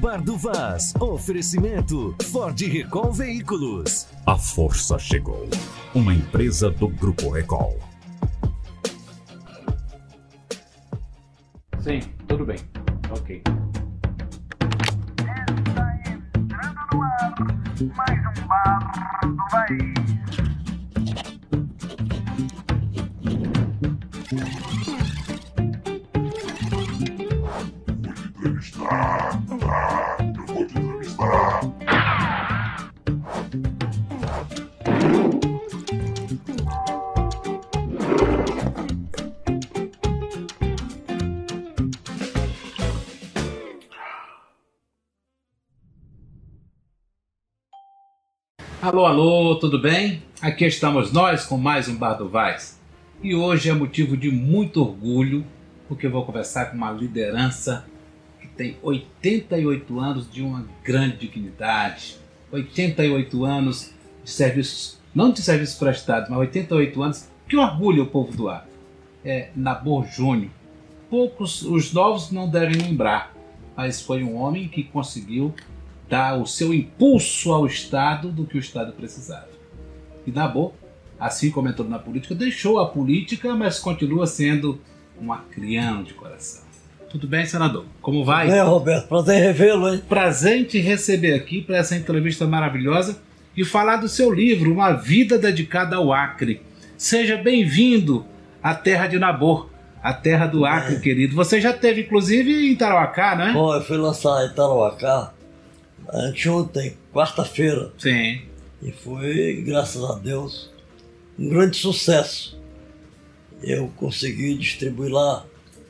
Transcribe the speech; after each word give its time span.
Bar 0.00 0.22
do 0.22 0.34
Vaz. 0.34 0.94
Oferecimento 0.98 2.16
Ford 2.32 2.58
Recall 2.58 3.12
Veículos. 3.12 4.08
A 4.26 4.34
força 4.34 4.98
chegou. 4.98 5.46
Uma 5.94 6.14
empresa 6.14 6.70
do 6.70 6.88
Grupo 6.88 7.28
Recall. 7.28 7.78
Sim, 11.80 12.00
tudo 12.26 12.46
bem. 12.46 12.56
Ok. 13.10 13.42
Alô, 48.90 49.06
alô, 49.06 49.54
tudo 49.54 49.78
bem? 49.78 50.20
Aqui 50.42 50.66
estamos 50.66 51.12
nós 51.12 51.46
com 51.46 51.56
mais 51.56 51.86
um 51.86 51.96
Bar 51.96 52.14
do 52.14 52.28
Vaz. 52.28 52.76
E 53.22 53.36
hoje 53.36 53.70
é 53.70 53.72
motivo 53.72 54.16
de 54.16 54.32
muito 54.32 54.80
orgulho, 54.80 55.46
porque 55.86 56.08
vou 56.08 56.24
conversar 56.24 56.66
com 56.66 56.76
uma 56.76 56.90
liderança 56.90 57.86
que 58.40 58.48
tem 58.48 58.76
88 58.82 60.00
anos 60.00 60.28
de 60.28 60.42
uma 60.42 60.66
grande 60.82 61.18
dignidade, 61.18 62.16
88 62.50 63.44
anos 63.44 63.94
de 64.24 64.30
serviços, 64.32 64.98
não 65.14 65.30
de 65.30 65.40
serviços 65.40 65.78
prestados, 65.78 66.28
mas 66.28 66.40
88 66.40 67.00
anos 67.00 67.28
que 67.48 67.56
orgulha 67.56 68.02
o 68.02 68.06
povo 68.06 68.36
do 68.36 68.48
Acre. 68.48 68.72
É 69.24 69.50
Nabor 69.54 70.04
Júnior. 70.08 70.50
Poucos, 71.08 71.62
os 71.62 71.92
novos 71.92 72.32
não 72.32 72.48
devem 72.48 72.74
lembrar, 72.74 73.32
mas 73.76 74.02
foi 74.02 74.24
um 74.24 74.34
homem 74.34 74.66
que 74.66 74.82
conseguiu 74.82 75.54
dar 76.10 76.36
o 76.36 76.44
seu 76.44 76.74
impulso 76.74 77.52
ao 77.52 77.64
Estado 77.64 78.32
do 78.32 78.44
que 78.44 78.56
o 78.56 78.60
Estado 78.60 78.92
precisava. 78.92 79.48
E 80.26 80.32
Nabor, 80.32 80.72
assim 81.18 81.50
como 81.52 81.68
entrou 81.68 81.88
na 81.88 82.00
política, 82.00 82.34
deixou 82.34 82.80
a 82.80 82.88
política, 82.88 83.54
mas 83.54 83.78
continua 83.78 84.26
sendo 84.26 84.80
um 85.22 85.32
acrião 85.32 86.02
de 86.02 86.12
coração. 86.12 86.64
Tudo 87.08 87.28
bem, 87.28 87.46
senador? 87.46 87.84
Como 88.02 88.24
vai? 88.24 88.50
É, 88.50 88.60
Roberto, 88.60 89.08
prazer 89.08 89.40
revê-lo, 89.40 89.88
hein? 89.88 90.02
Prazer 90.08 90.58
em 90.60 90.64
te 90.64 90.78
receber 90.78 91.34
aqui 91.34 91.62
para 91.62 91.76
essa 91.76 91.96
entrevista 91.96 92.46
maravilhosa 92.46 93.20
e 93.56 93.64
falar 93.64 93.96
do 93.96 94.08
seu 94.08 94.32
livro, 94.32 94.72
Uma 94.72 94.92
Vida 94.92 95.38
Dedicada 95.38 95.96
ao 95.96 96.12
Acre. 96.12 96.62
Seja 96.96 97.36
bem-vindo 97.36 98.24
à 98.62 98.74
terra 98.74 99.06
de 99.06 99.18
Nabor, 99.18 99.70
a 100.02 100.12
terra 100.12 100.46
do 100.46 100.64
Acre, 100.64 100.96
É. 100.96 101.00
querido. 101.00 101.36
Você 101.36 101.60
já 101.60 101.72
teve, 101.72 102.02
inclusive, 102.02 102.70
em 102.70 102.76
Tarauacá, 102.76 103.36
né? 103.36 103.52
Bom, 103.52 103.74
eu 103.74 103.82
fui 103.82 103.96
lançar 103.96 104.46
em 104.46 104.54
Tarauacá 104.54 105.32
anteontem, 106.12 106.96
quarta-feira, 107.12 107.92
Sim. 107.98 108.42
e 108.82 108.90
foi, 108.92 109.62
graças 109.66 110.02
a 110.04 110.14
Deus, 110.14 110.70
um 111.38 111.48
grande 111.48 111.76
sucesso. 111.76 112.58
Eu 113.62 113.88
consegui 113.96 114.54
distribuir 114.56 115.12
lá, 115.12 115.44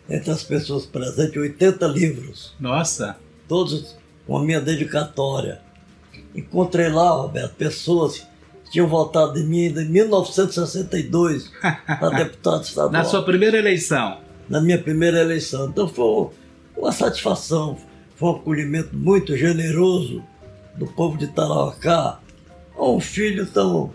entre 0.08 0.30
as 0.30 0.42
pessoas 0.42 0.86
presentes, 0.86 1.36
80 1.36 1.86
livros, 1.86 2.52
Nossa. 2.58 3.16
todos 3.46 3.96
com 4.26 4.36
a 4.36 4.42
minha 4.44 4.60
dedicatória. 4.60 5.60
Encontrei 6.34 6.88
lá, 6.88 7.10
Roberto, 7.10 7.54
pessoas 7.54 8.18
que 8.64 8.70
tinham 8.72 8.88
votado 8.88 9.38
em 9.38 9.44
mim 9.44 9.66
em 9.66 9.88
1962 9.88 11.50
para 11.86 12.10
deputado 12.10 12.62
estadual. 12.62 12.92
Na 12.92 13.04
sua 13.04 13.22
primeira 13.24 13.56
eleição. 13.58 14.18
na 14.48 14.60
minha 14.60 14.78
primeira 14.78 15.20
eleição. 15.20 15.68
Então 15.68 15.86
foi 15.88 16.30
uma 16.76 16.90
satisfação, 16.92 17.76
foi 18.20 18.28
um 18.28 18.32
acolhimento 18.36 18.94
muito 18.94 19.34
generoso 19.34 20.22
do 20.76 20.86
povo 20.86 21.16
de 21.16 21.26
Tarauacá 21.28 22.20
a 22.76 22.88
um 22.90 23.00
filho 23.00 23.46
tão, 23.46 23.94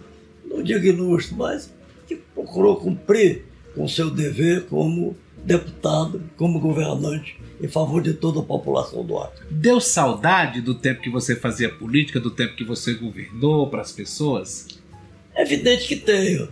não 0.49 0.63
digo 0.63 0.83
ilustre, 0.83 1.35
mas 1.35 1.71
que 2.07 2.15
procurou 2.15 2.77
cumprir 2.77 3.45
com 3.75 3.87
seu 3.87 4.09
dever 4.09 4.65
como 4.65 5.15
deputado, 5.43 6.23
como 6.37 6.59
governante 6.59 7.39
em 7.61 7.67
favor 7.67 8.01
de 8.01 8.13
toda 8.15 8.39
a 8.39 8.43
população 8.43 9.05
do 9.05 9.15
Acre. 9.19 9.45
Deu 9.51 9.79
saudade 9.79 10.59
do 10.59 10.73
tempo 10.73 11.01
que 11.01 11.09
você 11.09 11.35
fazia 11.35 11.69
política, 11.69 12.19
do 12.19 12.31
tempo 12.31 12.55
que 12.55 12.63
você 12.63 12.95
governou 12.95 13.69
para 13.69 13.81
as 13.81 13.91
pessoas? 13.91 14.67
É 15.35 15.43
evidente 15.43 15.87
que 15.87 15.95
tenho. 15.97 16.49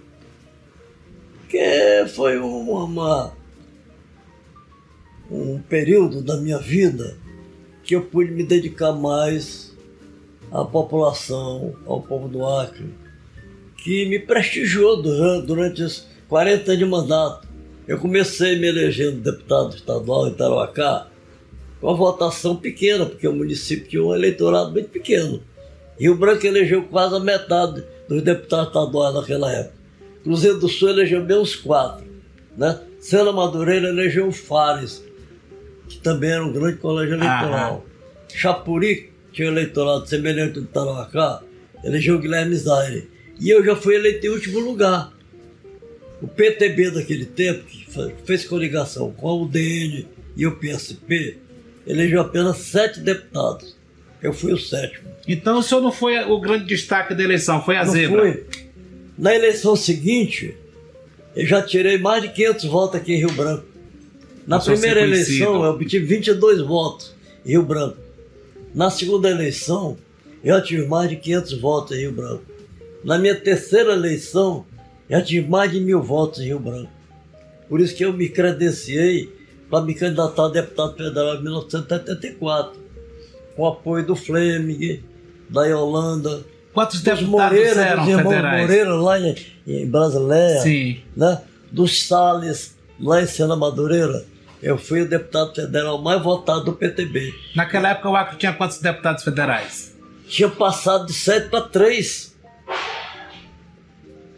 Que 1.49 2.05
foi 2.15 2.37
uma, 2.37 2.83
uma- 2.83 3.33
um 5.31 5.59
período 5.59 6.21
da 6.21 6.37
minha 6.37 6.59
vida 6.59 7.17
que 7.93 7.97
eu 7.97 8.01
pude 8.01 8.31
me 8.31 8.43
dedicar 8.43 8.91
mais 8.91 9.71
à 10.51 10.65
população, 10.65 11.75
ao 11.85 12.01
povo 12.01 12.27
do 12.27 12.43
Acre, 12.43 12.91
que 13.77 14.07
me 14.07 14.17
prestigiou 14.17 14.99
durante, 14.99 15.45
durante 15.45 15.83
os 15.83 16.07
40 16.27 16.71
anos 16.71 16.79
de 16.79 16.85
mandato. 16.85 17.47
Eu 17.87 17.99
comecei 17.99 18.57
me 18.57 18.67
elegendo 18.67 19.21
deputado 19.21 19.75
estadual 19.75 20.27
em 20.27 20.33
Tarauacá 20.33 21.05
com 21.79 21.85
uma 21.85 21.95
votação 21.95 22.55
pequena, 22.55 23.05
porque 23.05 23.27
o 23.27 23.33
município 23.33 23.87
tinha 23.87 24.03
um 24.03 24.15
eleitorado 24.15 24.71
muito 24.71 24.89
pequeno. 24.89 25.43
Rio 25.99 26.15
Branco 26.15 26.47
elegeu 26.47 26.81
quase 26.85 27.15
a 27.15 27.19
metade 27.19 27.83
dos 28.09 28.23
deputados 28.23 28.69
estaduais 28.69 29.13
naquela 29.13 29.51
época. 29.51 29.75
Cruzeiro 30.23 30.59
do 30.59 30.67
Sul 30.67 30.89
elegeu 30.89 31.23
bem 31.23 31.37
uns 31.37 31.55
quatro. 31.55 32.07
Né? 32.57 32.79
Sena 32.99 33.31
Madureira 33.31 33.89
elegeu 33.89 34.29
o 34.29 34.31
Fares, 34.31 35.03
que 35.93 35.99
também 36.01 36.31
era 36.31 36.43
um 36.45 36.51
grande 36.51 36.77
colégio 36.77 37.15
eleitoral. 37.15 37.85
Chapuri, 38.33 38.95
que 38.95 39.33
tinha 39.33 39.47
um 39.49 39.51
eleitorado 39.51 40.07
semelhante 40.07 40.57
ao 40.59 40.63
do 40.65 40.67
Tarauacá, 40.67 41.41
elegeu 41.83 42.15
o 42.15 42.19
Guilherme 42.19 42.55
Zaire. 42.55 43.09
E 43.39 43.49
eu 43.49 43.63
já 43.63 43.75
fui 43.75 43.95
eleito 43.95 44.25
em 44.25 44.29
último 44.29 44.59
lugar. 44.59 45.11
O 46.21 46.27
PTB 46.27 46.91
daquele 46.91 47.25
tempo, 47.25 47.63
que 47.65 47.85
fe- 47.91 48.13
fez 48.25 48.45
coligação 48.45 49.11
com 49.11 49.27
a 49.27 49.35
UDN 49.35 50.07
e 50.37 50.47
o 50.47 50.55
PSP, 50.55 51.37
elegeu 51.85 52.21
apenas 52.21 52.57
sete 52.57 52.99
deputados. 53.01 53.75
Eu 54.21 54.31
fui 54.33 54.53
o 54.53 54.57
sétimo. 54.57 55.09
Então 55.27 55.59
o 55.59 55.63
senhor 55.63 55.81
não 55.81 55.91
foi 55.91 56.17
o 56.23 56.39
grande 56.39 56.65
destaque 56.65 57.13
da 57.13 57.23
eleição, 57.23 57.61
foi 57.63 57.75
a 57.75 57.83
Não 57.85 57.91
zebra. 57.91 58.21
fui. 58.21 58.45
Na 59.17 59.35
eleição 59.35 59.75
seguinte, 59.75 60.55
eu 61.35 61.45
já 61.45 61.61
tirei 61.61 61.97
mais 61.97 62.21
de 62.23 62.29
500 62.29 62.65
votos 62.65 62.95
aqui 63.01 63.13
em 63.13 63.17
Rio 63.17 63.31
Branco. 63.33 63.65
Na 64.45 64.59
primeira 64.59 65.01
eleição, 65.01 65.63
eu 65.63 65.71
obtive 65.71 66.05
22 66.05 66.61
votos 66.61 67.13
em 67.45 67.49
Rio 67.49 67.63
Branco. 67.63 67.97
Na 68.73 68.89
segunda 68.89 69.29
eleição, 69.29 69.97
eu 70.43 70.61
tive 70.61 70.87
mais 70.87 71.09
de 71.09 71.15
500 71.15 71.53
votos 71.59 71.97
em 71.97 72.01
Rio 72.01 72.11
Branco. 72.11 72.43
Na 73.03 73.17
minha 73.17 73.35
terceira 73.35 73.93
eleição, 73.93 74.65
já 75.09 75.21
tive 75.21 75.47
mais 75.47 75.71
de 75.71 75.79
mil 75.79 76.01
votos 76.01 76.39
em 76.39 76.45
Rio 76.45 76.59
Branco. 76.59 76.91
Por 77.69 77.79
isso 77.79 77.95
que 77.95 78.03
eu 78.03 78.13
me 78.13 78.29
credenciei 78.29 79.31
para 79.69 79.83
me 79.83 79.93
candidatar 79.93 80.45
a 80.45 80.49
deputado 80.49 80.95
federal 80.95 81.35
em 81.35 81.43
1974, 81.43 82.79
com 83.55 83.63
o 83.63 83.67
apoio 83.67 84.05
do 84.05 84.15
Fleming, 84.15 85.01
da 85.49 85.65
Yolanda, 85.65 86.43
Quantos 86.73 87.01
dos 87.01 87.03
deputados 87.03 87.29
Moreira, 87.29 87.81
eram 87.81 88.03
dos 88.03 88.09
irmãos 88.09 88.29
federais? 88.29 88.61
Moreira 88.61 88.95
lá 88.95 89.19
em, 89.19 89.35
em 89.67 89.87
Brasileia, 89.87 90.61
Sim. 90.61 90.97
né? 91.15 91.41
dos 91.71 92.07
Salles 92.07 92.75
lá 92.99 93.21
em 93.21 93.27
Sena 93.27 93.55
Madureira. 93.55 94.25
Eu 94.63 94.77
fui 94.77 95.01
o 95.01 95.07
deputado 95.09 95.53
federal 95.53 96.01
mais 96.01 96.21
votado 96.23 96.63
do 96.63 96.73
PTB. 96.73 97.33
Naquela 97.53 97.89
época 97.89 98.09
o 98.09 98.15
Acre 98.15 98.37
tinha 98.37 98.53
quantos 98.53 98.79
deputados 98.79 99.21
federais? 99.23 99.93
Tinha 100.27 100.47
passado 100.49 101.05
de 101.05 101.13
7 101.13 101.49
para 101.49 101.61
3. 101.65 102.33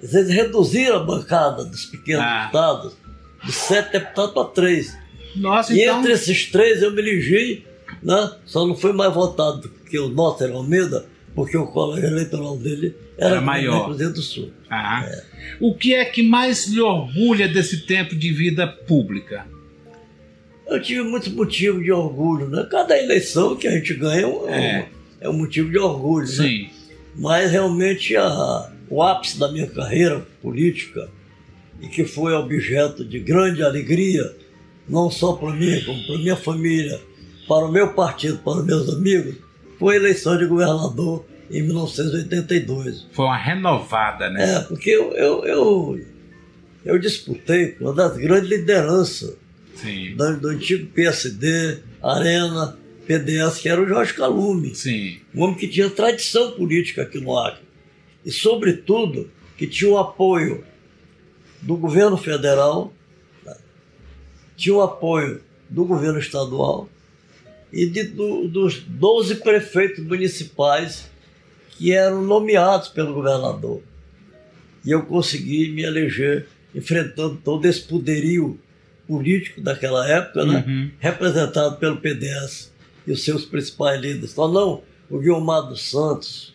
Eles 0.01 0.29
reduziram 0.29 0.97
a 0.97 1.03
bancada 1.03 1.63
dos 1.63 1.85
pequenos 1.85 2.23
Ah. 2.23 2.41
deputados 2.45 2.97
de 3.43 3.51
7 3.51 3.91
deputados 3.91 4.33
para 4.33 4.45
3. 4.45 4.97
Nossa, 5.35 5.73
E 5.73 5.81
então. 5.83 5.99
entre 5.99 6.13
esses 6.13 6.49
três 6.51 6.81
eu 6.81 6.91
me 6.91 7.01
elegi, 7.01 7.63
né? 8.01 8.31
só 8.45 8.65
não 8.65 8.75
fui 8.75 8.93
mais 8.93 9.13
votado 9.13 9.69
que 9.89 9.99
o 9.99 10.07
Notter 10.09 10.51
Almeida, 10.51 11.05
porque 11.35 11.55
o 11.57 11.67
colégio 11.67 12.07
eleitoral 12.09 12.57
dele 12.57 12.95
era, 13.17 13.31
Era 13.35 13.41
maior. 13.41 13.85
Cruzeiro 13.85 14.13
do 14.13 14.21
Sul. 14.21 14.51
Ah. 14.69 15.05
O 15.59 15.75
que 15.75 15.93
é 15.93 16.03
que 16.05 16.23
mais 16.23 16.67
lhe 16.67 16.81
orgulha 16.81 17.47
desse 17.47 17.85
tempo 17.85 18.15
de 18.15 18.31
vida 18.33 18.65
pública? 18.67 19.45
Eu 20.67 20.81
tive 20.81 21.03
muitos 21.03 21.31
motivos 21.33 21.83
de 21.83 21.91
orgulho, 21.91 22.47
né? 22.49 22.67
Cada 22.69 22.97
eleição 22.97 23.55
que 23.55 23.67
a 23.67 23.71
gente 23.71 23.93
ganha 23.93 24.21
é 24.21 24.27
um, 24.27 24.49
É. 24.49 24.87
é 25.21 25.29
um 25.29 25.33
motivo 25.37 25.69
de 25.69 25.77
orgulho, 25.77 26.27
né? 26.27 26.33
Sim. 26.33 26.69
Mas 27.15 27.51
realmente 27.51 28.15
a- 28.15 28.71
o 28.89 29.01
ápice 29.03 29.39
da 29.39 29.51
minha 29.51 29.67
carreira 29.67 30.25
política, 30.41 31.07
e 31.81 31.87
que 31.87 32.03
foi 32.05 32.33
objeto 32.33 33.03
de 33.05 33.19
grande 33.19 33.61
alegria, 33.63 34.33
não 34.87 35.09
só 35.11 35.33
para 35.33 35.51
mim, 35.53 35.81
como 35.85 36.05
para 36.05 36.17
minha 36.17 36.35
família, 36.35 36.99
para 37.47 37.65
o 37.65 37.71
meu 37.71 37.93
partido, 37.93 38.37
para 38.39 38.59
os 38.59 38.65
meus 38.65 38.89
amigos, 38.89 39.35
foi 39.77 39.95
a 39.95 39.97
eleição 39.99 40.37
de 40.37 40.45
governador 40.45 41.25
em 41.51 41.61
1982. 41.61 43.07
Foi 43.11 43.25
uma 43.25 43.37
renovada, 43.37 44.29
né? 44.29 44.55
É, 44.55 44.59
porque 44.61 44.89
eu, 44.89 45.13
eu, 45.13 45.43
eu, 45.45 45.99
eu 46.85 46.99
disputei 46.99 47.67
com 47.73 47.85
uma 47.85 47.93
das 47.93 48.17
grandes 48.17 48.49
lideranças 48.49 49.35
Sim. 49.75 50.15
do, 50.15 50.37
do 50.39 50.47
antigo 50.49 50.87
PSD, 50.87 51.79
Arena, 52.01 52.77
PDS, 53.05 53.59
que 53.59 53.69
era 53.69 53.81
o 53.81 53.87
Jorge 53.87 54.13
Calume. 54.13 54.73
Sim. 54.73 55.19
Um 55.33 55.43
homem 55.43 55.55
que 55.55 55.67
tinha 55.67 55.89
tradição 55.89 56.51
política 56.51 57.03
aqui 57.03 57.19
no 57.19 57.37
Acre. 57.37 57.63
E, 58.25 58.31
sobretudo, 58.31 59.29
que 59.57 59.67
tinha 59.67 59.91
o 59.91 59.97
apoio 59.97 60.63
do 61.61 61.75
governo 61.77 62.17
federal, 62.17 62.93
tinha 64.55 64.75
o 64.75 64.81
apoio 64.81 65.41
do 65.69 65.85
governo 65.85 66.19
estadual 66.19 66.89
e 67.71 67.85
de, 67.85 68.03
do, 68.03 68.47
dos 68.47 68.79
12 68.79 69.35
prefeitos 69.35 70.03
municipais 70.03 71.09
que 71.71 71.91
eram 71.91 72.21
nomeados 72.23 72.87
pelo 72.87 73.13
governador. 73.13 73.81
E 74.85 74.91
eu 74.91 75.03
consegui 75.03 75.69
me 75.69 75.83
eleger 75.83 76.47
enfrentando 76.73 77.39
todo 77.43 77.65
esse 77.65 77.81
poderio 77.81 78.59
político 79.07 79.61
daquela 79.61 80.07
época, 80.09 80.45
né? 80.45 80.63
Uhum. 80.67 80.91
representado 80.99 81.77
pelo 81.77 81.97
PDS 81.97 82.71
e 83.05 83.11
os 83.11 83.23
seus 83.23 83.45
principais 83.45 83.99
líderes. 84.01 84.31
Então, 84.31 84.51
não, 84.51 84.83
o 85.09 85.19
Guilmar 85.19 85.63
dos 85.63 85.89
Santos, 85.89 86.53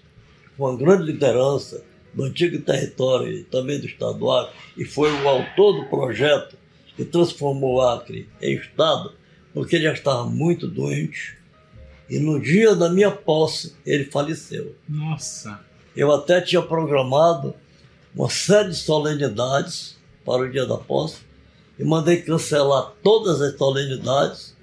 com 0.56 0.64
uma 0.68 0.76
grande 0.76 1.04
liderança 1.04 1.82
do 2.12 2.24
antigo 2.24 2.60
território 2.60 3.32
e 3.32 3.44
também 3.44 3.78
do 3.78 3.86
Estado 3.86 4.18
do 4.18 4.30
Acre, 4.30 4.54
e 4.76 4.84
foi 4.84 5.12
o 5.12 5.28
autor 5.28 5.80
do 5.80 5.88
projeto 5.88 6.56
que 6.96 7.04
transformou 7.04 7.76
o 7.76 7.80
Acre 7.80 8.28
em 8.42 8.56
Estado, 8.56 9.12
porque 9.54 9.76
ele 9.76 9.84
já 9.84 9.92
estava 9.92 10.24
muito 10.24 10.66
doente. 10.66 11.38
E 12.08 12.18
no 12.18 12.40
dia 12.40 12.74
da 12.74 12.90
minha 12.90 13.10
posse, 13.10 13.76
ele 13.86 14.04
faleceu. 14.04 14.74
Nossa. 14.88 15.60
Eu 15.96 16.12
até 16.12 16.40
tinha 16.40 16.60
programado 16.60 17.54
uma 18.14 18.28
série 18.28 18.70
de 18.70 18.76
solenidades 18.76 19.96
para 20.24 20.42
o 20.42 20.50
dia 20.50 20.66
da 20.66 20.76
posse 20.76 21.18
e 21.80 21.84
mandei 21.84 22.18
cancelar 22.18 22.92
todas 23.02 23.40
as 23.40 23.56
solenidades 23.56 24.54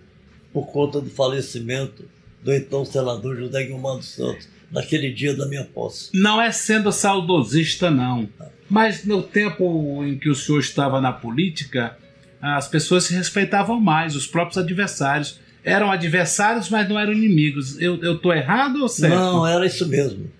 por 0.53 0.67
conta 0.67 1.01
do 1.01 1.09
falecimento 1.09 2.05
do 2.43 2.53
então 2.53 2.85
senador 2.85 3.35
José 3.35 3.63
Guilmar 3.63 3.97
dos 3.97 4.09
Santos, 4.09 4.47
naquele 4.71 5.11
dia 5.11 5.35
da 5.35 5.47
minha 5.47 5.65
posse. 5.65 6.11
Não 6.13 6.39
é 6.39 6.51
sendo 6.51 6.91
saudosista, 6.91 7.89
não. 7.89 8.29
Mas 8.69 9.03
no 9.03 9.23
tempo 9.23 10.03
em 10.03 10.17
que 10.17 10.29
o 10.29 10.35
senhor 10.35 10.59
estava 10.59 11.01
na 11.01 11.11
política, 11.11 11.97
as 12.39 12.67
pessoas 12.67 13.05
se 13.05 13.15
respeitavam 13.15 13.79
mais, 13.79 14.15
os 14.15 14.27
próprios 14.27 14.57
adversários. 14.59 15.39
Eram 15.63 15.91
adversários, 15.91 16.69
mas 16.69 16.87
não 16.87 16.99
eram 16.99 17.11
inimigos. 17.11 17.81
Eu, 17.81 18.19
tô 18.19 18.31
errado 18.31 18.81
ou 18.81 18.87
certo? 18.87 19.15
Não, 19.15 19.45
era 19.45 19.65
isso 19.65 19.87
mesmo. 19.87 20.31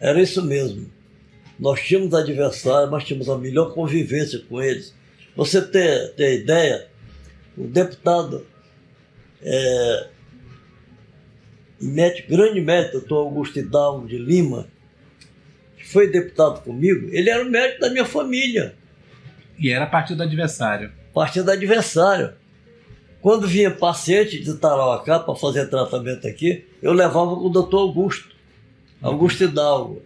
Era 0.00 0.22
isso 0.22 0.42
mesmo. 0.42 0.88
Nós 1.58 1.80
tínhamos 1.80 2.14
adversários, 2.14 2.90
mas 2.90 3.04
tínhamos 3.04 3.28
a 3.28 3.36
melhor 3.36 3.74
convivência 3.74 4.38
com 4.48 4.62
eles. 4.62 4.94
Você 5.38 5.62
ter, 5.62 6.14
ter 6.14 6.40
ideia, 6.40 6.88
o 7.56 7.68
deputado 7.68 8.44
é, 9.40 10.08
mete, 11.80 12.22
grande 12.22 12.60
médico, 12.60 12.98
doutor 12.98 13.18
Augusto 13.18 13.56
Hidalgo 13.56 14.08
de 14.08 14.18
Lima, 14.18 14.66
que 15.76 15.88
foi 15.88 16.10
deputado 16.10 16.60
comigo, 16.62 17.08
ele 17.12 17.30
era 17.30 17.44
o 17.44 17.48
médico 17.48 17.82
da 17.82 17.88
minha 17.88 18.04
família, 18.04 18.74
E 19.56 19.70
era 19.70 19.86
partido 19.86 20.24
adversário. 20.24 20.92
partido 21.14 21.52
adversário. 21.52 22.32
Quando 23.20 23.46
vinha 23.46 23.70
paciente 23.70 24.42
de 24.42 24.54
Tarauacá 24.54 25.20
para 25.20 25.36
fazer 25.36 25.68
tratamento 25.70 26.26
aqui, 26.26 26.66
eu 26.82 26.92
levava 26.92 27.36
com 27.36 27.46
o 27.46 27.48
doutor 27.48 27.78
Augusto, 27.78 28.34
Augusto 29.00 29.44
Hidalgo, 29.44 30.02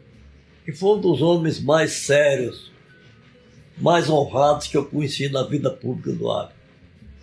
que 0.67 0.73
foi 0.73 0.99
um 0.99 1.01
dos 1.01 1.23
homens 1.23 1.59
mais 1.59 1.93
sérios, 1.93 2.71
mais 3.79 4.09
honrados 4.09 4.67
que 4.67 4.77
eu 4.77 4.85
conheci 4.85 5.29
na 5.29 5.43
vida 5.43 5.71
pública 5.71 6.13
do 6.13 6.31
Acre. 6.31 6.55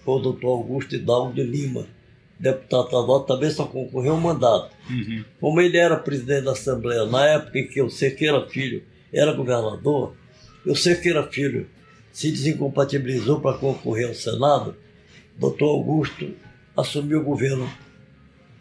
Foi 0.04 0.16
o 0.16 0.20
doutor 0.20 0.50
Augusto 0.50 0.96
Hidalgo 0.96 1.34
de 1.34 1.44
Lima, 1.44 1.86
deputado 2.40 2.86
estadual, 2.86 3.24
também 3.24 3.50
só 3.52 3.66
concorreu 3.66 4.14
um 4.14 4.22
mandato. 4.22 4.74
Uhum. 4.90 5.24
Como 5.40 5.62
ele 5.62 5.78
era 5.78 5.98
presidente 5.98 6.46
da 6.46 6.52
Assembleia 6.52 7.06
na 7.06 7.26
época 7.26 7.60
em 7.60 7.68
que 7.68 7.82
o 7.82 7.90
Cerqueira 7.90 8.48
Filho 8.48 8.84
era 9.14 9.34
governador, 9.34 10.16
o 10.66 10.76
Cerqueira 10.76 11.24
Filho 11.24 11.68
se 12.12 12.32
desincompatibilizou 12.32 13.40
para 13.40 13.58
concorrer 13.58 14.08
ao 14.08 14.14
Senado, 14.14 14.76
doutor 15.38 15.70
Augusto 15.70 16.34
assumiu 16.76 17.20
o 17.20 17.24
governo 17.24 17.70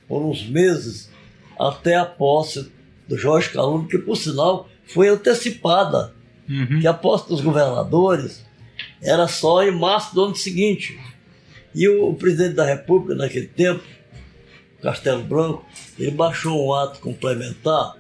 por 0.07 0.23
uns 0.23 0.47
meses 0.49 1.11
até 1.59 1.97
a 1.97 2.05
posse 2.05 2.71
do 3.07 3.17
Jorge 3.17 3.51
Calume, 3.51 3.89
que 3.89 3.99
por 3.99 4.17
sinal 4.17 4.69
foi 4.87 5.09
antecipada, 5.09 6.15
Uhum. 6.49 6.81
que 6.81 6.87
a 6.87 6.95
posse 6.95 7.29
dos 7.29 7.41
governadores 7.41 8.45
era 9.03 9.29
só 9.29 9.63
em 9.63 9.71
março 9.71 10.15
do 10.15 10.25
ano 10.25 10.37
seguinte. 10.37 10.99
E 11.75 11.89
o, 11.89 12.09
o 12.09 12.15
presidente 12.15 12.55
da 12.55 12.65
República, 12.65 13.15
naquele 13.15 13.47
tempo, 13.47 13.83
Castelo 14.83 15.23
Branco, 15.23 15.67
ele 15.99 16.11
baixou 16.13 16.69
um 16.69 16.73
ato 16.73 17.01
complementar 17.01 17.97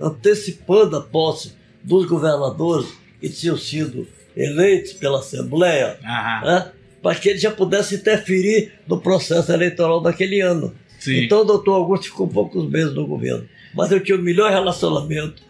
antecipando 0.00 0.96
a 0.96 1.00
posse 1.00 1.52
dos 1.82 2.06
governadores 2.06 2.88
que 3.20 3.28
tinham 3.28 3.56
sido 3.56 4.06
eleitos 4.36 4.92
pela 4.94 5.20
Assembleia, 5.20 5.98
Aham. 6.04 6.46
né, 6.46 6.72
para 7.02 7.14
que 7.14 7.28
ele 7.28 7.38
já 7.38 7.50
pudesse 7.50 7.96
interferir 7.96 8.72
no 8.86 9.00
processo 9.00 9.52
eleitoral 9.52 10.00
daquele 10.00 10.40
ano. 10.40 10.74
Sim. 10.98 11.24
Então 11.24 11.42
o 11.42 11.44
doutor 11.44 11.74
Augusto 11.74 12.06
ficou 12.06 12.28
poucos 12.28 12.68
meses 12.68 12.94
no 12.94 13.06
governo. 13.06 13.48
Mas 13.74 13.90
eu 13.90 14.00
tinha 14.00 14.16
o 14.16 14.22
melhor 14.22 14.50
relacionamento 14.50 15.42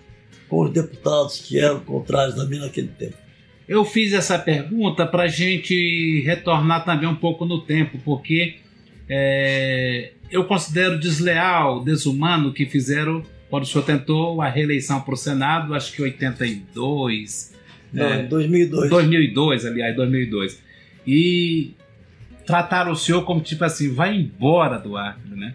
com 0.52 0.64
os 0.66 0.70
deputados 0.70 1.38
que 1.38 1.58
eram 1.58 1.80
contrários 1.80 2.38
a 2.38 2.44
mim 2.44 2.58
naquele 2.58 2.88
tempo. 2.88 3.14
Eu 3.66 3.86
fiz 3.86 4.12
essa 4.12 4.38
pergunta 4.38 5.06
para 5.06 5.22
a 5.22 5.26
gente 5.26 6.20
retornar 6.26 6.84
também 6.84 7.08
um 7.08 7.14
pouco 7.14 7.46
no 7.46 7.62
tempo, 7.62 7.98
porque 8.04 8.56
é, 9.08 10.10
eu 10.30 10.44
considero 10.44 11.00
desleal, 11.00 11.82
desumano 11.82 12.50
o 12.50 12.52
que 12.52 12.66
fizeram 12.66 13.22
quando 13.48 13.62
o 13.62 13.66
senhor 13.66 13.84
tentou 13.84 14.42
a 14.42 14.48
reeleição 14.50 15.00
para 15.00 15.14
o 15.14 15.16
Senado, 15.16 15.74
acho 15.74 15.90
que 15.90 16.02
82, 16.02 17.54
Não, 17.90 18.04
É. 18.04 18.20
em 18.20 18.26
2002. 18.28 18.90
2002, 18.90 19.64
aliás, 19.64 19.96
2002. 19.96 20.62
E 21.06 21.70
trataram 22.46 22.92
o 22.92 22.96
senhor 22.96 23.24
como 23.24 23.40
tipo 23.40 23.64
assim, 23.64 23.92
vai 23.92 24.14
embora 24.16 24.78
do 24.78 24.96
Acre, 24.96 25.34
né? 25.36 25.54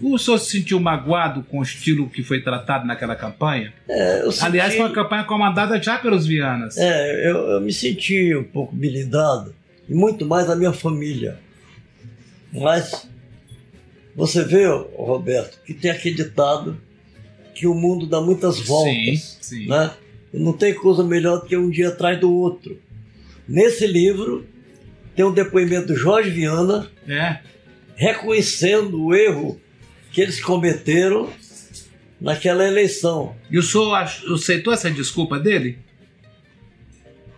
O 0.00 0.18
senhor 0.18 0.38
se 0.38 0.50
sentiu 0.58 0.80
magoado 0.80 1.42
com 1.44 1.60
o 1.60 1.62
estilo 1.62 2.08
que 2.08 2.22
foi 2.22 2.40
tratado 2.42 2.86
naquela 2.86 3.14
campanha? 3.14 3.72
É, 3.88 4.22
eu 4.22 4.30
Aliás, 4.40 4.72
senti- 4.72 4.76
foi 4.82 4.86
uma 4.88 4.92
campanha 4.94 5.24
comandada 5.24 5.80
já 5.82 5.98
pelos 5.98 6.26
Vianas. 6.26 6.76
É, 6.76 7.30
eu, 7.30 7.36
eu 7.48 7.60
me 7.60 7.72
senti 7.72 8.34
um 8.34 8.44
pouco 8.44 8.74
melindrado, 8.74 9.54
e 9.88 9.94
muito 9.94 10.24
mais 10.26 10.50
a 10.50 10.56
minha 10.56 10.72
família. 10.72 11.38
Mas 12.52 13.08
você 14.16 14.42
vê, 14.44 14.66
Roberto, 14.96 15.60
que 15.64 15.74
tem 15.74 15.90
aquele 15.90 16.16
ditado 16.16 16.78
que 17.54 17.66
o 17.66 17.74
mundo 17.74 18.06
dá 18.06 18.20
muitas 18.20 18.58
voltas. 18.60 19.38
sim. 19.40 19.66
Né? 19.68 19.90
E 20.32 20.38
não 20.38 20.52
tem 20.52 20.74
coisa 20.74 21.02
melhor 21.04 21.40
do 21.40 21.46
que 21.46 21.56
um 21.56 21.70
dia 21.70 21.88
atrás 21.88 22.18
do 22.20 22.32
outro. 22.32 22.78
Nesse 23.48 23.86
livro 23.86 24.46
tem 25.18 25.24
um 25.26 25.32
depoimento 25.32 25.88
do 25.88 25.96
Jorge 25.96 26.30
Viana 26.30 26.88
É. 27.08 27.38
reconhecendo 27.96 29.04
o 29.04 29.12
erro 29.12 29.60
que 30.12 30.20
eles 30.20 30.40
cometeram 30.40 31.28
naquela 32.20 32.64
eleição. 32.64 33.34
E 33.50 33.58
o 33.58 33.62
senhor 33.64 33.92
aceitou 33.96 34.72
essa 34.72 34.88
desculpa 34.88 35.36
dele? 35.40 35.76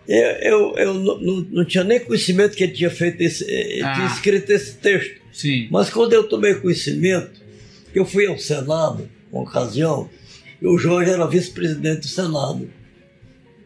Eu, 0.07 0.25
eu, 0.25 0.77
eu 0.77 0.93
não, 0.93 1.19
não- 1.19 1.47
não 1.49 1.65
tinha 1.65 1.83
nem 1.83 1.99
conhecimento 1.99 2.55
que 2.55 2.63
ele 2.65 2.73
tinha 2.73 2.91
feito 2.91 3.19
esse, 3.21 3.49
ele 3.49 3.81
Ah. 3.81 3.93
tinha 3.93 4.05
escrito 4.05 4.51
esse 4.51 4.75
texto. 4.75 5.19
Sim. 5.33 5.67
Mas 5.71 5.89
quando 5.89 6.13
eu 6.13 6.27
tomei 6.29 6.53
conhecimento, 6.53 7.41
eu 7.95 8.05
fui 8.05 8.27
ao 8.27 8.37
Senado, 8.37 9.09
uma 9.31 9.41
ocasião, 9.41 10.07
e 10.61 10.67
o 10.67 10.77
Jorge 10.77 11.09
era 11.09 11.25
vice-presidente 11.25 12.01
do 12.01 12.07
Senado. 12.07 12.69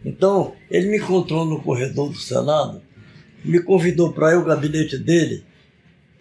Então, 0.05 0.53
ele 0.71 0.87
me 0.87 0.99
encontrou 0.99 1.43
no 1.43 1.61
corredor 1.61 2.09
do 2.13 2.17
Senado, 2.17 2.81
me 3.45 3.61
convidou 3.61 4.11
para 4.11 4.31
ir 4.31 4.35
ao 4.35 4.43
gabinete 4.43 4.97
dele 4.97 5.43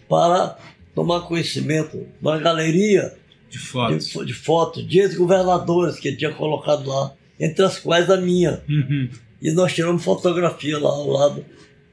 para 0.08 0.58
tomar 0.94 1.22
conhecimento 1.22 2.06
da 2.20 2.38
galeria 2.38 3.14
De 3.50 3.58
de, 3.58 3.64
fotos. 3.64 4.12
fo- 4.12 4.24
de 4.24 4.32
fotos 4.34 4.86
de 4.86 4.98
ex-governadores 5.00 5.98
que 5.98 6.08
ele 6.08 6.16
tinha 6.16 6.32
colocado 6.32 6.88
lá, 6.88 7.14
entre 7.40 7.64
as 7.64 7.78
quais 7.78 8.08
a 8.10 8.16
minha. 8.16 8.62
Uhum. 8.68 9.08
E 9.42 9.50
nós 9.52 9.72
tiramos 9.72 10.02
fotografia 10.04 10.78
lá 10.78 10.90
ao 10.90 11.08
lado 11.08 11.44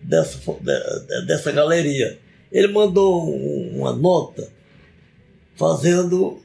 dessa, 0.01 0.37
de- 0.37 1.07
de- 1.07 1.25
dessa 1.27 1.51
galeria. 1.51 2.19
Ele 2.51 2.67
mandou 2.67 3.29
um- 3.33 3.79
uma 3.79 3.93
nota 3.93 4.49
fazendo 5.55 6.39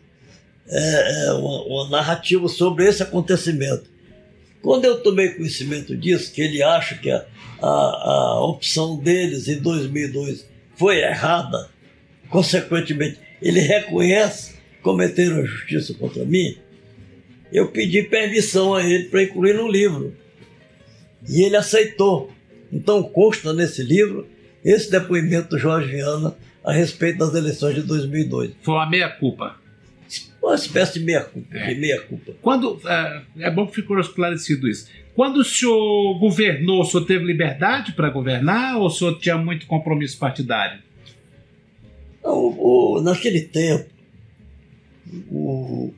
é, 0.69 1.27
é, 1.29 1.33
uma, 1.35 1.63
uma 1.65 1.89
narrativa 1.91 2.49
sobre 2.49 2.89
esse 2.89 3.01
acontecimento. 3.03 3.89
Quando 4.63 4.85
eu 4.85 5.03
tomei 5.03 5.31
conhecimento 5.31 5.97
disso, 5.97 6.33
que 6.33 6.41
ele 6.41 6.63
acha 6.63 6.97
que 6.97 7.11
a, 7.11 7.25
a, 7.61 7.67
a 7.67 8.45
opção 8.45 8.99
deles 8.99 9.49
em 9.49 9.61
2002 9.61 10.49
foi 10.77 10.99
errada, 10.99 11.71
consequentemente, 12.29 13.19
ele 13.41 13.61
reconhece 13.61 14.55
que 14.55 14.83
cometeram 14.83 15.39
a 15.41 15.45
justiça 15.45 15.95
contra 15.95 16.25
mim, 16.25 16.57
eu 17.53 17.69
pedi 17.69 18.03
permissão 18.03 18.75
a 18.75 18.85
ele 18.85 19.05
para 19.05 19.23
incluir 19.23 19.55
no 19.55 19.69
livro. 19.69 20.15
E 21.29 21.43
ele 21.43 21.57
aceitou. 21.57 22.31
Então 22.73 23.03
consta 23.03 23.53
nesse 23.53 23.83
livro 23.83 24.29
esse 24.65 24.91
depoimento 24.91 25.51
do 25.51 25.59
Jorge 25.59 25.93
Viana 25.93 26.37
a 26.65 26.73
respeito 26.73 27.19
das 27.19 27.35
eleições 27.35 27.77
de 27.77 27.83
2002. 27.83 28.53
Foi 28.63 28.75
uma 28.75 28.91
meia-culpa. 28.91 29.57
Uma 30.47 30.55
espécie 30.55 30.99
de 30.99 31.05
meia-culpa. 31.05 31.57
É. 31.57 31.75
Meia-culpa. 31.75 32.33
Quando, 32.41 32.81
é, 32.87 33.23
é 33.41 33.51
bom 33.51 33.67
que 33.67 33.75
ficou 33.75 33.99
esclarecido 33.99 34.69
isso. 34.69 34.89
Quando 35.15 35.39
o 35.39 35.45
senhor 35.45 36.19
governou, 36.19 36.83
o 36.83 36.85
senhor 36.85 37.05
teve 37.05 37.25
liberdade 37.25 37.93
para 37.93 38.11
governar 38.11 38.77
ou 38.79 38.87
o 38.87 38.91
senhor 38.91 39.19
tinha 39.19 39.37
muito 39.37 39.67
compromisso 39.67 40.19
partidário? 40.19 40.81
Então, 42.21 42.35
o- 42.59 43.01
naquele 43.03 43.41
tempo, 43.43 43.87
o 45.31 45.93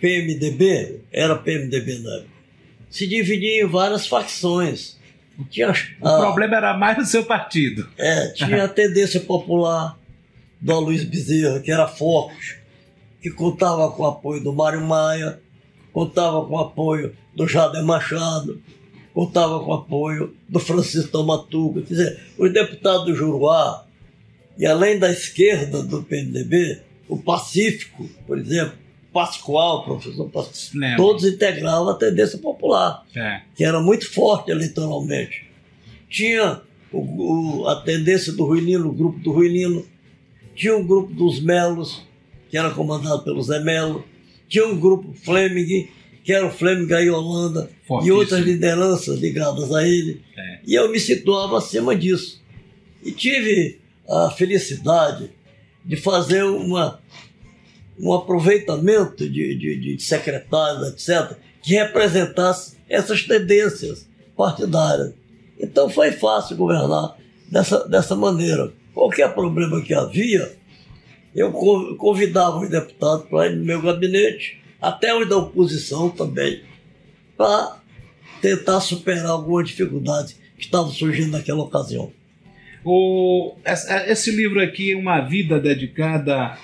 PMDB, 0.00 1.00
era 1.12 1.34
PMDB 1.36 1.98
na 2.00 2.14
época, 2.16 2.30
se 2.90 3.06
dividia 3.06 3.62
em 3.62 3.66
várias 3.66 4.06
facções. 4.06 4.96
Tinha, 5.50 5.72
O 6.00 6.06
a- 6.08 6.18
problema 6.20 6.56
era 6.56 6.76
mais 6.76 6.96
do 6.96 7.04
seu 7.04 7.24
partido. 7.24 7.88
É, 7.98 8.28
tinha 8.28 8.64
a 8.64 8.68
tendência 8.68 9.20
popular 9.20 9.98
do 10.60 10.72
Aloysio 10.72 11.08
Bezerra, 11.08 11.60
que 11.60 11.70
era 11.70 11.86
forte, 11.86 12.58
que 13.30 13.36
contava 13.36 13.90
com 13.90 14.02
o 14.02 14.06
apoio 14.06 14.42
do 14.42 14.52
Mário 14.52 14.80
Maia, 14.80 15.40
contava 15.92 16.44
com 16.46 16.54
o 16.54 16.58
apoio 16.60 17.14
do 17.34 17.46
Jader 17.46 17.84
Machado, 17.84 18.60
contava 19.14 19.60
com 19.60 19.70
o 19.70 19.74
apoio 19.74 20.34
do 20.48 20.58
Francisco 20.58 21.10
Tomatuga. 21.10 21.82
Quer 21.82 21.88
dizer, 21.88 22.20
os 22.38 22.52
deputados 22.52 23.06
do 23.06 23.14
Juruá, 23.14 23.84
e 24.58 24.66
além 24.66 24.98
da 24.98 25.10
esquerda 25.10 25.82
do 25.82 26.02
PMDB, 26.02 26.80
o 27.08 27.16
Pacífico, 27.18 28.08
por 28.26 28.38
exemplo, 28.38 28.74
Pascoal, 29.12 29.84
professor 29.84 30.28
Pascoal, 30.28 30.70
Lembro. 30.74 30.96
todos 30.98 31.24
integravam 31.24 31.88
a 31.88 31.94
tendência 31.94 32.38
popular 32.38 33.02
É. 33.14 33.40
que 33.54 33.64
era 33.64 33.80
muito 33.80 34.12
forte 34.12 34.50
eleitoralmente. 34.50 35.46
Tinha 36.10 36.60
o- 36.92 37.62
o- 37.62 37.68
a 37.68 37.76
tendência 37.82 38.32
do 38.32 38.44
Ruilino, 38.44 38.88
o 38.88 38.92
grupo 38.92 39.18
do 39.20 39.32
Ruilino, 39.32 39.84
tinha 40.54 40.76
um 40.76 40.86
grupo 40.86 41.12
dos 41.14 41.40
Melos, 41.40 42.02
que 42.56 42.58
era 42.58 42.70
comandado 42.70 43.22
pelo 43.22 43.42
Zé 43.42 43.60
Melo, 43.60 44.02
tinha 44.48 44.66
um 44.66 44.80
grupo 44.80 45.12
Fleming, 45.12 45.88
que 46.24 46.32
era 46.32 46.46
o 46.46 46.50
Fleming 46.50 46.90
e 46.90 47.10
Holanda, 47.10 47.68
e 47.70 47.86
Fortíssimo. 47.86 48.18
outras 48.18 48.40
lideranças 48.40 49.18
ligadas 49.18 49.70
a 49.74 49.86
ele. 49.86 50.22
É. 50.34 50.60
E 50.66 50.74
eu 50.74 50.90
me 50.90 50.98
situava 50.98 51.58
acima 51.58 51.94
disso. 51.94 52.42
E 53.04 53.12
tive 53.12 53.78
a 54.08 54.30
felicidade 54.30 55.30
de 55.84 55.96
fazer 55.96 56.44
uma, 56.44 56.98
um 58.00 58.14
aproveitamento 58.14 59.28
de, 59.28 59.54
de, 59.54 59.96
de 59.96 60.02
secretários, 60.02 60.88
etc., 60.88 61.36
que 61.62 61.74
representasse 61.74 62.78
essas 62.88 63.22
tendências 63.22 64.08
partidárias. 64.34 65.12
Então 65.60 65.90
foi 65.90 66.10
fácil 66.10 66.56
governar 66.56 67.18
dessa, 67.52 67.86
dessa 67.86 68.16
maneira. 68.16 68.72
Qualquer 68.94 69.34
problema 69.34 69.82
que 69.82 69.92
havia, 69.92 70.55
eu 71.36 71.52
co- 71.52 71.94
convidava 71.96 72.58
os 72.58 72.68
deputados 72.70 73.26
para 73.28 73.46
ir 73.48 73.56
no 73.56 73.64
meu 73.64 73.80
gabinete, 73.82 74.60
até 74.80 75.14
os 75.14 75.28
da 75.28 75.36
oposição 75.36 76.08
também, 76.10 76.62
para 77.36 77.76
tentar 78.40 78.80
superar 78.80 79.26
algumas 79.26 79.68
dificuldades 79.68 80.38
que 80.56 80.64
estavam 80.64 80.90
surgindo 80.90 81.32
naquela 81.32 81.62
ocasião. 81.62 82.10
O, 82.84 83.54
esse 84.06 84.30
livro 84.30 84.60
aqui, 84.62 84.94
Uma 84.94 85.20
Vida 85.20 85.58
Dedicada 85.58 86.56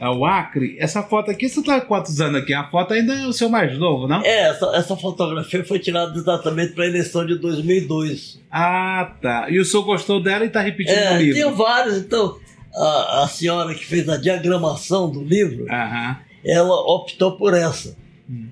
ao 0.00 0.24
Acre, 0.24 0.76
essa 0.78 1.02
foto 1.02 1.30
aqui, 1.30 1.48
você 1.48 1.60
está 1.60 1.76
há 1.76 1.80
quantos 1.80 2.20
anos 2.20 2.40
aqui? 2.42 2.52
A 2.54 2.68
foto 2.68 2.94
ainda 2.94 3.14
é 3.14 3.26
o 3.26 3.32
seu 3.32 3.48
mais 3.48 3.76
novo, 3.78 4.06
não? 4.06 4.22
É, 4.24 4.48
essa, 4.50 4.66
essa 4.76 4.96
fotografia 4.96 5.64
foi 5.64 5.78
tirada 5.78 6.16
exatamente 6.16 6.72
para 6.72 6.84
a 6.84 6.88
eleição 6.88 7.24
de 7.26 7.36
2002. 7.36 8.40
Ah, 8.50 9.12
tá. 9.20 9.50
E 9.50 9.58
o 9.58 9.64
senhor 9.64 9.82
gostou 9.84 10.22
dela 10.22 10.44
e 10.44 10.48
está 10.48 10.60
repetindo 10.60 10.96
É, 10.96 11.12
no 11.14 11.18
livro? 11.20 11.34
tinha 11.34 11.50
vários, 11.50 11.96
então 11.98 12.38
a, 12.74 13.22
a 13.24 13.28
senhora 13.28 13.74
que 13.74 13.84
fez 13.84 14.08
a 14.08 14.16
diagramação 14.16 15.10
do 15.10 15.22
livro, 15.22 15.66
Aham. 15.70 16.18
ela 16.44 16.74
optou 16.74 17.36
por 17.36 17.54
essa. 17.54 17.96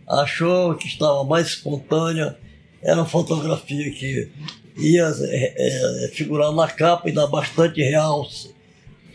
Achou 0.08 0.74
que 0.74 0.86
estava 0.86 1.22
mais 1.24 1.48
espontânea, 1.48 2.36
era 2.82 2.96
uma 2.96 3.06
fotografia 3.06 3.90
que 3.90 4.30
ia 4.78 5.12
é, 5.20 6.04
é, 6.06 6.08
figurar 6.08 6.52
na 6.52 6.66
capa 6.68 7.08
e 7.08 7.12
dar 7.12 7.26
bastante 7.26 7.82
realce 7.82 8.54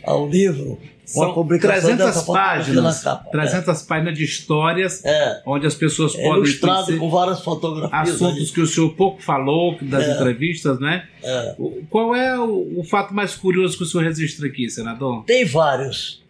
ao 0.04 0.28
livro, 0.28 0.78
São 1.04 1.34
publicação 1.34 1.80
300 1.96 2.06
dessa 2.06 2.20
fotografia 2.20 2.74
na 2.74 2.82
páginas, 2.82 3.02
capa. 3.02 3.30
300 3.30 3.82
páginas 3.82 4.18
de 4.18 4.24
histórias, 4.24 5.04
É, 5.04 5.10
é, 5.10 5.42
onde 5.44 5.66
as 5.66 5.74
pessoas 5.74 6.14
é 6.14 6.22
podem 6.22 6.36
ilustrado 6.44 6.96
com 6.96 7.10
várias 7.10 7.40
fotografias. 7.42 8.14
assuntos 8.14 8.50
que 8.50 8.60
o 8.60 8.66
senhor 8.66 8.90
pouco 8.94 9.20
falou 9.22 9.76
das 9.82 10.04
É. 10.04 10.14
entrevistas, 10.14 10.78
né? 10.78 11.06
É. 11.22 11.56
Qual 11.90 12.14
é 12.14 12.38
o, 12.38 12.80
o 12.80 12.84
fato 12.84 13.12
mais 13.12 13.34
curioso 13.34 13.76
que 13.76 13.82
o 13.82 13.86
senhor 13.86 14.04
registra 14.04 14.46
aqui, 14.46 14.70
senador? 14.70 15.24
Tem 15.24 15.44
vários. 15.44 16.22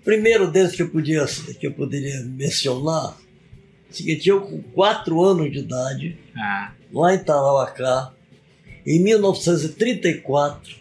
O 0.00 0.04
primeiro 0.04 0.50
deles 0.50 0.72
que 0.74 0.82
eu, 0.82 0.90
podia, 0.90 1.24
que 1.58 1.66
eu 1.66 1.72
poderia 1.72 2.20
mencionar, 2.24 3.16
é 3.90 3.92
seguinte, 3.94 4.28
eu 4.28 4.40
com 4.42 4.60
4 4.74 5.22
anos 5.24 5.50
de 5.52 5.60
idade, 5.60 6.18
Ah, 6.36 6.72
lá 6.92 7.14
em 7.14 7.18
Tarauacá, 7.18 8.12
em 8.86 9.00
1934, 9.02 10.74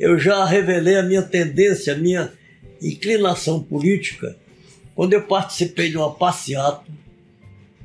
eu 0.00 0.18
já 0.18 0.46
revelei 0.46 0.96
a 0.96 1.02
minha 1.02 1.20
tendência, 1.20 1.92
a 1.92 1.96
minha 1.96 2.32
inclinação 2.80 3.62
política, 3.62 4.34
quando 4.94 5.12
eu 5.12 5.22
participei 5.26 5.90
de 5.90 5.98
uma 5.98 6.14
passeata 6.14 6.86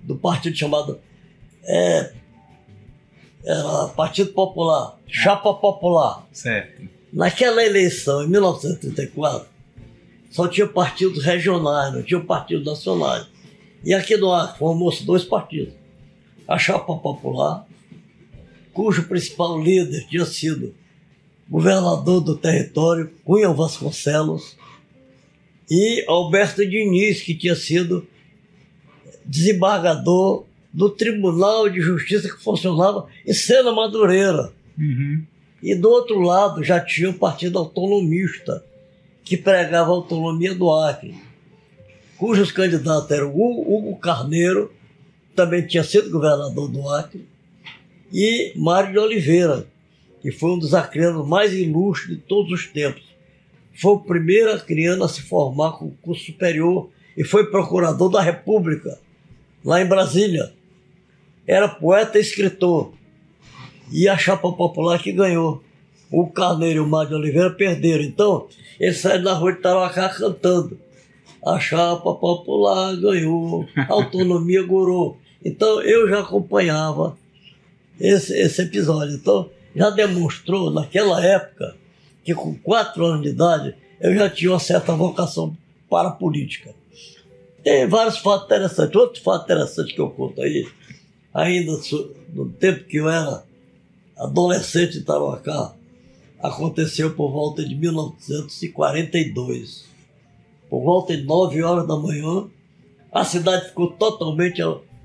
do 0.01 0.15
partido 0.15 0.55
chamado 0.55 1.01
é, 1.61 2.13
Partido 3.97 4.31
Popular, 4.31 4.97
Chapa 5.07 5.53
Popular. 5.55 6.25
certo. 6.31 6.95
Naquela 7.11 7.63
eleição, 7.63 8.23
em 8.23 8.29
1934, 8.29 9.47
só 10.31 10.47
tinha 10.47 10.67
partidos 10.67 11.23
regionais, 11.23 11.93
não 11.93 12.01
tinha 12.01 12.19
partidos 12.19 12.65
nacionais. 12.65 13.27
E 13.83 13.93
aqui 13.93 14.17
no 14.17 14.33
Acre 14.33 14.57
formou-se 14.57 15.05
dois 15.05 15.23
partidos. 15.23 15.73
A 16.47 16.57
Chapa 16.57 16.95
Popular, 16.95 17.65
cujo 18.73 19.03
principal 19.03 19.61
líder 19.61 20.07
tinha 20.07 20.25
sido 20.25 20.73
governador 21.49 22.21
do 22.21 22.35
território, 22.35 23.11
Cunha 23.23 23.49
Vasconcelos, 23.49 24.55
e 25.69 26.03
Alberto 26.07 26.65
Diniz, 26.65 27.21
que 27.21 27.35
tinha 27.35 27.55
sido 27.55 28.07
desembargador 29.25 30.45
do 30.71 30.89
Tribunal 30.89 31.69
de 31.69 31.81
Justiça 31.81 32.29
que 32.29 32.43
funcionava 32.43 33.07
em 33.25 33.33
Sena 33.33 33.71
Madureira. 33.71 34.51
Uhum. 34.77 35.23
E 35.63 35.73
do 35.73 35.89
outro 35.89 36.19
lado 36.19 36.63
já 36.63 36.79
tinha 36.79 37.09
o 37.09 37.13
Partido 37.13 37.57
Autonomista, 37.57 38.63
que 39.23 39.37
pregava 39.37 39.89
a 39.89 39.95
autonomia 39.95 40.53
do 40.53 40.71
Acre, 40.71 41.15
cujos 42.17 42.51
candidatos 42.51 43.09
eram 43.09 43.29
Hugo 43.29 43.75
Hugo 43.75 43.97
Carneiro, 43.97 44.71
também 45.35 45.65
tinha 45.65 45.83
sido 45.83 46.11
governador 46.11 46.69
do 46.69 46.87
Acre, 46.89 47.27
e 48.13 48.53
Mário 48.55 48.91
de 48.91 48.99
Oliveira, 48.99 49.65
que 50.25 50.31
foi 50.31 50.49
um 50.53 50.57
dos 50.57 50.73
acreanos 50.73 51.27
mais 51.27 51.53
ilustres 51.53 52.17
de 52.17 52.23
todos 52.23 52.51
os 52.51 52.65
tempos. 52.65 53.03
Foi 53.79 53.91
o 53.91 53.99
primeiro 53.99 54.51
acriano 54.51 55.03
a 55.03 55.07
se 55.07 55.21
formar 55.21 55.73
com 55.73 55.91
curso 56.01 56.25
superior 56.25 56.89
e 57.15 57.23
foi 57.23 57.51
procurador 57.51 58.09
da 58.09 58.23
República, 58.23 58.97
lá 59.63 59.79
em 59.79 59.85
Brasília. 59.85 60.51
Era 61.45 61.67
poeta 61.67 62.17
e 62.17 62.21
escritor 62.21 62.91
e 63.91 64.09
a 64.09 64.17
chapa 64.17 64.51
popular 64.51 64.97
que 64.97 65.11
ganhou. 65.11 65.61
O 66.11 66.25
Carneiro 66.25 66.77
e 66.77 66.79
o 66.79 66.87
Mário 66.87 67.09
de 67.09 67.15
Oliveira 67.17 67.51
perderam. 67.51 68.03
Então, 68.03 68.47
eles 68.79 68.97
saíram 68.97 69.25
na 69.25 69.33
rua 69.33 69.53
de 69.53 69.59
Tarauacá 69.59 70.09
cantando. 70.09 70.75
A 71.45 71.59
chapa 71.59 72.15
popular 72.15 72.95
ganhou, 72.95 73.67
a 73.77 73.93
autonomia 73.93 74.63
gorou. 74.63 75.19
Então, 75.43 75.83
eu 75.83 76.09
já 76.09 76.21
acompanhava 76.21 77.15
esse, 77.99 78.33
esse 78.33 78.63
episódio. 78.63 79.13
Então, 79.13 79.51
já 79.75 79.89
demonstrou 79.89 80.71
naquela 80.71 81.23
época 81.23 81.75
que 82.23 82.33
com 82.33 82.55
quatro 82.55 83.05
anos 83.05 83.21
de 83.21 83.29
idade 83.29 83.75
eu 83.99 84.15
já 84.15 84.29
tinha 84.29 84.51
uma 84.51 84.59
certa 84.59 84.95
vocação 84.95 85.55
para 85.89 86.09
a 86.09 86.11
política. 86.11 86.75
Tem 87.63 87.87
vários 87.87 88.17
fatos 88.17 88.45
interessantes. 88.45 88.95
Outro 88.95 89.21
fato 89.21 89.45
interessante 89.45 89.93
que 89.93 90.01
eu 90.01 90.09
conto 90.09 90.41
aí, 90.41 90.67
ainda 91.33 91.79
no 92.33 92.49
tempo 92.49 92.83
que 92.85 92.97
eu 92.97 93.09
era 93.09 93.43
adolescente 94.17 94.97
em 94.97 95.03
Tarauacá, 95.03 95.73
aconteceu 96.39 97.15
por 97.15 97.31
volta 97.31 97.67
de 97.67 97.75
1942. 97.75 99.85
Por 100.69 100.83
volta 100.83 101.15
de 101.15 101.23
9 101.23 101.63
horas 101.63 101.87
da 101.87 101.95
manhã, 101.95 102.49
a 103.11 103.23
cidade 103.23 103.69
ficou 103.69 103.91
totalmente 103.91 104.61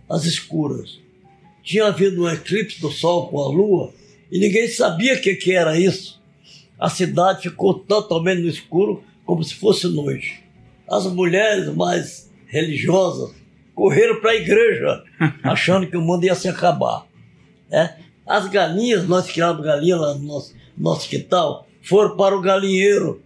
às 0.08 0.24
escuras. 0.24 0.98
Tinha 1.62 1.86
havido 1.86 2.24
um 2.24 2.28
eclipse 2.28 2.80
do 2.80 2.90
Sol 2.90 3.28
com 3.28 3.40
a 3.40 3.48
Lua 3.48 3.92
e 4.30 4.38
ninguém 4.38 4.68
sabia 4.68 5.14
o 5.14 5.20
que, 5.20 5.34
que 5.34 5.52
era 5.52 5.78
isso. 5.78 6.20
A 6.78 6.88
cidade 6.88 7.42
ficou 7.42 7.74
totalmente 7.74 8.42
no 8.42 8.48
escuro 8.48 9.02
como 9.24 9.42
se 9.44 9.54
fosse 9.54 9.86
noite. 9.88 10.42
As 10.88 11.06
mulheres 11.06 11.74
mais 11.74 12.30
religiosas 12.46 13.34
correram 13.74 14.20
para 14.20 14.32
a 14.32 14.36
igreja, 14.36 15.04
achando 15.42 15.86
que 15.86 15.96
o 15.96 16.02
mundo 16.02 16.24
ia 16.24 16.34
se 16.34 16.48
acabar. 16.48 17.06
né? 17.68 17.98
As 18.26 18.48
galinhas, 18.48 19.08
nós 19.08 19.30
criávamos 19.30 19.64
galinha 19.64 19.96
lá 19.96 20.14
no 20.14 20.22
nosso, 20.22 20.54
nosso 20.76 21.08
quintal, 21.08 21.66
foram 21.82 22.16
para 22.16 22.36
o 22.36 22.40
galinheiro. 22.40 23.22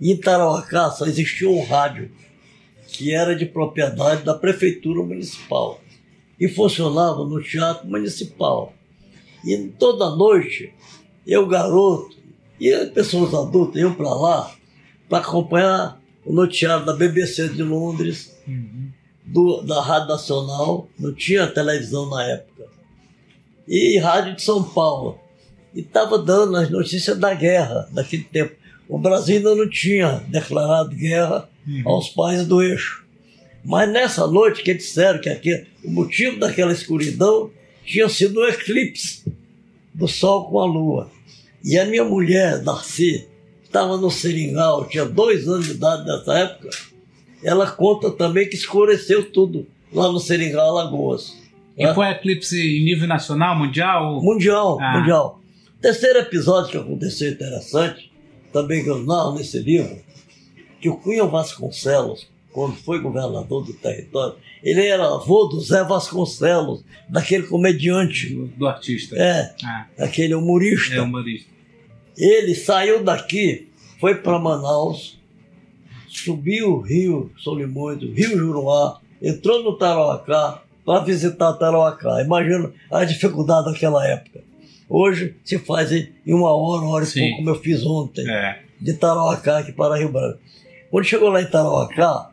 E 0.00 0.10
em 0.10 0.16
Tarauacá 0.16 0.90
só 0.90 1.06
existia 1.06 1.48
um 1.48 1.64
rádio, 1.64 2.10
que 2.88 3.14
era 3.14 3.34
de 3.36 3.46
propriedade 3.46 4.24
da 4.24 4.34
prefeitura 4.34 5.02
municipal. 5.02 5.80
E 6.38 6.48
funcionava 6.48 7.24
no 7.24 7.42
teatro 7.42 7.86
municipal. 7.86 8.74
E 9.44 9.56
toda 9.78 10.14
noite, 10.16 10.72
eu, 11.26 11.46
garoto, 11.46 12.16
e 12.60 12.72
as 12.72 12.90
pessoas 12.90 13.34
adultas 13.34 13.80
iam 13.80 13.92
para 13.94 14.08
lá 14.14 14.52
para 15.08 15.18
acompanhar 15.18 16.00
o 16.24 16.32
noticiário 16.32 16.86
da 16.86 16.92
BBC 16.94 17.48
de 17.48 17.62
Londres, 17.62 18.32
do- 19.24 19.62
da 19.62 19.80
Rádio 19.82 20.08
Nacional, 20.08 20.88
não 20.98 21.12
tinha 21.14 21.46
televisão 21.46 22.08
na 22.08 22.24
época, 22.24 22.66
e 23.66 23.98
Rádio 23.98 24.36
de 24.36 24.42
São 24.42 24.62
Paulo. 24.62 25.18
E 25.74 25.80
estava 25.80 26.18
dando 26.18 26.56
as 26.56 26.70
notícias 26.70 27.18
da 27.18 27.32
guerra 27.34 27.88
daquele 27.92 28.24
tempo. 28.24 28.54
O 28.88 28.98
Brasil 28.98 29.36
ainda 29.38 29.54
não 29.54 29.68
tinha 29.68 30.22
declarado 30.28 30.90
guerra 30.90 31.48
aos 31.86 32.08
países 32.10 32.46
do 32.46 32.60
eixo. 32.62 33.04
Mas 33.64 33.90
nessa 33.90 34.26
noite 34.26 34.62
que 34.62 34.74
disseram 34.74 35.20
que 35.20 35.28
aqui, 35.28 35.66
o 35.84 35.90
motivo 35.90 36.38
daquela 36.40 36.72
escuridão 36.72 37.50
tinha 37.84 38.08
sido 38.08 38.40
o 38.40 38.48
eclipse 38.48 39.24
do 39.94 40.08
Sol 40.08 40.48
com 40.48 40.60
a 40.60 40.64
Lua. 40.64 41.10
E 41.64 41.78
a 41.78 41.84
minha 41.84 42.04
mulher, 42.04 42.60
Darcy, 42.62 43.28
estava 43.62 43.96
no 43.96 44.10
Seringal, 44.10 44.86
tinha 44.88 45.04
dois 45.04 45.46
anos 45.48 45.66
de 45.66 45.72
idade 45.72 46.04
nessa 46.06 46.38
época. 46.38 46.70
Ela 47.42 47.70
conta 47.70 48.10
também 48.10 48.48
que 48.48 48.54
escureceu 48.56 49.30
tudo 49.30 49.66
lá 49.92 50.10
no 50.10 50.18
Seringal, 50.20 50.76
Alagoas. 50.78 51.36
E 51.76 51.92
foi 51.94 52.06
eclipse 52.10 52.56
em 52.60 52.84
nível 52.84 53.08
nacional, 53.08 53.56
mundial? 53.58 54.22
Mundial, 54.22 54.78
Ah. 54.80 54.98
mundial. 54.98 55.40
Terceiro 55.80 56.18
episódio 56.20 56.70
que 56.70 56.76
aconteceu 56.76 57.30
interessante, 57.32 58.12
também 58.52 58.84
que 58.84 58.90
eu 58.90 59.02
narro 59.02 59.34
nesse 59.34 59.58
livro, 59.58 59.96
que 60.80 60.88
o 60.88 60.96
Cunha 60.96 61.24
Vasconcelos, 61.24 62.26
quando 62.52 62.74
foi 62.76 63.00
governador 63.00 63.64
do 63.64 63.72
território, 63.72 64.34
ele 64.62 64.86
era 64.86 65.04
avô 65.06 65.44
do 65.46 65.60
Zé 65.60 65.82
Vasconcelos, 65.84 66.84
daquele 67.08 67.44
comediante, 67.46 68.34
Do, 68.34 68.46
do 68.48 68.66
artista. 68.66 69.16
é, 69.16 69.54
Ah, 69.64 69.86
daquele 69.98 70.34
humorista. 70.34 70.94
é 70.94 71.00
humorista. 71.00 71.50
Ele 72.16 72.54
saiu 72.54 73.02
daqui, 73.02 73.68
foi 73.98 74.14
para 74.16 74.38
Manaus, 74.38 75.18
subiu 76.08 76.74
o 76.74 76.80
rio 76.80 77.30
Solimões, 77.38 78.02
o 78.02 78.12
rio 78.12 78.36
Juruá, 78.38 79.00
entrou 79.20 79.62
no 79.62 79.76
Tarauacá 79.78 80.62
para 80.84 81.04
visitar 81.04 81.52
Tarauacá. 81.54 82.22
Imagina 82.22 82.70
a 82.90 83.04
dificuldade 83.04 83.66
daquela 83.72 84.06
época. 84.06 84.40
Hoje 84.88 85.36
se 85.44 85.58
faz 85.58 85.90
em 85.92 86.10
uma 86.26 86.50
hora, 86.52 86.82
uma 86.82 86.90
hora 86.90 87.04
e 87.04 87.08
pouco, 87.12 87.36
como 87.36 87.48
eu 87.50 87.54
fiz 87.60 87.84
ontem, 87.86 88.28
É. 88.28 88.60
de 88.80 88.92
Tarauacá 88.94 89.58
aqui 89.58 89.72
para 89.72 89.96
Rio 89.96 90.10
Branco. 90.12 90.38
Quando 90.90 91.04
chegou 91.06 91.30
lá 91.30 91.40
em 91.40 91.46
Tarauacá, 91.46 92.30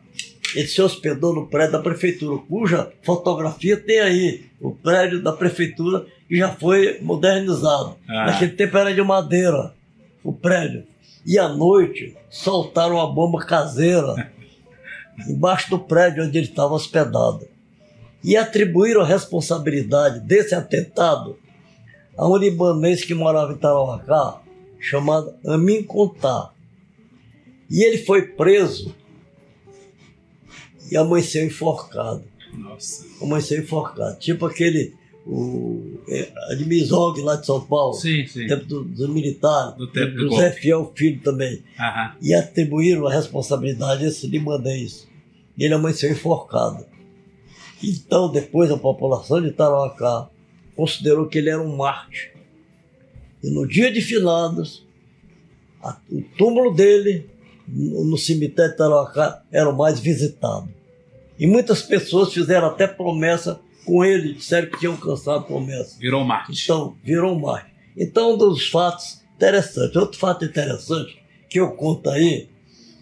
ele 0.56 0.68
se 0.68 0.82
hospedou 0.82 1.34
no 1.34 1.48
prédio 1.48 1.74
da 1.74 1.80
prefeitura, 1.80 2.42
cuja 2.48 2.92
fotografia 3.02 3.78
tem 3.78 4.00
aí, 4.00 4.46
o 4.60 4.72
prédio 4.72 5.22
da 5.22 5.32
prefeitura 5.32 6.06
que 6.28 6.38
já 6.38 6.50
foi 6.50 7.00
modernizado. 7.02 7.96
Ah. 8.08 8.28
Naquele 8.28 8.52
tempo 8.52 8.78
era 8.78 8.94
de 8.94 9.02
madeira, 9.02 9.74
o 10.24 10.32
prédio. 10.34 10.84
E 11.26 11.38
à 11.38 11.48
noite 11.48 12.16
soltaram 12.30 12.96
uma 12.96 13.12
bomba 13.12 13.46
caseira 13.46 14.32
embaixo 15.28 15.70
do 15.70 15.80
prédio 15.80 16.24
onde 16.24 16.38
ele 16.38 16.48
estava 16.48 16.74
hospedado. 16.74 17.48
E 18.24 18.36
atribuíram 18.36 19.02
a 19.02 19.06
responsabilidade 19.06 20.20
desse 20.20 20.54
atentado 20.54 21.38
a 22.18 22.28
um 22.28 22.36
libanês 22.36 23.04
que 23.04 23.14
morava 23.14 23.54
em 23.54 23.58
Tarauacá, 23.58 24.42
chamado 24.80 25.34
Amin 25.46 25.84
Contar. 25.84 26.54
E 27.70 27.84
ele 27.84 28.00
foi 28.00 28.24
preso 28.24 28.94
e 30.92 30.98
amanheceu 30.98 31.46
enforcado. 31.46 32.24
Nossa. 32.54 33.06
Amanheceu 33.22 33.60
enforcado. 33.60 34.18
Tipo 34.20 34.46
aquele, 34.46 34.94
o 35.26 36.00
é, 36.10 36.32
Admir 36.52 36.84
Zog 36.86 37.22
lá 37.22 37.36
de 37.36 37.46
São 37.46 37.62
Paulo, 37.62 37.94
Sim, 37.94 38.26
sim. 38.26 38.48
tempo 38.48 38.66
do- 38.66 38.84
dos 38.84 39.10
militares, 39.10 39.76
Do 39.78 39.88
tempo 39.88 40.16
do 40.16 40.24
José 40.30 40.48
golpe. 40.50 40.62
Fiel 40.62 40.92
Filho 40.96 41.22
também. 41.22 41.64
Aham. 41.80 42.16
E 42.22 42.34
atribuíram 42.34 43.06
a 43.08 43.14
responsabilidade 43.14 44.04
a 44.06 44.08
esse 44.08 44.26
libanês. 44.28 45.08
E 45.58 45.64
ele 45.66 45.74
amanheceu 45.74 46.12
enforcado. 46.12 46.86
Então, 47.84 48.32
depois, 48.32 48.72
a 48.72 48.78
população 48.78 49.42
de 49.42 49.52
Tarauacá 49.52 50.30
considerou 50.76 51.28
que 51.28 51.38
ele 51.38 51.50
era 51.50 51.62
um 51.62 51.76
Marte. 51.78 52.32
E 53.44 53.50
no 53.52 53.68
dia 53.68 53.92
de 53.92 54.02
finados, 54.02 54.86
a- 55.82 55.98
o 56.12 56.22
túmulo 56.38 56.74
dele, 56.74 57.30
no, 57.68 58.04
no 58.06 58.18
cemitério 58.18 58.72
de 58.72 58.78
Tarauacá, 58.78 59.44
era 59.52 59.70
o 59.70 59.78
mais 59.78 60.00
visitado. 60.00 60.68
E 61.40 61.48
muitas 61.48 61.82
pessoas 61.82 62.34
fizeram 62.34 62.68
até 62.68 62.86
promessa 62.86 63.62
com 63.86 64.04
ele, 64.04 64.34
disseram 64.34 64.70
que 64.70 64.78
tinham 64.78 64.94
alcançado 64.94 65.46
promessa. 65.46 65.98
Virou 65.98 66.24
Marte. 66.24 66.62
Então, 66.64 66.98
virou 67.04 67.34
um 67.34 67.40
mar. 67.40 67.70
Então, 67.98 68.34
um 68.34 68.38
dos 68.38 68.68
fatos 68.68 69.24
interessantes. 69.36 69.96
Outro 69.96 70.20
fato 70.20 70.44
interessante 70.44 71.18
que 71.50 71.60
eu 71.60 71.72
conto 71.72 72.10
aí 72.10 72.50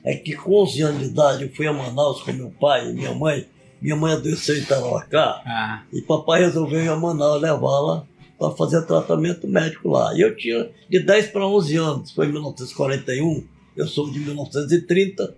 é 0.04 0.16
que 0.16 0.36
com 0.36 0.64
11 0.64 0.82
anos 0.84 1.00
de 1.02 1.08
idade 1.08 1.44
eu 1.44 1.50
fui 1.50 1.68
a 1.68 1.74
Manaus 1.74 2.22
com 2.22 2.32
meu 2.32 2.50
pai 2.52 2.90
e 2.90 2.94
minha 2.94 3.14
mãe. 3.14 3.46
Minha 3.82 3.96
mãe 3.96 4.14
adoeceu 4.14 4.58
em 4.58 4.64
Tarauacá 4.64 5.42
Ah, 5.46 5.84
e 5.92 6.02
papai 6.02 6.42
resolveu 6.42 6.82
ir 6.82 6.90
a 6.90 6.96
Manaus 6.96 7.42
levá-la 7.42 8.08
para 8.40 8.56
fazer 8.56 8.84
tratamento 8.84 9.48
médico 9.48 9.90
lá. 9.90 10.16
E 10.16 10.22
eu 10.22 10.36
tinha 10.36 10.70
de 10.90 11.00
10 11.00 11.28
para 11.28 11.46
11 11.46 11.76
anos, 11.76 12.12
foi 12.12 12.28
em 12.28 12.32
1941, 12.32 13.44
eu 13.76 13.88
sou 13.88 14.10
de 14.10 14.20
1930. 14.20 15.36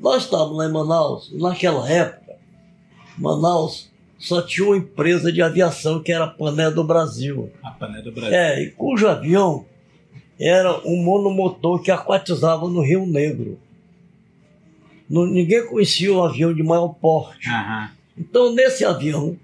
Nós 0.00 0.24
estávamos 0.24 0.56
lá 0.56 0.66
em 0.66 0.72
Manaus, 0.72 1.30
e 1.32 1.36
naquela 1.36 1.88
época, 1.90 2.17
Manaus 3.18 3.90
só 4.18 4.42
tinha 4.42 4.66
uma 4.66 4.76
empresa 4.76 5.32
de 5.32 5.40
aviação 5.42 6.02
que 6.02 6.12
era 6.12 6.24
a 6.24 6.28
Pané 6.28 6.70
do 6.70 6.82
Brasil. 6.84 7.50
a 7.62 7.70
panela 7.70 8.02
do 8.02 8.12
Brasil. 8.12 8.36
É, 8.36 8.62
e 8.62 8.70
cujo 8.72 9.06
avião 9.08 9.64
era 10.40 10.78
um 10.86 11.02
monomotor 11.02 11.80
que 11.82 11.90
aquatizava 11.90 12.68
no 12.68 12.80
Rio 12.82 13.06
Negro. 13.06 13.58
Não- 15.08 15.26
ninguém 15.26 15.66
conhecia 15.66 16.12
o 16.12 16.22
avião 16.22 16.52
de 16.54 16.62
maior 16.62 16.88
porte. 16.88 17.48
Aham. 17.48 17.90
Então, 18.16 18.52
nesse 18.52 18.84
avião, 18.84 19.36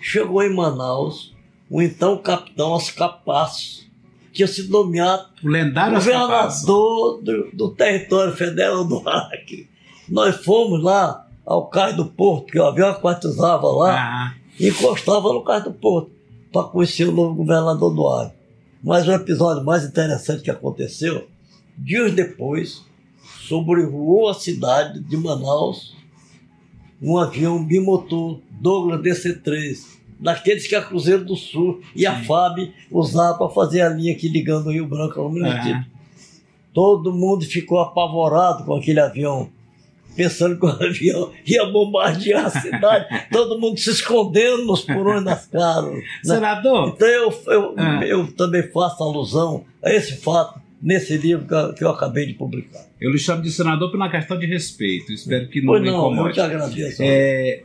chegou 0.00 0.42
em 0.42 0.52
Manaus 0.54 1.34
o 1.70 1.80
então 1.80 2.16
capitão 2.18 2.70
Oscar 2.70 3.22
Passos, 3.24 3.86
que 4.28 4.34
tinha 4.38 4.48
sido 4.48 4.70
nomeado 4.70 5.26
O 5.42 5.48
lendário 5.48 5.94
governador 5.94 7.22
do, 7.22 7.50
do 7.52 7.68
território 7.70 8.32
federal 8.34 8.84
do 8.84 9.08
Acre. 9.08 9.68
Nós 10.08 10.36
fomos 10.44 10.82
lá 10.82 11.25
ao 11.46 11.68
cais 11.68 11.94
do 11.94 12.06
porto, 12.06 12.46
que 12.46 12.58
o 12.58 12.66
avião 12.66 12.90
aquatizava 12.90 13.68
lá, 13.68 13.94
Aham. 13.94 14.34
e 14.58 14.68
encostava 14.68 15.32
no 15.32 15.44
cais 15.44 15.62
do 15.62 15.72
porto, 15.72 16.10
para 16.52 16.64
conhecer 16.68 17.08
o 17.08 17.12
novo 17.12 17.34
governador 17.34 17.94
do 17.94 18.08
Acre. 18.08 18.36
Mas 18.82 19.06
o 19.06 19.12
episódio 19.12 19.64
mais 19.64 19.84
interessante 19.84 20.42
que 20.42 20.50
aconteceu, 20.50 21.26
dias 21.78 22.12
depois, 22.12 22.84
sobrevoou 23.46 24.28
a 24.28 24.34
cidade 24.34 25.00
de 25.00 25.16
Manaus 25.16 25.94
um 27.00 27.18
avião 27.18 27.62
bimotor 27.62 28.40
Douglas 28.50 29.00
DC-3, 29.02 29.84
daqueles 30.18 30.66
que 30.66 30.74
a 30.74 30.82
Cruzeiro 30.82 31.24
do 31.24 31.36
Sul 31.36 31.80
e 31.94 32.06
a 32.06 32.22
FAB 32.24 32.72
usava 32.90 33.36
para 33.36 33.50
fazer 33.50 33.82
a 33.82 33.88
linha 33.88 34.12
aqui 34.14 34.28
ligando 34.28 34.68
o 34.68 34.72
Rio 34.72 34.86
Branco 34.86 35.20
ao 35.20 35.30
município. 35.30 35.72
Aham. 35.72 35.86
Todo 36.72 37.12
mundo 37.12 37.44
ficou 37.44 37.78
apavorado 37.80 38.64
com 38.64 38.74
aquele 38.74 39.00
avião, 39.00 39.50
pensando 40.16 40.58
que 40.58 40.64
o 40.66 40.68
avião 40.68 41.32
ia 41.44 41.66
bombardear 41.66 42.46
a 42.46 42.50
cidade, 42.50 43.06
todo 43.30 43.60
mundo 43.60 43.78
se 43.78 43.90
escondendo 43.90 44.64
nos 44.64 44.82
porões 44.82 45.22
das 45.24 45.46
casas. 45.46 45.92
né? 45.94 46.02
Senador, 46.24 46.88
Então 46.96 47.06
eu, 47.08 47.42
eu, 47.48 47.74
Ah. 47.76 48.00
eu 48.04 48.32
também 48.32 48.62
faço 48.64 49.02
alusão 49.02 49.64
a 49.84 49.92
esse 49.92 50.16
fato 50.16 50.60
nesse 50.82 51.16
livro 51.16 51.46
que 51.46 51.54
eu, 51.54 51.88
eu 51.88 51.90
acabei 51.90 52.26
de 52.26 52.34
publicar. 52.34 52.84
eu 53.00 53.10
lhe 53.10 53.18
chamo 53.18 53.42
de 53.42 53.50
senador 53.50 53.90
por 53.90 53.96
uma 53.96 54.10
questão 54.10 54.38
de 54.38 54.46
respeito. 54.46 55.12
Espero 55.12 55.48
que 55.48 55.60
não 55.60 55.68
Pois 55.68 55.82
me 55.82 55.88
não, 55.90 55.94
eu 55.96 56.12
incomode. 56.12 56.34
te 56.34 56.40
agradeço. 56.40 57.02
É, 57.02 57.62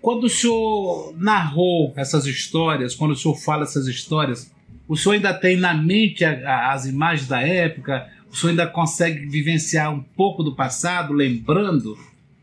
quando 0.00 0.24
o 0.24 0.28
senhor 0.28 1.14
narrou 1.16 1.92
essas 1.96 2.26
histórias, 2.26 2.94
quando 2.94 3.12
o 3.12 3.16
senhor 3.16 3.34
fala 3.36 3.62
essas 3.64 3.86
histórias, 3.86 4.52
o 4.86 4.96
senhor 4.96 5.14
ainda 5.14 5.32
tem 5.32 5.56
na 5.56 5.72
mente 5.72 6.24
a- 6.24 6.32
a- 6.46 6.72
as 6.74 6.84
imagens 6.86 7.26
da 7.28 7.40
época? 7.40 8.06
O 8.34 8.36
senhor 8.36 8.50
ainda 8.50 8.66
consegue 8.66 9.26
vivenciar 9.26 9.94
um 9.94 10.00
pouco 10.02 10.42
do 10.42 10.56
passado, 10.56 11.12
lembrando? 11.12 11.96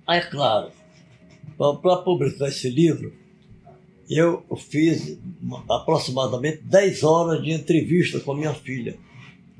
Ah, 0.08 0.16
é 0.16 0.22
claro, 0.22 0.70
para 1.58 1.98
publicar 1.98 2.48
esse 2.48 2.70
livro, 2.70 3.12
eu 4.10 4.42
fiz 4.70 5.18
aproximadamente 5.70 6.62
10 6.64 7.04
horas 7.04 7.44
de 7.44 7.52
entrevista 7.52 8.22
com 8.22 8.32
a 8.32 8.36
minha 8.38 8.54
filha, 8.54 8.96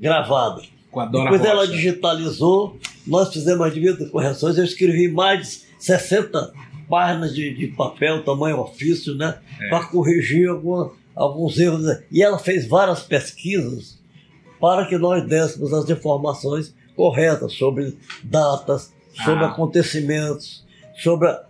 gravada. 0.00 0.62
Com 0.90 1.00
a 1.00 1.06
Dora 1.06 1.24
Depois 1.30 1.44
ela 1.44 1.60
Rocha. 1.66 1.72
digitalizou, 1.72 2.78
nós 3.06 3.30
fizemos 3.32 3.66
as 3.66 3.74
devidas 3.74 4.10
correções, 4.10 4.56
eu 4.56 4.64
escrevi 4.64 5.08
mais 5.08 5.40
de 5.78 5.84
60 5.84 6.52
páginas 6.88 7.34
de, 7.34 7.54
de 7.54 7.66
papel, 7.68 8.22
tamanho 8.24 8.58
ofício, 8.58 9.14
né? 9.14 9.38
É. 9.60 9.68
Para 9.68 9.84
corrigir 9.86 10.48
alguma- 10.48 10.92
alguns 11.14 11.58
erros. 11.58 11.84
E 12.10 12.22
ela 12.22 12.38
fez 12.38 12.66
várias 12.66 13.00
pesquisas 13.02 13.98
para 14.62 14.86
que 14.86 14.96
nós 14.96 15.26
dessemos 15.26 15.72
as 15.72 15.90
informações 15.90 16.72
corretas 16.94 17.52
sobre 17.54 17.98
datas, 18.22 18.92
sobre 19.24 19.44
Ah. 19.44 19.48
acontecimentos, 19.48 20.64
sobre. 21.02 21.26
a- 21.28 21.42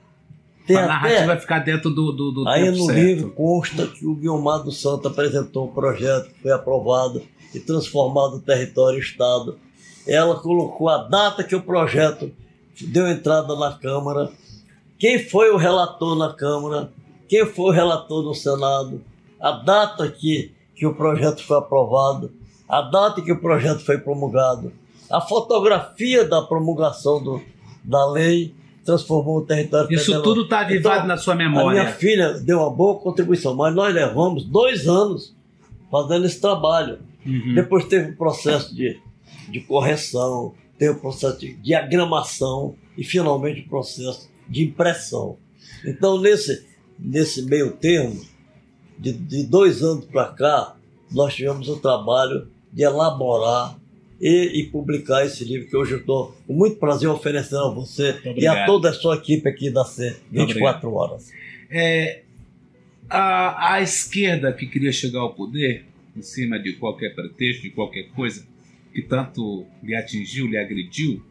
Tem 0.67 0.77
A 0.79 0.87
narrativa 0.87 1.27
vai 1.27 1.41
ficar 1.41 1.59
dentro 1.59 1.91
do, 1.91 2.13
do, 2.13 2.31
do 2.31 2.49
aí 2.49 2.71
no 2.71 2.87
certo. 2.87 2.99
livro 2.99 3.31
consta 3.33 3.85
que 3.89 4.07
o 4.07 4.15
Guilmar 4.15 4.63
dos 4.63 4.81
Santos 4.81 5.07
apresentou 5.11 5.67
um 5.67 5.73
projeto 5.73 6.31
que 6.33 6.41
foi 6.41 6.53
aprovado 6.53 7.21
e 7.53 7.59
transformado 7.61 8.39
território 8.41 8.97
em 8.97 9.03
Estado. 9.03 9.59
Ela 10.07 10.37
colocou 10.37 10.89
a 10.89 10.99
data 10.99 11.43
que 11.45 11.55
o 11.57 11.61
projeto 11.63 12.31
deu 12.81 13.09
entrada 13.09 13.57
na 13.57 13.73
Câmara, 13.73 14.31
quem 14.99 15.19
foi 15.29 15.51
o 15.51 15.57
relator 15.57 16.17
na 16.17 16.33
Câmara, 16.33 16.91
quem 17.29 17.45
foi 17.45 17.65
o 17.67 17.73
relator 17.73 18.23
no 18.23 18.33
Senado, 18.35 19.03
a 19.41 19.51
data 19.51 20.09
que, 20.09 20.53
que 20.77 20.87
o 20.87 20.95
projeto 20.95 21.43
foi 21.45 21.59
aprovado, 21.59 22.31
a 22.73 22.81
data 22.81 23.21
que 23.21 23.31
o 23.31 23.39
projeto 23.39 23.81
foi 23.85 23.99
promulgado, 23.99 24.73
a 25.11 25.21
fotografia 25.21 26.25
da 26.27 26.41
promulgação 26.41 27.23
do, 27.23 27.43
da 27.85 28.11
lei 28.11 28.55
transformou 28.83 29.41
o 29.41 29.45
território 29.45 29.93
Isso 29.93 30.07
federal. 30.07 30.23
tudo 30.23 30.43
está 30.45 30.61
avivado 30.61 30.95
Então, 30.97 31.07
na 31.09 31.17
sua 31.19 31.35
a 31.35 31.37
memória. 31.37 31.83
minha 31.83 31.93
filha 31.93 32.33
deu 32.41 32.61
uma 32.61 32.71
boa 32.71 32.99
contribuição, 32.99 33.55
mas 33.55 33.75
nós 33.75 33.95
levamos 33.95 34.45
dois 34.47 34.89
anos 34.89 35.37
fazendo 35.91 36.25
esse 36.25 36.41
trabalho. 36.41 36.99
Uhum. 37.27 37.55
Depois 37.55 37.85
teve 37.85 38.13
o 38.13 38.17
processo 38.17 38.75
de, 38.75 38.99
de 39.51 39.61
correção, 39.61 40.55
teve 40.79 40.93
o 40.93 41.01
processo 41.01 41.39
de 41.39 41.53
diagramação 41.57 42.75
e 42.97 43.05
finalmente 43.05 43.61
o 43.61 43.69
processo 43.69 44.31
de 44.49 44.65
impressão. 44.65 45.37
Então, 45.85 46.19
nesse, 46.19 46.67
nesse 46.99 47.43
meio 47.43 47.73
termo, 47.73 48.19
de, 48.99 49.13
de 49.13 49.45
dois 49.45 49.83
anos 49.83 50.07
para 50.07 50.29
cá, 50.29 50.75
nós 51.11 51.35
tivemos 51.35 51.69
o 51.69 51.77
trabalho 51.77 52.49
de 52.73 52.83
elaborar 52.83 53.79
e, 54.21 54.61
e 54.61 54.67
publicar 54.67 55.25
esse 55.27 55.45
livro 55.45 55.69
que 55.69 55.77
hoje 55.77 55.93
eu 55.93 55.99
estou 55.99 56.37
com 56.47 56.55
muito 56.55 56.77
prazer 56.77 57.09
oferecendo 57.09 57.65
a 57.65 57.75
você 57.75 58.21
e 58.37 58.47
a 58.47 58.65
toda 58.67 58.91
a 58.91 58.93
sua 58.93 59.17
equipe 59.17 59.49
aqui 59.49 59.71
da 59.71 59.85
C 59.85 60.17
24 60.31 60.89
obrigado. 60.89 60.95
horas. 60.95 61.33
É, 61.69 62.23
a, 63.11 63.75
a 63.75 63.83
esquerda 63.83 64.53
que 64.53 64.67
queria 64.67 64.93
chegar 64.93 65.21
ao 65.21 65.35
poder, 65.35 65.85
em 66.17 66.23
cima 66.23 66.59
de 66.59 66.75
qualquer 66.75 67.15
pretexto, 67.15 67.63
de 67.63 67.71
qualquer 67.71 68.09
coisa 68.11 68.47
que 68.93 69.03
tanto 69.03 69.67
lhe 69.83 69.95
atingiu, 69.95 70.47
lhe 70.47 70.57
agrediu, 70.57 71.23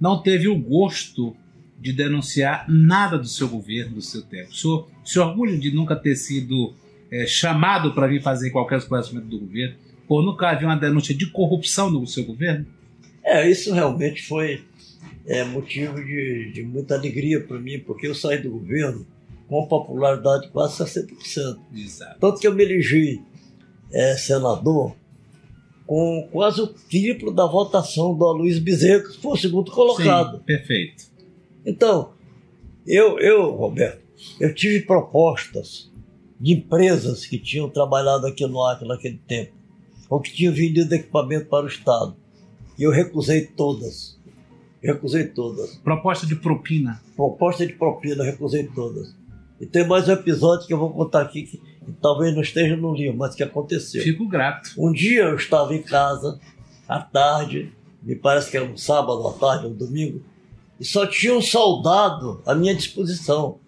não 0.00 0.22
teve 0.22 0.48
o 0.48 0.58
gosto 0.58 1.34
de 1.80 1.92
denunciar 1.92 2.66
nada 2.68 3.18
do 3.18 3.28
seu 3.28 3.48
governo, 3.48 3.94
do 3.94 4.02
seu 4.02 4.22
tempo. 4.22 4.50
O 4.50 4.54
senhor 4.54 4.88
se 5.04 5.18
orgulha 5.18 5.56
de 5.56 5.70
nunca 5.70 5.94
ter 5.94 6.16
sido 6.16 6.74
é, 7.10 7.26
chamado 7.26 7.94
para 7.94 8.06
vir 8.06 8.22
fazer 8.22 8.50
qualquer 8.50 8.78
esclarecimento 8.78 9.26
do 9.26 9.38
governo? 9.38 9.76
Ou 10.08 10.22
nunca 10.22 10.50
havia 10.50 10.68
uma 10.68 10.76
denúncia 10.76 11.14
de 11.14 11.26
corrupção 11.26 11.90
no 11.90 12.06
seu 12.06 12.24
governo? 12.24 12.66
É, 13.24 13.48
isso 13.48 13.72
realmente 13.72 14.22
foi 14.22 14.62
é, 15.26 15.42
motivo 15.44 15.96
de, 15.96 16.52
de 16.52 16.62
muita 16.62 16.94
alegria 16.94 17.40
para 17.40 17.58
mim, 17.58 17.78
porque 17.80 18.06
eu 18.06 18.14
saí 18.14 18.38
do 18.38 18.50
governo 18.50 19.06
com 19.48 19.66
popularidade 19.66 20.46
de 20.46 20.48
quase 20.52 20.82
60%. 20.82 21.58
Exato. 21.74 22.20
Tanto 22.20 22.40
que 22.40 22.46
eu 22.46 22.54
me 22.54 22.62
elegi 22.62 23.22
é, 23.92 24.16
senador 24.16 24.94
com 25.86 26.28
quase 26.32 26.60
o 26.60 26.66
triplo 26.66 27.32
da 27.32 27.46
votação 27.46 28.14
do 28.14 28.24
Aloysio 28.24 28.62
Bezerra, 28.62 29.04
que 29.04 29.16
foi 29.18 29.32
o 29.32 29.36
segundo 29.36 29.70
colocado. 29.70 30.38
Sim, 30.38 30.42
perfeito. 30.44 31.04
Então, 31.64 32.10
eu, 32.86 33.18
eu, 33.20 33.52
Roberto, 33.52 34.02
eu 34.40 34.52
tive 34.52 34.80
propostas 34.84 35.90
de 36.40 36.52
empresas 36.54 37.24
que 37.24 37.38
tinham 37.38 37.68
trabalhado 37.68 38.26
aqui 38.26 38.44
no 38.46 38.62
Acre 38.64 38.86
naquele 38.86 39.20
tempo, 39.26 39.52
ou 40.08 40.20
que 40.20 40.32
tinham 40.32 40.54
vendido 40.54 40.94
equipamento 40.94 41.46
para 41.46 41.64
o 41.64 41.68
Estado. 41.68 42.16
E 42.78 42.82
eu 42.82 42.90
recusei 42.90 43.46
todas. 43.46 44.18
Eu 44.82 44.94
recusei 44.94 45.24
todas. 45.24 45.76
Proposta 45.76 46.26
de 46.26 46.36
propina. 46.36 47.02
Proposta 47.16 47.66
de 47.66 47.72
propina, 47.72 48.22
eu 48.22 48.26
recusei 48.26 48.64
todas. 48.64 49.14
E 49.60 49.66
tem 49.66 49.86
mais 49.86 50.08
um 50.08 50.12
episódio 50.12 50.66
que 50.66 50.72
eu 50.72 50.78
vou 50.78 50.90
contar 50.90 51.22
aqui, 51.22 51.42
que, 51.42 51.60
talvez 52.00 52.34
não 52.34 52.42
esteja 52.42 52.76
no 52.76 52.94
livro, 52.94 53.16
mas 53.16 53.34
que 53.34 53.42
aconteceu. 53.42 54.02
Fico 54.02 54.28
grato. 54.28 54.70
Um 54.76 54.92
dia 54.92 55.22
eu 55.24 55.36
estava 55.36 55.74
em 55.74 55.82
casa, 55.82 56.38
à 56.86 57.00
tarde, 57.00 57.72
me 58.02 58.14
parece 58.14 58.50
que 58.50 58.56
era 58.56 58.66
um 58.66 58.76
sábado 58.76 59.26
à 59.26 59.32
tarde, 59.32 59.66
um 59.66 59.72
domingo, 59.72 60.22
e 60.78 60.84
só 60.84 61.06
tinha 61.06 61.34
um 61.34 61.40
soldado 61.40 62.42
à 62.44 62.54
minha 62.54 62.74
disposição, 62.74 63.58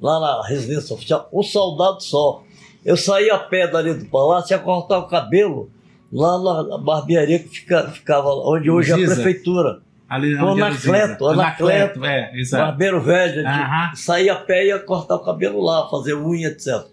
lá 0.00 0.18
na 0.18 0.46
residência 0.48 0.94
oficial, 0.94 1.28
um 1.32 1.42
soldado 1.42 2.02
só. 2.02 2.42
Eu 2.84 2.96
saí 2.96 3.30
a 3.30 3.38
pé 3.38 3.66
dali 3.68 3.94
do 3.94 4.06
palácio 4.06 4.54
ia 4.54 4.58
cortar 4.58 4.98
o 4.98 5.06
cabelo 5.06 5.70
lá 6.12 6.38
na 6.64 6.78
barbearia 6.78 7.38
que 7.38 7.48
fica, 7.48 7.88
ficava 7.90 8.28
onde 8.30 8.70
hoje 8.70 8.90
é 8.90 8.94
a 8.94 8.98
Giza. 8.98 9.14
prefeitura. 9.14 9.80
Ali 10.08 10.34
O 10.34 10.38
era 10.38 10.50
Anacleto, 10.66 11.24
o 11.24 11.28
Ziza. 11.30 11.40
Anacleto. 11.42 12.04
é, 12.04 12.40
exato. 12.40 12.64
Barbeiro 12.64 13.00
velho, 13.00 13.46
Aham. 13.46 13.94
saía 13.94 14.32
a 14.32 14.36
pé 14.36 14.64
e 14.64 14.68
ia 14.68 14.78
cortar 14.80 15.16
o 15.16 15.24
cabelo 15.24 15.60
lá, 15.62 15.88
fazer 15.88 16.14
unha, 16.14 16.48
etc. 16.48 16.86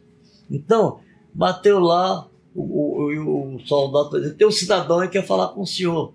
Então, 0.51 0.99
bateu 1.33 1.79
lá, 1.79 2.27
o, 2.53 2.61
o, 2.61 3.55
o 3.55 3.59
soldado 3.65 4.21
disse, 4.21 4.35
tem 4.35 4.47
um 4.47 4.51
cidadão 4.51 4.99
aí 4.99 5.07
que 5.07 5.19
quer 5.19 5.25
falar 5.25 5.47
com 5.49 5.61
o 5.61 5.65
senhor. 5.67 6.13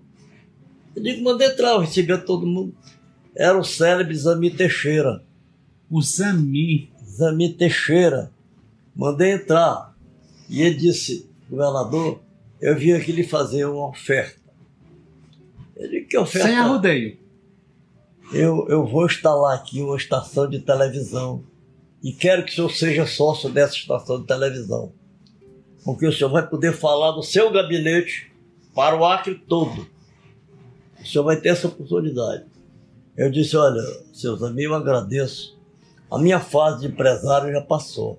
Eu 0.95 1.01
digo, 1.03 1.23
manda 1.23 1.43
entrar, 1.45 1.71
eu 1.71 1.79
recebia 1.79 2.17
todo 2.17 2.45
mundo. 2.45 2.73
Era 3.35 3.57
o 3.57 3.63
célebre 3.63 4.15
Zami 4.15 4.51
Teixeira. 4.51 5.23
O 5.89 6.01
Zami. 6.01 6.89
Zami 7.03 7.49
Teixeira. 7.53 8.31
Mandei 8.95 9.31
entrar. 9.31 9.95
E 10.49 10.61
ele 10.61 10.75
disse, 10.75 11.29
governador, 11.49 12.19
eu 12.61 12.77
vim 12.77 12.91
aqui 12.91 13.11
lhe 13.11 13.23
fazer 13.23 13.65
uma 13.65 13.89
oferta. 13.89 14.39
Digo, 15.77 16.07
que 16.07 16.17
oferta? 16.17 16.47
Sem 16.47 16.57
arrodeio. 16.57 17.17
eu, 18.31 18.67
eu 18.69 18.85
vou 18.85 19.05
instalar 19.05 19.55
aqui 19.55 19.81
uma 19.81 19.97
estação 19.97 20.49
de 20.49 20.59
televisão 20.59 21.43
e 22.03 22.11
quero 22.11 22.43
que 22.43 22.51
o 22.51 22.55
senhor 22.55 22.71
seja 22.71 23.07
sócio 23.07 23.49
dessa 23.49 23.75
estação 23.75 24.21
de 24.21 24.27
televisão. 24.27 24.91
Porque 25.83 26.05
o 26.05 26.11
senhor 26.11 26.29
vai 26.29 26.47
poder 26.47 26.73
falar 26.73 27.11
do 27.11 27.23
seu 27.23 27.51
gabinete 27.51 28.31
para 28.73 28.95
o 28.95 29.05
Acre 29.05 29.35
todo. 29.35 29.87
O 31.01 31.05
senhor 31.05 31.23
vai 31.23 31.37
ter 31.37 31.49
essa 31.49 31.67
oportunidade. 31.67 32.45
Eu 33.15 33.29
disse, 33.29 33.55
olha, 33.55 33.81
seus 34.13 34.41
amigos, 34.41 34.75
eu 34.75 34.81
agradeço. 34.81 35.57
A 36.09 36.17
minha 36.17 36.39
fase 36.39 36.81
de 36.81 36.87
empresário 36.87 37.51
já 37.51 37.61
passou. 37.61 38.17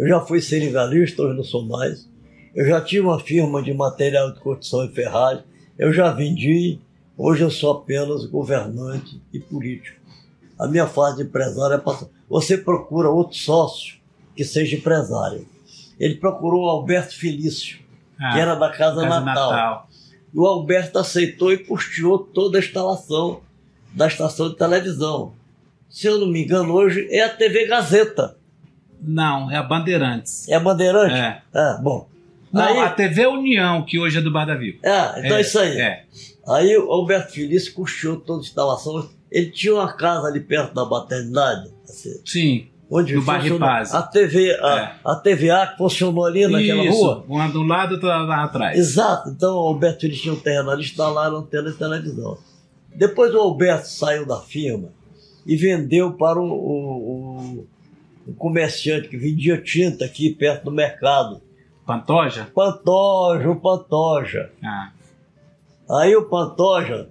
Eu 0.00 0.08
já 0.08 0.18
fui 0.18 0.40
seringalista, 0.40 1.20
hoje 1.20 1.36
não 1.36 1.44
sou 1.44 1.62
mais. 1.62 2.08
Eu 2.54 2.66
já 2.66 2.80
tive 2.80 3.02
uma 3.02 3.20
firma 3.20 3.62
de 3.62 3.74
material 3.74 4.32
de 4.32 4.40
construção 4.40 4.86
e 4.86 4.94
ferragem. 4.94 5.44
Eu 5.78 5.92
já 5.92 6.10
vendi. 6.10 6.78
Hoje 7.18 7.42
eu 7.42 7.50
sou 7.50 7.72
apenas 7.72 8.24
governante 8.24 9.20
e 9.30 9.38
político. 9.38 10.00
A 10.58 10.66
minha 10.66 10.86
fase 10.86 11.18
de 11.18 11.24
empresário 11.24 11.74
é 11.74 11.78
passada. 11.78 12.10
Você 12.30 12.56
procura 12.56 13.10
outro 13.10 13.36
sócio 13.36 13.98
que 14.34 14.42
seja 14.42 14.74
empresário. 14.74 15.46
Ele 15.98 16.14
procurou 16.14 16.64
o 16.64 16.68
Alberto 16.70 17.14
Felício, 17.14 17.80
Ah, 18.18 18.32
que 18.32 18.40
era 18.40 18.54
da 18.54 18.70
Casa, 18.70 19.02
Casa 19.02 19.20
Natal. 19.20 19.50
Natal. 19.52 19.88
E 20.32 20.38
o 20.38 20.46
Alberto 20.46 20.98
aceitou 20.98 21.52
e 21.52 21.58
custeou 21.58 22.18
toda 22.18 22.56
a 22.56 22.60
instalação 22.60 23.42
da 23.92 24.06
estação 24.06 24.48
de 24.48 24.56
televisão. 24.56 25.34
Se 25.90 26.06
eu 26.06 26.16
não 26.16 26.26
me 26.26 26.42
engano, 26.42 26.72
hoje 26.72 27.06
é 27.10 27.22
a 27.22 27.28
TV 27.28 27.66
Gazeta. 27.66 28.39
Não, 29.02 29.50
é 29.50 29.56
a 29.56 29.62
Bandeirantes. 29.62 30.48
É 30.48 30.54
a 30.54 30.60
Bandeirante? 30.60 31.14
É. 31.14 31.42
Ah, 31.54 31.78
bom. 31.82 32.08
Não, 32.52 32.62
Aí- 32.62 32.78
a 32.80 32.90
TV 32.90 33.26
União, 33.26 33.82
que 33.84 33.98
hoje 33.98 34.18
é 34.18 34.20
do 34.20 34.30
Bar 34.32 34.44
da 34.44 34.54
Viva. 34.56 34.78
É, 34.82 35.24
então 35.26 35.36
é, 35.36 35.40
isso 35.40 35.58
aí. 35.58 35.80
É. 35.80 36.04
Aí 36.48 36.76
o 36.76 36.90
Alberto 36.90 37.32
Felício 37.32 37.72
custeou 37.74 38.16
toda 38.16 38.40
a 38.40 38.42
instalação. 38.42 39.08
Ele 39.30 39.50
tinha 39.50 39.74
uma 39.74 39.92
casa 39.92 40.26
ali 40.26 40.40
perto 40.40 40.74
da 40.74 40.84
maternidade, 40.84 41.70
assim, 41.88 42.20
Sim. 42.26 42.66
onde 42.90 43.14
No 43.14 43.22
bairro 43.22 43.56
Paz. 43.60 43.94
a 43.94 44.02
TV, 44.02 44.50
a, 44.60 44.78
É. 44.80 44.94
a 45.04 45.14
TVA 45.14 45.66
que 45.68 45.78
funcionou 45.78 46.24
ali 46.26 46.46
naquela 46.48 46.82
Isso. 46.84 46.98
rua. 47.00 47.24
Uma 47.28 47.46
do 47.48 47.62
lado 47.62 47.92
e 47.92 47.94
outra 47.94 48.16
lá 48.22 48.42
atrás. 48.44 48.76
Exato. 48.76 49.28
Então 49.30 49.54
o 49.54 49.68
Alberto 49.68 50.00
Felício 50.00 50.22
tinha 50.22 50.34
um 50.34 50.40
terreno 50.40 50.70
ali, 50.70 50.82
instalaram 50.82 51.36
antena 51.36 51.70
de 51.70 51.76
televisão. 51.78 52.36
Depois 52.92 53.32
o 53.32 53.38
Alberto 53.38 53.86
saiu 53.86 54.26
da 54.26 54.40
firma 54.40 54.88
e 55.46 55.54
vendeu 55.54 56.12
para 56.14 56.40
o, 56.40 56.44
o- 56.44 57.58
o- 57.60 57.66
o 58.30 58.34
comerciante 58.34 59.08
que 59.08 59.16
vendia 59.16 59.60
tinta 59.60 60.04
aqui 60.04 60.30
perto 60.30 60.64
do 60.64 60.70
mercado. 60.72 61.40
Pantoja? 61.86 62.46
Pantoja, 62.54 63.50
o 63.50 63.56
Pantoja. 63.56 64.50
Ah. 64.64 64.90
Aí 65.90 66.14
o 66.14 66.22
Pantoja, 66.28 67.08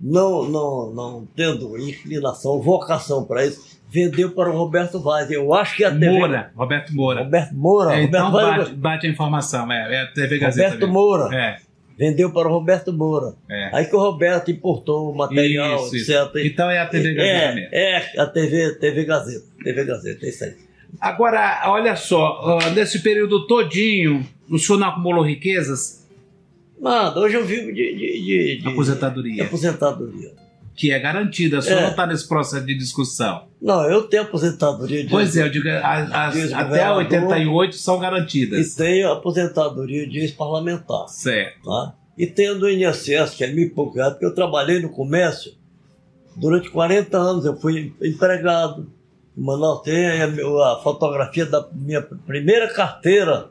não, 0.00 0.48
não, 0.48 0.92
não 0.92 1.28
tendo 1.36 1.78
inclinação, 1.78 2.60
vocação 2.60 3.24
para 3.24 3.46
isso, 3.46 3.78
vendeu 3.88 4.32
para 4.32 4.50
o 4.50 4.56
Roberto 4.56 5.00
Vaz. 5.00 5.30
Eu 5.30 5.54
acho 5.54 5.76
que 5.76 5.84
a 5.84 5.90
TV. 5.90 6.10
Moura, 6.10 6.50
Roberto 6.56 6.94
Moura. 6.94 7.22
Roberto 7.22 7.54
Moura. 7.54 7.94
É, 7.96 8.02
então 8.02 8.30
Roberto 8.30 8.48
Vaz- 8.48 8.68
bate, 8.68 8.74
bate 8.74 9.06
a 9.06 9.10
informação, 9.10 9.70
é, 9.72 9.94
é 9.94 10.02
a 10.02 10.06
TV 10.08 10.38
Gazeta. 10.38 10.64
Roberto 10.70 10.80
mesmo. 10.80 10.92
Moura. 10.94 11.36
É. 11.36 11.56
vendeu 11.96 12.32
para 12.32 12.48
o 12.48 12.52
Roberto 12.52 12.92
Moura. 12.92 13.34
É. 13.48 13.70
Aí 13.72 13.84
que 13.86 13.94
o 13.94 13.98
Roberto 14.00 14.50
importou 14.50 15.12
o 15.12 15.16
material, 15.16 15.84
Isso, 15.86 15.96
isso. 15.96 16.12
etc. 16.12 16.32
Então 16.44 16.68
é 16.70 16.78
a 16.80 16.86
TV 16.86 17.14
Gazeta 17.14 17.54
mesmo. 17.54 17.68
É, 17.72 18.16
é 18.16 18.20
a 18.20 18.26
TV, 18.26 18.74
TV 18.80 19.04
Gazeta. 19.04 19.46
TV 19.74 19.84
Gazeta, 19.84 20.24
é 20.26 20.28
isso 20.28 20.44
aí. 20.44 20.54
Agora, 21.00 21.62
olha 21.66 21.94
só, 21.96 22.40
ó, 22.42 22.70
nesse 22.70 23.00
período 23.00 23.46
todinho, 23.46 24.26
o 24.48 24.58
senhor 24.58 24.78
não 24.78 24.88
acumulou 24.88 25.22
riquezas? 25.22 26.06
Nada, 26.80 27.18
hoje 27.20 27.34
eu 27.36 27.44
vivo 27.44 27.66
de, 27.72 27.72
de, 27.72 27.94
de, 27.96 28.24
de- 28.56 28.62
de 28.62 28.68
Aposentadoria. 28.68 29.44
aposentadoria. 29.44 30.32
Que 30.74 30.92
é 30.92 30.98
garantida, 31.00 31.58
o 31.58 31.62
senhor 31.62 31.78
É. 31.80 31.82
não 31.82 31.90
está 31.90 32.06
nesse 32.06 32.26
processo 32.28 32.64
de 32.64 32.74
discussão. 32.78 33.46
Não, 33.60 33.82
eu 33.90 34.02
tenho 34.04 34.22
aposentadoria 34.22 35.02
de 35.02 35.10
Pois 35.10 35.36
é, 35.36 35.42
eu 35.42 35.50
digo, 35.50 35.68
a- 35.68 36.30
o 36.54 36.54
até 36.54 36.64
governador. 36.64 36.98
88 36.98 37.74
são 37.76 37.96
e 37.96 38.00
garantidas. 38.00 38.74
tenho 38.76 39.10
aposentadoria 39.12 40.08
de 40.08 40.20
ex-parlamentar. 40.20 41.08
Certo. 41.08 41.64
Tá? 41.64 41.94
E 42.16 42.26
tenho 42.26 42.58
do 42.58 42.70
INSS, 42.70 43.34
que 43.34 43.44
é 43.44 43.50
e 43.52 43.68
pouco 43.70 43.96
reais, 43.96 44.12
porque 44.12 44.24
eu 44.26 44.34
trabalhei 44.34 44.80
no 44.80 44.88
comércio 44.88 45.52
durante 46.36 46.70
40 46.70 47.18
anos. 47.18 47.44
Eu 47.44 47.56
fui 47.60 47.92
empregado. 48.00 48.88
Manaus 49.38 49.82
tem 49.82 50.06
a, 50.06 50.26
a 50.26 50.80
fotografia 50.82 51.46
da 51.46 51.66
minha 51.72 52.02
primeira 52.02 52.68
carteira 52.72 53.50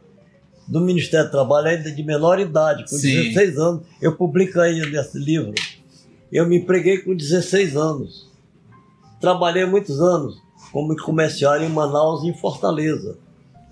do 0.67 0.81
Ministério 0.81 1.27
do 1.27 1.31
Trabalho, 1.31 1.67
ainda 1.67 1.89
de 1.89 2.03
menor 2.03 2.39
idade, 2.39 2.83
com 2.83 2.97
Sim. 2.97 3.31
16 3.31 3.57
anos. 3.57 3.81
Eu 4.01 4.15
publico 4.15 4.59
aí 4.59 4.79
nesse 4.91 5.17
livro. 5.17 5.53
Eu 6.31 6.45
me 6.45 6.57
empreguei 6.57 6.97
com 6.97 7.15
16 7.15 7.77
anos. 7.77 8.27
Trabalhei 9.21 9.65
muitos 9.65 10.01
anos 10.01 10.35
como 10.71 10.95
comerciário 10.97 11.65
em 11.65 11.69
Manaus 11.69 12.23
e 12.23 12.27
em 12.27 12.33
Fortaleza. 12.33 13.17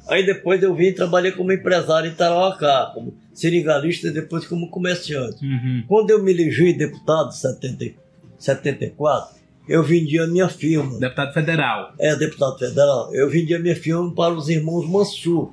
Aí 0.07 0.25
depois 0.25 0.61
eu 0.63 0.73
vim 0.73 0.85
e 0.85 0.93
trabalhei 0.93 1.31
como 1.31 1.51
empresário 1.51 2.09
em 2.09 2.15
Tarauacá, 2.15 2.91
como 2.93 3.13
seringalista 3.33 4.07
e 4.07 4.11
depois 4.11 4.45
como 4.47 4.69
comerciante. 4.69 5.43
Uhum. 5.43 5.83
Quando 5.87 6.11
eu 6.11 6.23
me 6.23 6.31
elegi 6.31 6.73
deputado 6.73 7.29
em 7.29 7.33
70 7.33 7.83
e 7.83 7.95
74, 8.37 9.34
eu 9.67 9.83
vendi 9.83 10.19
a 10.19 10.27
minha 10.27 10.47
firma. 10.47 10.99
Deputado 10.99 11.33
federal. 11.33 11.93
É, 11.99 12.15
deputado 12.15 12.57
federal, 12.57 13.13
eu 13.13 13.29
vendi 13.29 13.53
a 13.55 13.59
minha 13.59 13.75
firma 13.75 14.13
para 14.13 14.33
os 14.33 14.49
irmãos 14.49 14.87
Mansur. 14.87 15.51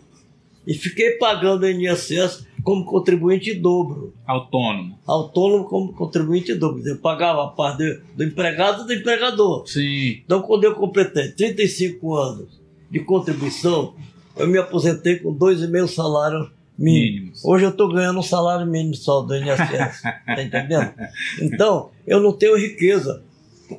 E 0.66 0.74
fiquei 0.74 1.12
pagando 1.12 1.66
a 1.66 1.70
INSS 1.70 2.46
como 2.62 2.84
contribuinte 2.84 3.52
dobro. 3.54 4.14
Autônomo. 4.24 4.96
Autônomo 5.06 5.64
como 5.64 5.92
contribuinte 5.92 6.54
dobro. 6.54 6.86
Eu 6.86 6.98
pagava 6.98 7.44
a 7.44 7.48
parte 7.48 7.78
do, 7.78 8.00
do 8.16 8.24
empregado 8.24 8.84
e 8.84 8.86
do 8.86 8.92
empregador. 8.92 9.66
Sim. 9.66 10.20
Então, 10.24 10.42
quando 10.42 10.64
eu 10.64 10.74
completei 10.74 11.32
35 11.32 12.14
anos 12.14 12.60
de 12.90 13.00
contribuição, 13.00 13.94
eu 14.36 14.46
me 14.46 14.58
aposentei 14.58 15.16
com 15.16 15.34
2,5 15.34 15.88
salários 15.88 16.48
mínimos. 16.78 17.10
Mínimos. 17.10 17.44
Hoje 17.44 17.64
eu 17.64 17.70
estou 17.70 17.92
ganhando 17.92 18.20
um 18.20 18.22
salário 18.22 18.66
mínimo 18.66 18.94
só 18.94 19.20
do 19.22 19.34
INSS. 19.34 20.02
tá 20.26 20.42
entendendo? 20.42 20.92
Então, 21.40 21.90
eu 22.06 22.20
não 22.20 22.32
tenho 22.32 22.56
riqueza. 22.56 23.24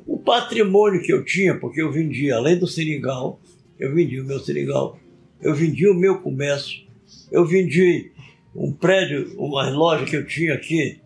O 0.06 0.18
patrimônio 0.18 1.02
que 1.02 1.12
eu 1.12 1.24
tinha, 1.24 1.54
porque 1.58 1.80
eu 1.82 1.90
vendia, 1.92 2.36
além 2.36 2.58
do 2.58 2.66
seringal, 2.66 3.40
eu 3.78 3.94
vendi 3.94 4.20
o 4.20 4.24
meu 4.24 4.38
seringal, 4.40 4.98
eu 5.42 5.54
vendi 5.54 5.86
o 5.88 5.94
meu 5.94 6.20
comércio, 6.20 6.82
eu 7.30 7.44
vendi 7.44 8.10
um 8.54 8.72
prédio, 8.72 9.34
uma 9.38 9.68
loja 9.70 10.04
que 10.04 10.16
eu 10.16 10.26
tinha 10.26 10.54
aqui, 10.54 10.98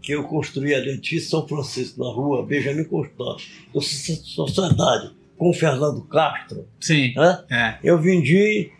que 0.00 0.12
eu 0.12 0.24
construí 0.24 0.74
ali 0.74 1.00
em 1.12 1.18
São 1.20 1.46
Francisco, 1.46 2.02
na 2.02 2.10
rua 2.12 2.44
Benjamin 2.44 2.84
Constant, 2.84 3.42
da 3.74 3.80
sociedade, 3.80 5.10
com 5.36 5.50
o 5.50 5.54
Fernando 5.54 6.00
Castro, 6.02 6.66
Sim. 6.80 7.12
né? 7.16 7.44
É. 7.50 7.78
eu 7.84 7.98
vendi 7.98 8.70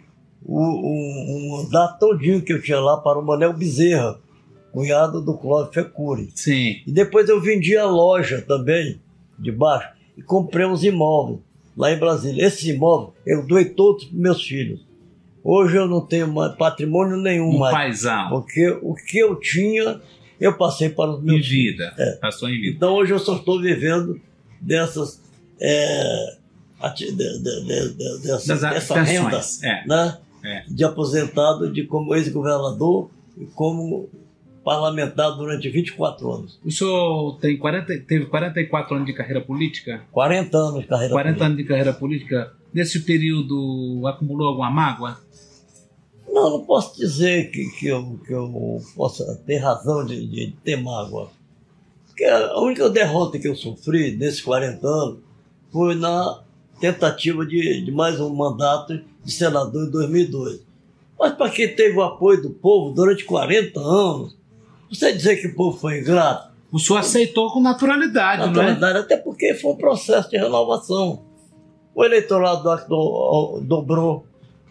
o- 0.44 0.58
um, 0.60 1.56
um 1.56 1.60
andar 1.60 1.98
todinho 1.98 2.42
que 2.42 2.52
eu 2.52 2.62
tinha 2.62 2.80
lá 2.80 2.96
para 2.98 3.18
o 3.18 3.24
Manel 3.24 3.52
Bezerra, 3.52 4.18
cunhado 4.72 5.20
do 5.20 5.34
Cláudio 5.36 5.72
Fecuri. 5.72 6.30
Sim. 6.34 6.76
E 6.86 6.90
depois 6.92 7.28
eu 7.28 7.40
vendi 7.40 7.76
a 7.76 7.86
loja 7.86 8.40
também, 8.42 9.00
de 9.42 9.52
baixo, 9.52 9.88
e 10.16 10.22
comprei 10.22 10.64
uns 10.66 10.82
imóveis 10.84 11.40
lá 11.76 11.90
em 11.92 11.98
Brasília. 11.98 12.46
Esses 12.46 12.64
imóveis 12.64 13.10
eu 13.26 13.46
doei 13.46 13.66
todos 13.66 14.04
para 14.04 14.18
meus 14.18 14.42
filhos. 14.42 14.80
Hoje 15.44 15.76
eu 15.76 15.88
não 15.88 16.00
tenho 16.00 16.28
mais 16.32 16.54
patrimônio 16.54 17.16
nenhum 17.16 17.48
Um 17.48 17.58
mais, 17.58 17.74
paizão. 17.74 18.28
porque 18.30 18.68
o 18.82 18.94
que 18.94 19.18
eu 19.18 19.34
tinha, 19.36 20.00
eu 20.40 20.56
passei 20.56 20.88
para 20.88 21.10
os 21.10 21.20
Em 21.22 21.26
meus 21.26 21.46
filhos. 21.46 21.76
vida. 21.76 21.94
É. 21.98 22.12
Passou 22.16 22.48
em 22.48 22.60
vida. 22.60 22.76
Então 22.76 22.94
hoje 22.94 23.12
eu 23.12 23.18
só 23.18 23.36
estou 23.36 23.60
vivendo 23.60 24.20
dessas, 24.60 25.20
é, 25.60 26.36
de- 26.94 27.10
de- 27.12 27.38
de- 27.42 27.64
de- 27.94 28.22
dessa, 28.22 28.56
dessa 28.70 29.02
renda. 29.02 29.40
É. 29.64 29.86
né? 29.86 30.18
É. 30.44 30.64
de 30.68 30.82
aposentado 30.84 31.72
de 31.72 31.84
como 31.84 32.14
ex-governador 32.16 33.08
e 33.38 33.44
como 33.46 34.08
parlamentar 34.64 35.36
durante 35.36 35.68
24 35.68 36.32
anos. 36.32 36.58
O 36.64 36.70
senhor 36.70 37.38
tem 37.40 37.56
40, 37.56 37.86
teve 38.06 38.26
44 38.26 38.94
anos 38.94 39.06
de 39.06 39.12
carreira 39.12 39.40
política? 39.40 40.02
40 40.12 40.56
anos 40.56 40.80
de 40.82 40.86
carreira 40.86 41.12
40 41.12 41.24
política. 41.24 41.44
anos 41.44 41.56
de 41.56 41.64
carreira 41.64 41.92
política. 41.92 42.52
Nesse 42.72 43.00
período, 43.00 44.06
acumulou 44.06 44.48
alguma 44.48 44.70
mágoa? 44.70 45.18
Não, 46.26 46.50
não 46.50 46.64
posso 46.64 46.96
dizer 46.96 47.50
que, 47.50 47.66
que, 47.78 47.88
eu, 47.88 48.18
que 48.26 48.32
eu 48.32 48.80
possa 48.96 49.36
ter 49.46 49.58
razão 49.58 50.06
de, 50.06 50.26
de 50.26 50.54
ter 50.64 50.76
mágoa. 50.76 51.30
Porque 52.06 52.24
a 52.24 52.58
única 52.58 52.88
derrota 52.88 53.38
que 53.38 53.48
eu 53.48 53.54
sofri 53.54 54.16
nesses 54.16 54.40
40 54.40 54.86
anos 54.86 55.18
foi 55.70 55.94
na 55.94 56.42
tentativa 56.80 57.44
de, 57.44 57.82
de 57.84 57.92
mais 57.92 58.18
um 58.18 58.34
mandato 58.34 59.00
de 59.24 59.32
senador 59.32 59.86
em 59.86 59.90
2002. 59.90 60.60
Mas 61.18 61.34
para 61.34 61.50
quem 61.50 61.74
teve 61.74 61.96
o 61.96 62.02
apoio 62.02 62.42
do 62.42 62.50
povo 62.50 62.94
durante 62.94 63.24
40 63.24 63.78
anos, 63.78 64.36
você 64.92 65.12
dizer 65.12 65.36
que 65.36 65.48
o 65.48 65.54
povo 65.54 65.78
foi 65.78 66.00
ingrato, 66.00 66.52
O 66.70 66.78
senhor 66.78 66.98
aceitou 66.98 67.52
com 67.52 67.60
naturalidade, 67.60 68.46
Na 68.50 68.74
não 68.74 68.88
é? 68.88 68.98
até 68.98 69.16
porque 69.16 69.54
foi 69.54 69.72
um 69.72 69.76
processo 69.76 70.30
de 70.30 70.36
renovação. 70.36 71.22
O 71.94 72.04
eleitorado 72.04 72.62
do 72.88 73.60
dobrou, 73.60 74.26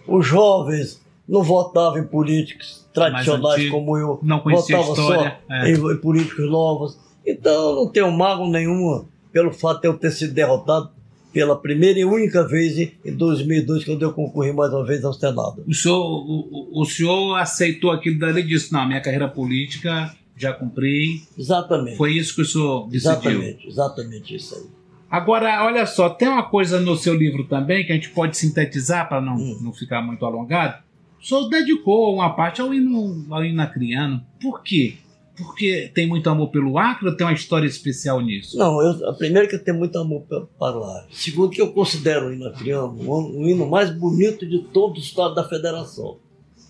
os 0.07 0.25
jovens 0.25 0.99
não 1.27 1.43
votavam 1.43 1.99
em 1.99 2.07
políticos 2.07 2.87
tradicionais 2.93 3.59
antigo, 3.59 3.77
como 3.77 3.97
eu, 3.97 4.19
não 4.21 4.41
votavam 4.43 4.93
história, 4.93 5.37
só 5.47 5.53
é. 5.55 5.69
em, 5.69 5.73
em 5.73 5.97
políticos 5.97 6.49
novos. 6.49 6.97
Então 7.25 7.75
não 7.75 7.87
tenho 7.87 8.11
mágoa 8.11 8.49
nenhuma 8.49 9.05
pelo 9.31 9.51
fato 9.53 9.81
de 9.81 9.87
eu 9.87 9.97
ter 9.97 10.11
sido 10.11 10.33
derrotado 10.33 10.89
pela 11.33 11.55
primeira 11.55 11.99
e 11.99 12.05
única 12.05 12.47
vez 12.47 12.77
em- 12.77 12.91
em 13.05 13.13
2002, 13.13 13.85
quando 13.85 14.01
eu 14.01 14.11
concorri 14.13 14.51
mais 14.51 14.71
uma 14.73 14.85
vez 14.85 15.03
ao 15.05 15.13
Senado. 15.13 15.63
O 15.67 15.73
senhor, 15.73 15.97
o- 16.03 16.81
o 16.81 16.85
senhor 16.85 17.35
aceitou 17.37 17.91
aquilo 17.91 18.19
dali 18.19 18.41
e 18.41 18.47
disse: 18.47 18.71
não, 18.73 18.85
minha 18.87 19.01
carreira 19.01 19.27
política 19.27 20.13
já 20.35 20.51
cumpri. 20.53 21.21
Exatamente. 21.37 21.97
Foi 21.97 22.13
isso 22.13 22.35
que 22.35 22.41
o 22.41 22.45
senhor 22.45 22.87
decidiu. 22.89 23.11
exatamente, 23.13 23.67
exatamente 23.67 24.35
isso 24.35 24.55
aí. 24.55 24.63
Agora, 25.09 25.65
olha 25.65 25.85
só, 25.85 26.09
tem 26.09 26.27
uma 26.27 26.43
coisa 26.43 26.79
no 26.79 26.95
seu 26.95 27.13
livro 27.13 27.43
também 27.45 27.85
que 27.85 27.91
a 27.91 27.95
gente 27.95 28.09
pode 28.11 28.37
sintetizar 28.37 29.09
para 29.09 29.19
não, 29.21 29.35
Hum. 29.35 29.57
não 29.61 29.73
ficar 29.73 30.01
muito 30.01 30.25
alongado. 30.25 30.81
O 31.21 31.25
senhor 31.25 31.49
dedicou 31.49 32.15
uma 32.15 32.29
parte 32.31 32.61
ao 32.61 32.73
hino, 32.73 33.25
ao 33.29 33.43
hino 33.45 33.61
acriano. 33.61 34.21
Por 34.41 34.63
quê? 34.63 34.95
Porque 35.43 35.91
tem 35.93 36.07
muito 36.07 36.29
amor 36.29 36.49
pelo 36.49 36.77
Acre 36.77 37.09
ou 37.09 37.15
tem 37.15 37.25
uma 37.25 37.33
história 37.33 37.67
especial 37.67 38.21
nisso? 38.21 38.57
Não, 38.57 38.81
eu, 38.81 39.09
a 39.09 39.13
primeira 39.13 39.47
que 39.47 39.55
eu 39.55 39.63
tenho 39.63 39.77
muito 39.77 39.97
amor 39.97 40.23
para 40.57 40.79
o 40.79 40.83
ar. 40.83 41.07
Segundo, 41.11 41.49
que 41.49 41.61
eu 41.61 41.71
considero 41.73 42.27
o 42.27 42.33
hino 42.33 42.47
acriano 42.47 42.95
um, 43.01 43.41
um 43.41 43.47
hino 43.47 43.67
mais 43.67 43.89
bonito 43.89 44.45
de 44.45 44.59
todo 44.59 44.97
o 44.97 44.99
estado 44.99 45.35
da 45.35 45.47
federação. 45.47 46.17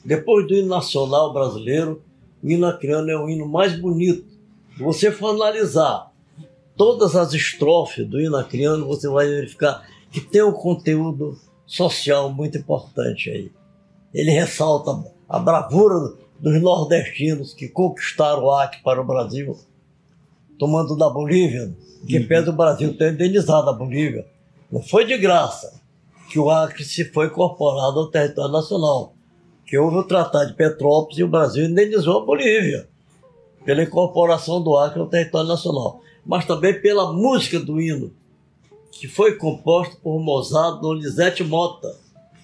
Depois 0.04 0.48
do 0.48 0.56
hino 0.56 0.68
nacional 0.68 1.34
brasileiro, 1.34 2.02
o 2.42 2.50
hino 2.50 2.66
acriano 2.66 3.10
é 3.10 3.18
o 3.18 3.30
hino 3.30 3.48
mais 3.48 3.80
bonito. 3.80 4.26
Se 4.76 4.84
você 4.84 5.12
for 5.12 5.36
analisar 5.36 6.12
todas 6.76 7.16
as 7.16 7.34
estrofes 7.34 8.08
do 8.08 8.20
hino 8.20 8.36
acriano, 8.36 8.88
você 8.88 9.08
vai 9.08 9.28
verificar 9.28 9.86
que 10.12 10.20
tem 10.20 10.44
um 10.44 10.52
conteúdo 10.52 11.38
social 11.66 12.32
muito 12.32 12.58
importante 12.58 13.30
aí. 13.30 13.52
Ele 14.14 14.32
ressalta 14.32 14.92
a 15.30 15.40
bravura 15.40 16.14
dos 16.42 16.60
nordestinos 16.60 17.54
que 17.54 17.70
conquistaram 17.70 18.44
o 18.44 18.52
Acre 18.52 18.82
para 18.84 19.00
o 19.00 19.06
Brasil, 19.06 19.56
tomando 20.58 20.98
da 20.98 21.08
Bolívia, 21.08 21.72
que 22.08 22.18
Uhum. 22.18 22.28
pede 22.28 22.50
o 22.50 22.54
Brasil 22.54 22.98
ter 22.98 23.14
indenizado 23.14 23.70
a 23.70 23.74
Bolívia. 23.74 24.26
Não 24.72 24.82
foi 24.82 25.06
de 25.06 25.16
graça 25.18 25.80
que 26.32 26.40
o 26.40 26.50
Acre 26.50 26.84
se 26.84 27.06
foi 27.06 27.28
incorporado 27.28 28.00
ao 28.00 28.08
território 28.08 28.52
nacional, 28.52 29.14
que 29.68 29.78
houve 29.78 29.98
o 29.98 30.04
Tratado 30.04 30.48
de 30.48 30.56
Petrópolis 30.56 31.20
e 31.20 31.24
o 31.24 31.28
Brasil 31.28 31.66
indenizou 31.66 32.22
a 32.22 32.26
Bolívia 32.26 32.90
pela 33.64 33.84
incorporação 33.84 34.64
do 34.64 34.76
Acre 34.76 35.00
ao 35.00 35.08
território 35.08 35.48
nacional, 35.48 36.02
mas 36.26 36.46
também 36.46 36.82
pela 36.82 37.14
música 37.14 37.60
do 37.60 37.80
hino, 37.80 38.12
que 38.92 39.08
foi 39.08 39.36
composto 39.36 39.96
por 39.98 40.20
Mozart 40.20 40.82
Donizete 40.82 41.44
Mota, 41.44 41.96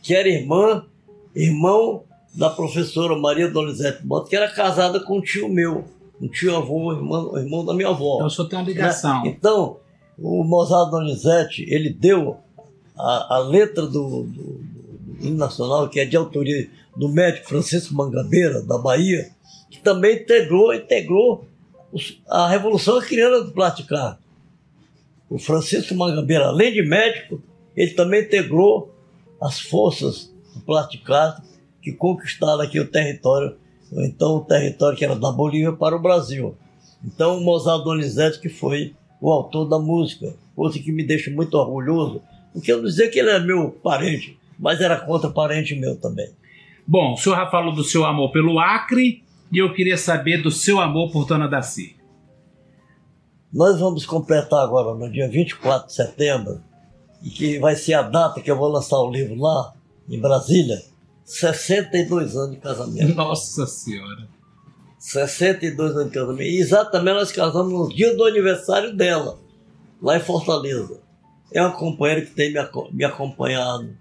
que 0.04 0.14
era 0.14 0.30
irmã, 0.30 0.86
irmão 1.34 2.04
da 2.38 2.50
professora 2.50 3.18
Maria 3.18 3.50
Donizete 3.50 4.06
Mota, 4.06 4.30
que 4.30 4.36
era 4.36 4.48
casada 4.50 5.00
com 5.00 5.18
um 5.18 5.22
tio 5.22 5.50
meu, 5.50 5.86
um 6.22 6.28
tio 6.28 6.56
avô, 6.56 6.94
irmão, 6.94 7.38
irmão 7.38 7.66
da 7.66 7.74
minha 7.74 7.90
avó. 7.90 8.16
Então 8.16 8.28
o 8.28 8.30
senhor 8.30 8.48
tem 8.48 8.60
uma 8.60 8.66
ligação. 8.66 9.24
Né? 9.24 9.30
Então, 9.30 9.78
o 10.20 10.44
Mozart 10.44 10.92
Donizete, 10.92 11.66
ele 11.68 11.90
deu 11.90 12.38
a, 12.96 13.36
a 13.36 13.40
letra 13.40 13.88
do, 13.88 14.24
do, 14.24 14.24
do 14.24 15.26
hino 15.26 15.38
nacional, 15.38 15.90
que 15.90 16.00
é 16.00 16.06
de 16.06 16.16
autoria 16.16 16.70
do 16.96 17.10
médico 17.10 17.48
Francisco 17.50 17.94
Mangabeira, 17.96 18.62
da 18.62 18.78
Bahia, 18.78 19.30
que 19.70 19.80
também 19.80 20.18
integrou, 20.18 20.74
integrou 20.74 21.46
os- 21.92 22.20
a 22.28 22.48
revolução 22.48 23.00
criando 23.02 23.46
do 23.46 23.52
plástico 23.52 23.96
art. 23.96 24.20
O 25.30 25.38
Francisco 25.40 25.94
Mangabeira, 25.96 26.46
além 26.48 26.72
de 26.72 26.82
médico, 26.84 27.42
ele 27.76 27.92
também 27.92 28.22
integrou 28.24 28.94
as 29.42 29.60
forças 29.60 30.32
do 30.56 30.62
plástico 30.62 31.12
art 31.14 31.44
que 31.88 31.94
conquistaram 31.94 32.60
aqui 32.60 32.78
o 32.82 32.92
território, 32.92 33.56
ou 33.94 34.04
então 34.04 34.36
o 34.36 34.42
território 34.42 34.98
que 34.98 35.06
era 35.06 35.16
da 35.16 35.32
Bolívia 35.32 35.72
para 35.72 35.96
o 35.96 36.02
Brasil. 36.02 36.58
Então 37.02 37.38
o 37.38 37.42
Mozart 37.42 37.82
Donizete 37.82 38.42
que 38.42 38.50
foi 38.50 38.94
o 39.22 39.32
autor 39.32 39.70
da 39.70 39.80
música, 39.80 40.36
coisa 40.54 40.78
que 40.78 40.92
me 40.92 41.02
deixa 41.02 41.32
muito 41.32 41.54
orgulhoso, 41.54 42.22
porque 42.52 42.74
eu 42.74 42.78
não 42.78 42.84
dizer 42.84 43.08
que 43.08 43.20
ele 43.20 43.30
é 43.30 43.40
meu 43.40 43.70
parente, 43.70 44.38
mas 44.60 44.82
era 44.82 45.00
contra 45.00 45.30
parente 45.30 45.76
meu 45.76 45.96
também. 45.96 46.30
Bom, 46.86 47.14
o 47.14 47.18
senhor 47.18 47.38
já 47.38 47.50
falou 47.50 47.74
do 47.74 47.86
seu 47.86 48.06
amor 48.06 48.34
pelo 48.34 48.60
Acre 48.60 49.24
e 49.50 49.58
eu 49.58 49.74
queria 49.74 49.98
saber 49.98 50.42
do 50.42 50.52
seu 50.52 50.82
amor 50.82 51.10
por 51.10 51.26
Dona 51.26 51.48
Daci. 51.48 51.96
Nós 53.54 53.80
vamos 53.80 54.06
completar 54.06 54.62
agora, 54.62 54.94
no 54.94 55.10
dia 55.10 55.30
24 55.30 55.88
de 55.88 55.94
setembro, 55.94 56.62
e 57.24 57.30
que 57.30 57.60
vai 57.60 57.76
ser 57.78 57.94
a 57.94 58.02
data 58.02 58.42
que 58.42 58.52
eu 58.52 58.58
vou 58.58 58.68
lançar 58.68 59.00
o 59.00 59.10
livro 59.10 59.36
lá, 59.40 59.74
em 60.10 60.20
Brasília, 60.20 60.82
62 61.28 62.38
anos 62.38 62.52
de 62.52 62.62
casamento. 62.62 63.14
Nossa 63.14 63.68
Senhora. 63.68 64.30
62 64.98 65.92
anos 65.92 66.06
de 66.06 66.14
casamento. 66.14 66.50
E 66.50 66.58
exatamente 66.58 67.16
nós 67.16 67.32
casamos 67.34 67.74
no 67.74 67.94
dia 67.94 68.16
do 68.16 68.24
aniversário 68.24 68.96
dela, 68.96 69.38
lá 70.02 70.16
em 70.18 70.22
Fortaleza. 70.22 71.02
É 71.52 71.62
uma 71.62 71.76
companheira 71.76 72.26
que 72.26 72.32
tem 72.32 72.54
me 72.94 73.04
acompanhado, 73.04 73.96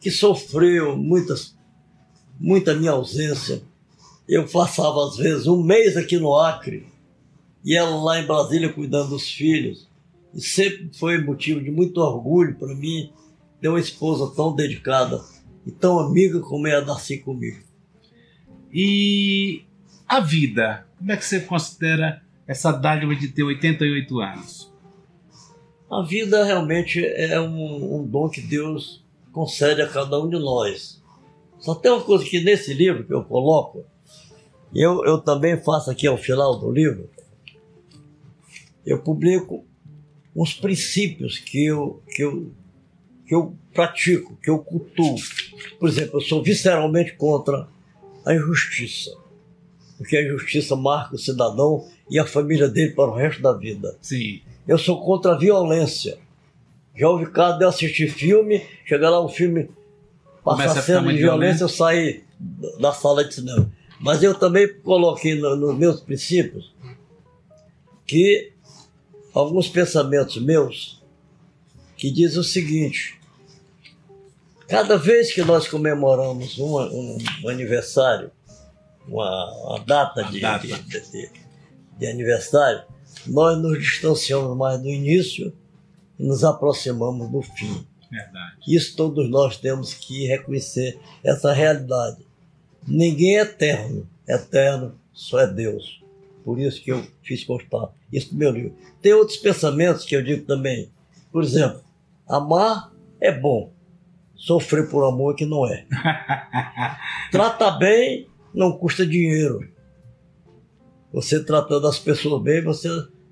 que 0.00 0.10
sofreu 0.10 0.96
muitas, 0.96 1.56
muita 2.40 2.74
minha 2.74 2.90
ausência. 2.90 3.62
Eu 4.28 4.44
passava, 4.48 5.06
às 5.06 5.16
vezes, 5.16 5.46
um 5.46 5.62
mês 5.62 5.96
aqui 5.96 6.18
no 6.18 6.36
Acre, 6.36 6.88
e 7.64 7.76
ela 7.76 8.02
lá 8.02 8.18
em 8.18 8.26
Brasília 8.26 8.72
cuidando 8.72 9.10
dos 9.10 9.30
filhos. 9.30 9.88
E 10.34 10.40
sempre 10.40 10.90
foi 10.92 11.22
motivo 11.22 11.60
de 11.60 11.70
muito 11.70 11.98
orgulho 11.98 12.56
para 12.56 12.74
mim 12.74 13.12
ter 13.60 13.68
uma 13.68 13.78
esposa 13.78 14.34
tão 14.34 14.56
dedicada 14.56 15.22
e 15.66 15.70
tão 15.70 15.98
amiga 15.98 16.40
como 16.40 16.66
é 16.66 16.74
a 16.74 16.80
Darcy 16.80 17.18
comigo. 17.18 17.62
E 18.72 19.64
a 20.08 20.20
vida, 20.20 20.86
como 20.98 21.12
é 21.12 21.16
que 21.16 21.24
você 21.24 21.40
considera 21.40 22.22
essa 22.46 22.72
dádiva 22.72 23.14
de 23.14 23.28
ter 23.28 23.42
88 23.42 24.20
anos? 24.20 24.72
A 25.90 26.02
vida 26.02 26.44
realmente 26.44 27.04
é 27.04 27.38
um, 27.40 28.00
um 28.00 28.06
dom 28.06 28.28
que 28.28 28.40
Deus 28.40 29.04
concede 29.30 29.82
a 29.82 29.88
cada 29.88 30.18
um 30.20 30.28
de 30.28 30.38
nós. 30.38 31.02
Só 31.58 31.74
tem 31.74 31.92
uma 31.92 32.02
coisa 32.02 32.24
que 32.24 32.40
nesse 32.40 32.72
livro 32.72 33.04
que 33.04 33.12
eu 33.12 33.22
coloco, 33.22 33.84
eu, 34.74 35.04
eu 35.04 35.18
também 35.18 35.56
faço 35.56 35.90
aqui 35.90 36.06
ao 36.06 36.16
final 36.16 36.58
do 36.58 36.70
livro, 36.70 37.10
eu 38.84 38.98
publico 38.98 39.64
uns 40.34 40.54
princípios 40.54 41.38
que 41.38 41.66
eu, 41.66 42.02
que 42.08 42.22
eu, 42.24 42.50
que 43.26 43.34
eu 43.34 43.54
pratico, 43.72 44.36
que 44.42 44.50
eu 44.50 44.58
cultuo. 44.58 45.16
Por 45.78 45.88
exemplo, 45.88 46.16
eu 46.16 46.20
sou 46.20 46.42
visceralmente 46.42 47.14
contra 47.14 47.68
a 48.24 48.34
injustiça, 48.34 49.10
porque 49.98 50.16
a 50.16 50.22
injustiça 50.24 50.74
marca 50.76 51.14
o 51.14 51.18
cidadão 51.18 51.86
e 52.10 52.18
a 52.18 52.26
família 52.26 52.68
dele 52.68 52.92
para 52.92 53.10
o 53.10 53.14
resto 53.14 53.42
da 53.42 53.52
vida. 53.52 53.96
Sim. 54.00 54.40
Eu 54.66 54.78
sou 54.78 55.00
contra 55.04 55.32
a 55.32 55.38
violência. 55.38 56.18
Já 56.94 57.08
ouvi 57.08 57.26
caso 57.30 57.58
de 57.58 57.64
eu 57.64 57.68
assistir 57.68 58.08
filme, 58.08 58.62
chegar 58.84 59.10
lá 59.10 59.20
o 59.20 59.28
filme 59.28 59.70
passar 60.44 60.82
cena 60.82 61.00
de 61.12 61.18
violência, 61.22 61.64
eu 61.64 61.68
sair 61.68 62.24
da 62.78 62.92
sala 62.92 63.24
de 63.24 63.34
cinema. 63.34 63.70
Mas 64.00 64.22
eu 64.22 64.34
também 64.34 64.68
coloquei 64.82 65.34
no- 65.36 65.56
nos 65.56 65.76
meus 65.78 66.00
princípios 66.00 66.72
que 68.06 68.52
alguns 69.32 69.68
pensamentos 69.68 70.36
meus 70.42 71.00
que 71.96 72.10
dizem 72.10 72.40
o 72.40 72.44
seguinte: 72.44 73.18
cada 74.72 74.96
vez 74.96 75.32
que 75.32 75.42
nós 75.42 75.68
comemoramos 75.68 76.58
um, 76.58 77.18
um 77.44 77.48
aniversário, 77.48 78.30
uma, 79.06 79.66
uma 79.66 79.78
data, 79.80 80.24
de, 80.24 80.40
data. 80.40 80.66
de- 80.66 81.10
de- 81.10 81.30
de 81.98 82.06
aniversário, 82.06 82.82
nós 83.26 83.58
nos 83.58 83.78
distanciamos 83.78 84.56
mais 84.56 84.80
do 84.80 84.88
início 84.88 85.52
e 86.18 86.24
nos 86.24 86.42
aproximamos 86.42 87.30
do 87.30 87.42
fim. 87.42 87.86
Verdade. 88.10 88.56
Isso 88.66 88.96
todos 88.96 89.28
nós 89.30 89.56
temos 89.56 89.94
que 89.94 90.26
reconhecer 90.26 90.98
essa 91.22 91.52
realidade. 91.52 92.26
Ninguém 92.86 93.38
é 93.38 93.42
eterno, 93.42 94.08
eterno 94.26 94.98
só 95.12 95.40
é 95.40 95.46
Deus. 95.46 96.02
Por 96.44 96.58
isso 96.58 96.82
que 96.82 96.90
eu 96.90 97.06
fiz 97.22 97.44
constar 97.44 97.90
isso 98.12 98.32
no 98.32 98.38
meu 98.38 98.50
livro. 98.50 98.74
Tem 99.00 99.12
outros 99.14 99.36
pensamentos 99.38 100.04
que 100.04 100.16
eu 100.16 100.22
digo 100.24 100.44
também. 100.44 100.90
Por 101.30 101.42
exemplo, 101.44 101.82
amar 102.28 102.92
é 103.20 103.30
bom, 103.32 103.71
sofrer 104.42 104.90
por 104.90 105.04
amor 105.04 105.34
é 105.34 105.36
que 105.36 105.46
não 105.46 105.64
é. 105.66 105.86
Trata 107.30 107.70
bem 107.70 108.26
não 108.52 108.72
custa 108.72 109.06
dinheiro. 109.06 109.66
Você 111.12 111.42
tratando 111.42 111.86
as 111.86 111.98
pessoas 111.98 112.42
bem, 112.42 112.62
você 112.62 112.88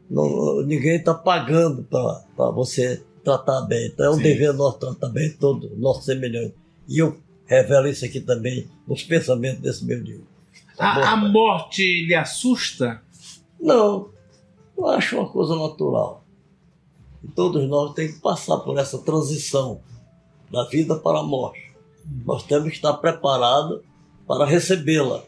não, 0.09 0.63
ninguém 0.63 0.97
está 0.97 1.13
pagando 1.13 1.83
para 1.83 2.51
você 2.51 3.03
tratar 3.25 3.63
bem. 3.63 3.89
Então 3.89 4.07
é 4.07 4.11
um 4.11 4.15
Sim. 4.15 4.23
dever 4.23 4.55
nosso 4.55 4.79
tratar 4.79 5.09
bem 5.09 5.31
todo 5.33 5.77
nosso 5.77 6.03
semelhante. 6.03 6.55
E 6.89 6.99
eu 6.99 7.19
revelo 7.45 7.89
isso 7.89 8.05
aqui 8.05 8.21
também 8.21 8.69
nos 8.87 9.03
pensamentos 9.03 9.61
desse 9.61 9.85
meu 9.85 9.99
livro. 9.99 10.27
Bom? 10.77 10.83
A, 10.83 11.13
a 11.13 11.17
morte 11.17 12.07
lhe 12.07 12.15
assusta? 12.15 13.03
Não, 13.61 14.11
eu 14.79 14.87
acho 14.87 15.19
uma 15.19 15.29
coisa 15.29 15.57
natural. 15.57 16.25
E 17.23 17.29
todos 17.29 17.69
nós 17.69 17.95
temos 17.95 18.15
que 18.15 18.21
passar 18.21 18.59
por 18.59 18.79
essa 18.79 18.99
transição 18.99 19.81
da 20.51 20.65
vida 20.65 20.97
para 20.97 21.21
a 21.21 21.23
morte. 21.23 21.73
Nós 22.25 22.43
temos 22.43 22.71
que 22.71 22.77
estar 22.77 22.95
preparados 22.95 23.81
para 24.27 24.45
recebê-la. 24.45 25.23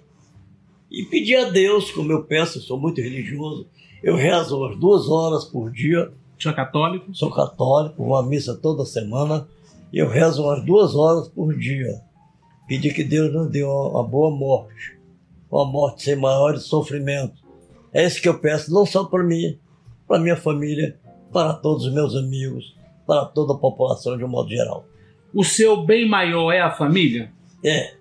E 0.90 1.04
pedir 1.04 1.37
a 1.37 1.50
Deus, 1.50 1.90
como 1.90 2.12
eu 2.12 2.24
penso, 2.24 2.58
eu 2.58 2.62
sou 2.62 2.78
muito 2.78 3.00
religioso, 3.00 3.66
eu 4.02 4.16
rezo 4.16 4.58
umas 4.58 4.78
duas 4.78 5.08
horas 5.08 5.44
por 5.44 5.70
dia, 5.70 6.12
senhor 6.42 6.52
é 6.52 6.56
católico? 6.56 7.14
sou 7.14 7.30
católico, 7.30 8.04
vou 8.04 8.16
à 8.16 8.22
missa 8.22 8.54
toda 8.54 8.85
semana, 8.85 9.46
e 9.92 9.98
eu 9.98 10.08
rezo 10.08 10.42
umas 10.42 10.64
duas 10.64 10.94
horas 10.94 11.28
por 11.28 11.56
dia. 11.56 12.02
Pedir 12.66 12.92
que 12.92 13.04
Deus 13.04 13.32
nos 13.32 13.50
dê 13.50 13.62
uma, 13.62 13.88
uma 13.88 14.02
boa 14.02 14.30
morte, 14.30 14.98
uma 15.50 15.64
morte 15.64 16.02
sem 16.02 16.16
maiores 16.16 16.64
sofrimentos. 16.64 17.42
É 17.92 18.04
isso 18.04 18.20
que 18.20 18.28
eu 18.28 18.38
peço, 18.38 18.72
não 18.72 18.85
só 18.85 19.04
para 19.04 19.22
mim, 19.22 19.58
para 20.08 20.18
minha 20.18 20.37
família, 20.37 20.98
para 21.32 21.52
todos 21.54 21.87
os 21.87 21.92
meus 21.92 22.16
amigos, 22.16 22.74
para 23.06 23.24
toda 23.26 23.52
a 23.52 23.58
população 23.58 24.16
de 24.16 24.24
um 24.24 24.28
modo 24.28 24.48
geral. 24.48 24.85
O 25.34 25.44
seu 25.44 25.84
bem 25.84 26.08
maior 26.08 26.52
é 26.52 26.60
a 26.60 26.70
família? 26.70 27.32
É. 27.64 27.94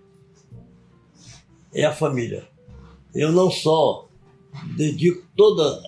É 1.74 1.86
a 1.86 1.94
família. 1.94 2.48
Eu 3.16 3.32
não 3.32 3.50
só 3.50 4.08
dedico 4.76 5.26
todas 5.36 5.82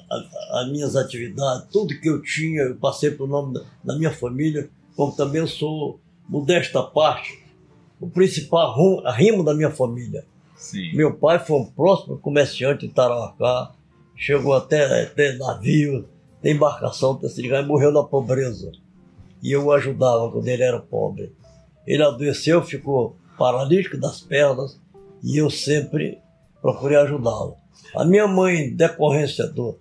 as 0.52 0.70
minhas 0.72 0.96
atividades, 0.96 1.68
tudo 1.72 2.00
que 2.00 2.10
eu 2.10 2.22
tinha, 2.22 2.62
eu 2.62 2.76
passei 2.78 3.12
por 3.12 3.28
nome 3.28 3.54
da, 3.56 3.62
da 3.84 3.98
minha 3.98 4.12
família, 4.12 4.70
como 4.96 5.12
também 5.16 5.42
eu 5.42 5.48
sou, 5.48 6.00
modesta 6.30 6.82
parte, 6.82 7.44
o 8.00 8.10
principal 8.10 8.74
rum- 8.74 9.02
arrimo 9.06 9.44
da 9.44 9.54
minha 9.54 9.70
família. 9.72 10.26
Sim. 10.56 10.96
Meu 10.96 11.14
pai 11.14 11.40
foi 11.40 11.58
um 11.58 11.66
próximo 11.66 12.18
comerciante 12.18 12.86
em 12.86 12.90
Tarauacá, 12.90 13.74
chegou 14.16 14.54
até 14.54 15.06
ter 15.08 15.38
navio, 15.38 16.08
ter 16.42 16.52
embarcação, 16.56 17.16
ter 17.16 17.28
se 17.30 17.42
ligado, 17.42 17.66
e 17.66 17.68
morreu 17.68 17.92
na 17.92 18.04
pobreza. 18.04 18.72
E 19.44 19.52
eu 19.52 19.66
o 19.66 19.72
ajudava 19.74 20.32
quando 20.32 20.48
ele 20.48 20.64
era 20.64 20.80
pobre. 20.80 21.32
Ele 21.86 22.02
adoeceu, 22.02 22.64
ficou 22.64 23.18
paralítico 23.38 23.98
das 24.00 24.22
pernas 24.22 24.80
e 25.22 25.38
eu 25.38 25.50
sempre 25.50 26.18
procurei 26.62 26.98
ajudá-lo. 26.98 27.58
A 27.96 28.06
minha 28.06 28.26
mãe, 28.28 28.74
decorrência 28.74 29.46
do, 29.48 29.78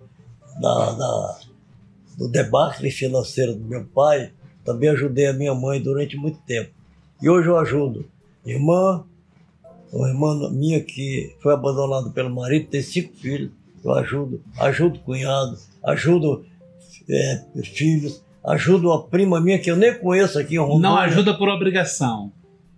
da, 0.59 0.91
da- 0.91 1.39
do 2.17 2.27
debacle 2.29 2.91
financeiro 2.91 3.55
do 3.55 3.63
meu 3.65 3.85
pai, 3.85 4.33
também 4.65 4.89
ajudei 4.89 5.27
a 5.27 5.33
minha 5.33 5.53
mãe 5.55 5.81
durante 5.81 6.15
muito 6.17 6.39
tempo. 6.41 6.71
E 7.21 7.29
hoje 7.29 7.47
eu 7.47 7.57
ajudo 7.57 8.05
irmã, 8.45 9.05
uma 9.91 10.09
irmã 10.09 10.49
minha 10.51 10.81
que 10.81 11.35
foi 11.41 11.53
abandonada 11.53 12.09
pelo 12.09 12.29
marido, 12.33 12.67
tem 12.69 12.81
cinco 12.81 13.15
filhos, 13.15 13.51
eu 13.83 13.93
ajudo, 13.93 14.41
ajudo 14.59 14.99
cunhado, 14.99 15.57
ajudo 15.83 16.45
é, 17.09 17.43
filhos, 17.63 18.22
ajudo 18.45 18.89
uma 18.89 19.03
prima 19.03 19.39
minha 19.39 19.59
que 19.59 19.69
eu 19.71 19.75
nem 19.75 19.93
conheço 19.97 20.37
aqui 20.39 20.55
em 20.55 20.59
Rondônia. 20.59 20.81
Não 20.89 20.97
ajuda 20.97 21.33
por 21.33 21.47
obrigação. 21.49 22.31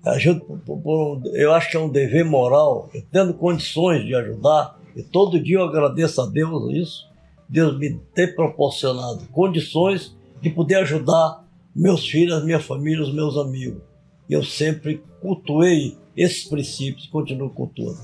Ajudo 0.05 0.41
por- 0.41 0.59
por- 0.59 0.81
por- 0.81 1.21
eu 1.35 1.51
acho 1.53 1.69
que 1.71 1.77
é 1.77 1.79
um 1.79 1.89
dever 1.89 2.23
moral, 2.23 2.89
eu 2.93 3.01
tendo 3.11 3.33
condições 3.33 4.05
de 4.05 4.13
ajudar, 4.13 4.79
e 4.95 5.01
todo 5.01 5.39
dia 5.39 5.57
eu 5.57 5.63
agradeço 5.63 6.21
a 6.21 6.27
Deus 6.27 6.71
isso, 6.73 7.09
Deus 7.49 7.77
me 7.79 7.99
ter 8.13 8.35
proporcionado 8.35 9.25
condições 9.31 10.15
de 10.41 10.49
poder 10.49 10.75
ajudar 10.75 11.43
meus 11.75 12.07
filhos, 12.07 12.43
minha 12.45 12.59
família, 12.59 13.01
os 13.03 13.13
meus 13.13 13.35
amigos. 13.37 13.81
E 14.29 14.33
eu 14.33 14.43
sempre 14.43 15.03
cultuei 15.21 15.97
esses 16.15 16.43
princípios 16.47 17.07
continuo 17.07 17.49
cultuando. 17.49 17.99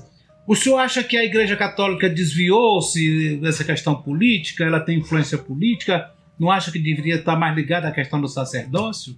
O 0.48 0.56
senhor 0.56 0.78
acha 0.80 1.04
que 1.04 1.16
a 1.16 1.24
Igreja 1.24 1.56
Católica 1.56 2.10
desviou-se 2.10 3.38
dessa 3.38 3.64
questão 3.64 3.96
política? 3.96 4.64
Ela 4.66 4.80
tem 4.80 5.00
influência 5.00 5.38
política? 5.38 6.11
Não 6.42 6.50
acha 6.50 6.72
que 6.72 6.80
deveria 6.80 7.18
estar 7.18 7.36
mais 7.36 7.56
ligada 7.56 7.88
à 7.88 7.92
questão 7.92 8.20
do 8.20 8.28
sacerdócio? 8.28 9.16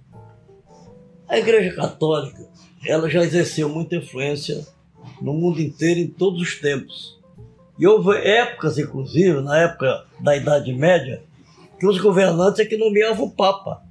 A 1.26 1.38
Igreja 1.38 1.74
Católica, 1.74 2.46
ela 2.86 3.08
já 3.08 3.22
exerceu 3.22 3.66
muita 3.66 3.96
influência 3.96 4.62
no 5.22 5.32
mundo 5.32 5.58
inteiro 5.58 6.00
em 6.00 6.06
todos 6.06 6.42
os 6.42 6.60
tempos. 6.60 7.18
E 7.78 7.86
houve 7.86 8.14
épocas, 8.18 8.76
inclusive, 8.76 9.40
na 9.40 9.58
época 9.58 10.04
da 10.20 10.36
Idade 10.36 10.70
Média, 10.74 11.22
que 11.80 11.86
os 11.86 11.96
governantes 11.98 12.60
é 12.60 12.66
que 12.66 12.76
nomeavam 12.76 13.24
o 13.24 13.30
Papa. 13.30 13.82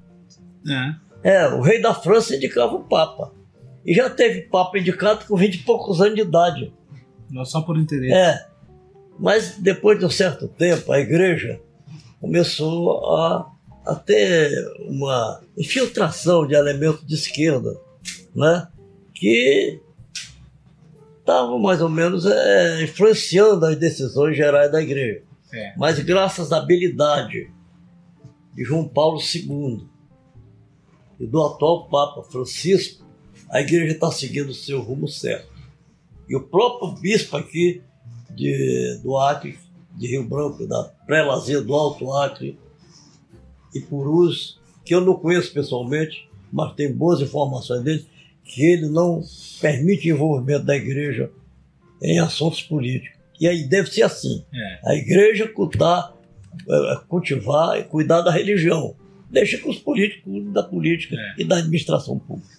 É. 1.23 1.37
É, 1.37 1.47
o 1.47 1.61
rei 1.61 1.81
da 1.81 1.95
França 1.95 2.35
indicava 2.35 2.75
o 2.75 2.83
Papa. 2.83 3.33
E 3.83 3.95
já 3.95 4.11
teve 4.11 4.41
Papa 4.41 4.77
indicado 4.77 5.25
com 5.25 5.35
20 5.35 5.55
e 5.55 5.63
poucos 5.63 5.99
anos 6.01 6.13
de 6.13 6.21
idade. 6.21 6.71
Não 7.31 7.43
só 7.43 7.61
por 7.61 7.79
interesse. 7.79 8.13
É. 8.13 8.45
Mas 9.17 9.57
depois 9.57 9.97
de 9.97 10.05
um 10.05 10.09
certo 10.11 10.47
tempo, 10.47 10.91
a 10.91 10.99
igreja 10.99 11.59
começou 12.23 13.17
a, 13.17 13.53
a 13.85 13.95
ter 13.95 14.49
uma 14.87 15.41
infiltração 15.57 16.47
de 16.47 16.55
elementos 16.55 17.05
de 17.05 17.15
esquerda, 17.15 17.77
né? 18.33 18.65
que 19.13 19.81
estavam 21.19 21.59
mais 21.59 21.81
ou 21.81 21.89
menos 21.89 22.25
é, 22.25 22.81
influenciando 22.81 23.65
as 23.65 23.75
decisões 23.75 24.37
gerais 24.37 24.71
da 24.71 24.81
igreja. 24.81 25.21
É. 25.53 25.73
Mas 25.75 25.99
graças 25.99 26.53
à 26.53 26.59
habilidade 26.59 27.51
de 28.55 28.63
João 28.63 28.87
Paulo 28.87 29.19
II 29.19 29.85
e 31.19 31.27
do 31.27 31.43
atual 31.43 31.89
Papa 31.89 32.23
Francisco, 32.23 33.05
a 33.49 33.59
igreja 33.59 33.95
está 33.95 34.09
seguindo 34.09 34.47
o 34.47 34.53
seu 34.53 34.81
rumo 34.81 35.09
certo. 35.09 35.51
E 36.29 36.37
o 36.37 36.43
próprio 36.47 36.93
bispo 37.01 37.35
aqui 37.35 37.81
de, 38.29 39.01
do 39.03 39.17
Acre, 39.17 39.59
de 39.97 40.07
Rio 40.07 40.27
Branco, 40.27 40.65
da 40.67 40.83
prelazia 41.05 41.61
do 41.61 41.73
Alto 41.73 42.11
Acre 42.11 42.57
e 43.73 43.79
Purus, 43.79 44.59
que 44.85 44.93
eu 44.93 45.01
não 45.01 45.15
conheço 45.15 45.53
pessoalmente, 45.53 46.27
mas 46.51 46.73
tenho 46.75 46.93
boas 46.95 47.21
informações 47.21 47.83
dele, 47.83 48.05
que 48.43 48.63
ele 48.63 48.87
não 48.87 49.23
permite 49.61 50.09
envolvimento 50.09 50.65
da 50.65 50.75
igreja 50.75 51.31
em 52.01 52.19
assuntos 52.19 52.61
políticos. 52.61 53.17
E 53.39 53.47
aí 53.47 53.63
deve 53.63 53.89
ser 53.91 54.03
assim. 54.03 54.43
É. 54.53 54.79
A 54.91 54.95
igreja 54.95 55.47
cuidar, 55.47 56.13
eh, 56.69 56.99
cultivar 57.07 57.79
e 57.79 57.83
cuidar 57.83 58.21
da 58.21 58.31
religião. 58.31 58.95
Deixa 59.29 59.57
que 59.57 59.67
os 59.67 59.77
políticos 59.79 60.51
da 60.53 60.61
política 60.61 61.15
É. 61.15 61.41
e 61.41 61.43
da 61.43 61.57
administração 61.57 62.19
pública. 62.19 62.49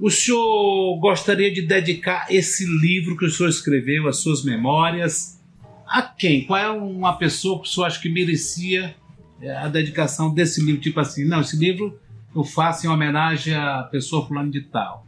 O 0.00 0.10
senhor 0.10 0.98
gostaria 0.98 1.52
de 1.52 1.62
dedicar 1.62 2.26
esse 2.30 2.64
livro 2.80 3.16
que 3.16 3.26
o 3.26 3.30
senhor 3.30 3.48
escreveu, 3.48 4.08
as 4.08 4.18
suas 4.18 4.42
memórias, 4.44 5.38
a 5.86 6.02
quem? 6.02 6.46
Qual 6.46 6.58
é 6.58 6.70
uma 6.70 7.16
pessoa 7.16 7.60
que 7.60 7.68
senhor 7.68 7.86
acha 7.86 8.00
que 8.00 8.08
merecia 8.08 8.94
é, 9.40 9.56
a 9.56 9.68
dedicação 9.68 10.32
desse 10.32 10.62
livro? 10.62 10.80
Tipo 10.80 11.00
assim, 11.00 11.24
não, 11.24 11.40
esse 11.40 11.56
livro 11.56 11.98
eu 12.34 12.44
faço 12.44 12.86
em 12.86 12.90
homenagem 12.90 13.54
à 13.54 13.84
pessoa 13.84 14.26
fulano 14.26 14.50
de 14.50 14.62
tal. 14.62 15.06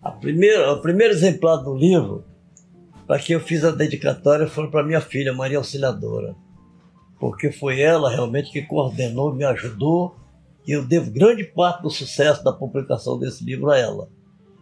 A 0.00 0.10
primeira, 0.10 0.72
o 0.72 0.80
primeiro 0.80 1.12
exemplar 1.12 1.58
do 1.58 1.74
livro, 1.76 2.24
para 3.06 3.18
quem 3.18 3.34
eu 3.34 3.40
fiz 3.40 3.62
a 3.62 3.70
dedicatória, 3.70 4.46
foi 4.46 4.68
para 4.68 4.84
minha 4.84 5.00
filha, 5.00 5.34
Maria 5.34 5.58
Auxiliadora. 5.58 6.34
Porque 7.20 7.52
foi 7.52 7.80
ela 7.80 8.10
realmente 8.10 8.50
que 8.50 8.62
coordenou, 8.62 9.34
me 9.34 9.44
ajudou, 9.44 10.16
e 10.66 10.72
eu 10.72 10.84
devo 10.84 11.10
grande 11.10 11.44
parte 11.44 11.82
do 11.82 11.90
sucesso 11.90 12.42
da 12.42 12.52
publicação 12.52 13.18
desse 13.18 13.44
livro 13.44 13.70
a 13.70 13.78
ela. 13.78 14.08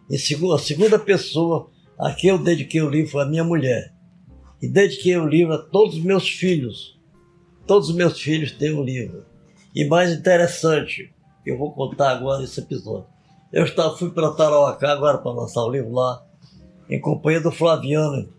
E 0.09 0.15
a 0.15 0.57
segunda 0.59 0.99
pessoa 0.99 1.69
a 1.97 2.11
quem 2.11 2.31
eu 2.31 2.37
dediquei 2.37 2.81
o 2.81 2.89
livro 2.89 3.11
foi 3.11 3.23
a 3.23 3.27
minha 3.27 3.43
mulher. 3.43 3.93
E 4.61 4.67
dediquei 4.67 5.17
o 5.17 5.27
livro 5.27 5.53
a 5.53 5.57
todos 5.57 5.95
os 5.95 6.03
meus 6.03 6.29
filhos. 6.29 6.99
Todos 7.65 7.89
os 7.89 7.95
meus 7.95 8.19
filhos 8.19 8.51
têm 8.51 8.73
o 8.73 8.83
livro. 8.83 9.25
E 9.73 9.85
mais 9.85 10.11
interessante, 10.11 11.13
eu 11.45 11.57
vou 11.57 11.71
contar 11.71 12.11
agora 12.11 12.43
esse 12.43 12.59
episódio. 12.59 13.07
Eu 13.51 13.65
estava, 13.65 13.97
fui 13.97 14.11
para 14.11 14.31
Tarauacá 14.31 14.91
agora 14.91 15.17
para 15.17 15.31
lançar 15.31 15.63
o 15.63 15.71
livro 15.71 15.91
lá, 15.91 16.23
em 16.89 16.99
companhia 16.99 17.41
do 17.41 17.51
Flaviano 17.51 18.29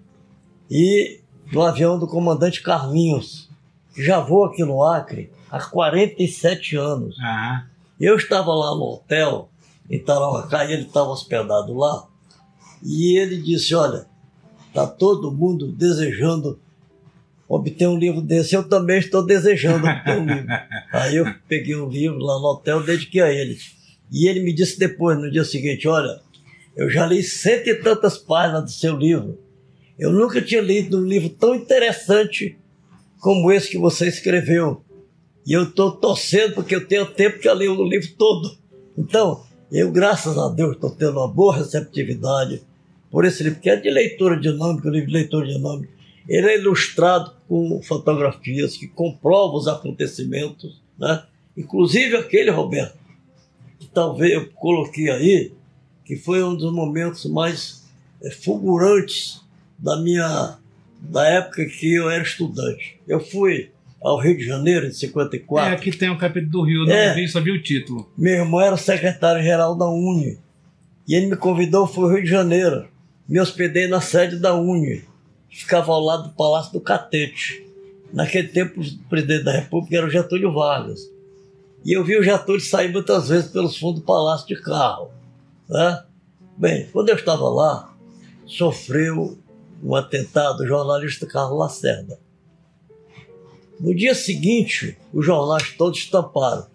e 0.71 1.21
do 1.51 1.61
avião 1.63 1.99
do 1.99 2.07
comandante 2.07 2.63
Carlinhos, 2.63 3.51
que 3.95 4.03
já 4.03 4.21
voa 4.21 4.49
aqui 4.49 4.65
no 4.65 4.83
Acre 4.83 5.31
há 5.51 5.61
47 5.61 6.77
anos. 6.77 7.17
Ah, 7.21 7.67
Eu 8.01 8.17
estava 8.17 8.55
lá 8.55 8.75
no 8.75 8.95
hotel, 8.95 9.51
em 9.91 10.03
Tarauacá, 10.03 10.65
e 10.65 10.73
ele 10.73 10.87
estava 10.87 11.11
hospedado 11.11 11.75
lá, 11.75 12.07
e 12.83 13.19
ele 13.19 13.41
disse, 13.41 13.75
olha, 13.75 14.07
está 14.73 14.87
todo 14.87 15.31
mundo 15.31 15.71
desejando 15.71 16.59
obter 17.47 17.87
um 17.87 17.99
livro 17.99 18.23
desse, 18.23 18.55
eu 18.55 18.67
também 18.67 18.99
estou 18.99 19.25
desejando 19.25 19.87
obter 19.87 20.19
um 20.19 20.25
livro. 20.25 20.49
Aí 20.91 21.17
eu 21.17 21.27
peguei 21.47 21.77
um 21.77 21.91
livro 21.91 22.19
lá 22.19 22.39
no 22.39 22.47
hotel, 22.47 22.83
dediquei 22.83 23.21
a 23.21 23.31
ele. 23.31 23.59
E 24.11 24.27
ele 24.27 24.41
me 24.41 24.55
disse 24.55 24.79
depois, 24.79 25.19
no 25.19 25.31
dia 25.31 25.45
seguinte, 25.45 25.87
olha, 25.87 26.21
eu 26.75 26.89
já 26.89 27.05
li 27.05 27.23
cento 27.23 27.69
e 27.69 27.75
tantas 27.75 28.17
páginas 28.17 28.65
do 28.65 28.71
seu 28.71 28.97
livro. 28.97 29.39
Eu 29.99 30.11
nunca 30.11 30.41
tinha 30.41 30.63
lido 30.63 30.99
um 30.99 31.05
livro 31.05 31.29
tão 31.29 31.55
interessante 31.55 32.57
como 33.21 33.53
esse 33.53 33.69
que 33.69 33.79
você 33.79 34.09
escreveu. 34.09 34.83
E 35.47 35.53
eu 35.53 35.65
estou 35.65 35.93
torcendo 35.93 36.55
porque 36.55 36.75
eu 36.75 36.87
tenho 36.87 37.05
tempo 37.05 37.39
eu 37.47 37.55
li 37.55 37.69
o 37.69 37.85
livro 37.85 38.09
todo. 38.17 38.57
Então, 38.97 39.45
eu, 39.71 39.93
graças 39.93 40.39
a 40.39 40.49
Deus, 40.49 40.75
estou 40.75 40.91
tendo 40.91 41.19
uma 41.19 41.29
boa 41.29 41.55
receptividade 41.57 42.63
por 43.13 43.27
esse 43.27 43.43
livro, 43.45 43.61
que 43.61 43.69
é 43.69 43.77
de 43.77 43.91
leitura 43.91 44.41
dinâmica, 44.41 44.89
o 44.89 44.91
livro 44.91 45.09
de 45.09 45.13
leitura 45.13 45.47
dinâmica. 45.47 45.93
Ele 46.27 46.47
é 46.47 46.59
ilustrado 46.59 47.35
com 47.47 47.83
fotografias 47.83 48.75
que 48.75 48.89
comprovam 48.89 49.57
os 49.57 49.69
acontecimentos, 49.69 50.81
né? 50.99 51.23
inclusive 51.55 52.17
aquele, 52.17 52.51
Roberto, 52.51 52.97
que 53.79 53.87
talvez 53.87 54.33
eu 54.33 54.51
coloquei 54.53 55.11
aí, 55.11 55.53
que 56.07 56.17
foi 56.17 56.43
um 56.43 56.57
dos 56.57 56.73
momentos 56.73 57.27
mais 57.27 57.85
eh, 58.23 58.31
fulgurantes 58.31 59.43
da 59.79 60.01
minha 60.01 60.57
da 60.99 61.27
época 61.27 61.67
que 61.67 61.93
eu 61.93 62.09
era 62.09 62.23
estudante. 62.23 62.99
Eu 63.07 63.21
fui 63.21 63.71
ao 64.01 64.19
Rio 64.19 64.37
de 64.39 64.45
Janeiro 64.45 64.87
em 64.87 64.91
é, 64.91 64.93
54. 64.93 65.75
aqui 65.75 65.91
tem 65.91 66.09
o 66.09 66.17
capítulo 66.17 66.51
do 66.51 66.63
Rio, 66.63 66.87
não 66.87 66.95
É. 66.95 67.13
vi, 67.13 67.29
só 67.29 67.41
vi 67.41 67.51
o 67.51 67.63
título. 67.63 68.11
Meu 68.17 68.35
irmão 68.35 68.61
era 68.61 68.77
secretário-geral 68.77 69.77
da 69.77 69.87
Uni. 69.87 70.39
E 71.07 71.15
ele 71.15 71.27
me 71.27 71.37
convidou, 71.37 71.87
foi 71.87 72.05
ao 72.05 72.11
Rio 72.11 72.23
de 72.23 72.31
Janeiro. 72.31 72.92
Me 73.29 73.41
hospedei 73.41 73.87
na 73.87 74.01
sede 74.01 74.37
da 74.37 74.55
Uni. 74.55 75.05
Ficava 75.49 75.93
ao 75.93 76.01
lado 76.01 76.25
do 76.25 76.35
Palácio 76.35 76.73
do 76.73 76.81
Catete. 76.81 77.67
Naquele 78.13 78.49
tempo, 78.49 78.81
o 78.81 79.09
presidente 79.09 79.45
da 79.45 79.53
República 79.53 79.97
era 79.97 80.07
o 80.07 80.11
Getúlio 80.11 80.53
Vargas. 80.53 81.11
E 81.85 81.93
eu 81.93 82.05
vi 82.05 82.17
o 82.17 82.23
Getúlio 82.23 82.61
sair 82.61 82.93
muitas 82.93 83.29
vezes 83.29 83.51
pelos 83.51 83.77
fundos 83.77 84.01
do 84.01 84.07
palácio 84.07 84.47
de 84.47 84.61
carro. 84.61 85.11
Né? 85.69 86.05
Bem, 86.57 86.89
quando 86.93 87.09
eu 87.09 87.17
estava 87.17 87.49
lá, 87.49 87.93
sofreu 88.47 89.39
um 89.83 89.95
atentado 89.95 90.63
o 90.63 90.67
jornalista 90.67 91.27
Carlos 91.27 91.59
Lacerda. 91.59 92.21
No 93.81 93.95
dia 93.95 94.15
seguinte, 94.15 94.97
os 95.13 95.27
jornais 95.27 95.75
todos 95.77 95.99
estamparam. 95.99 96.67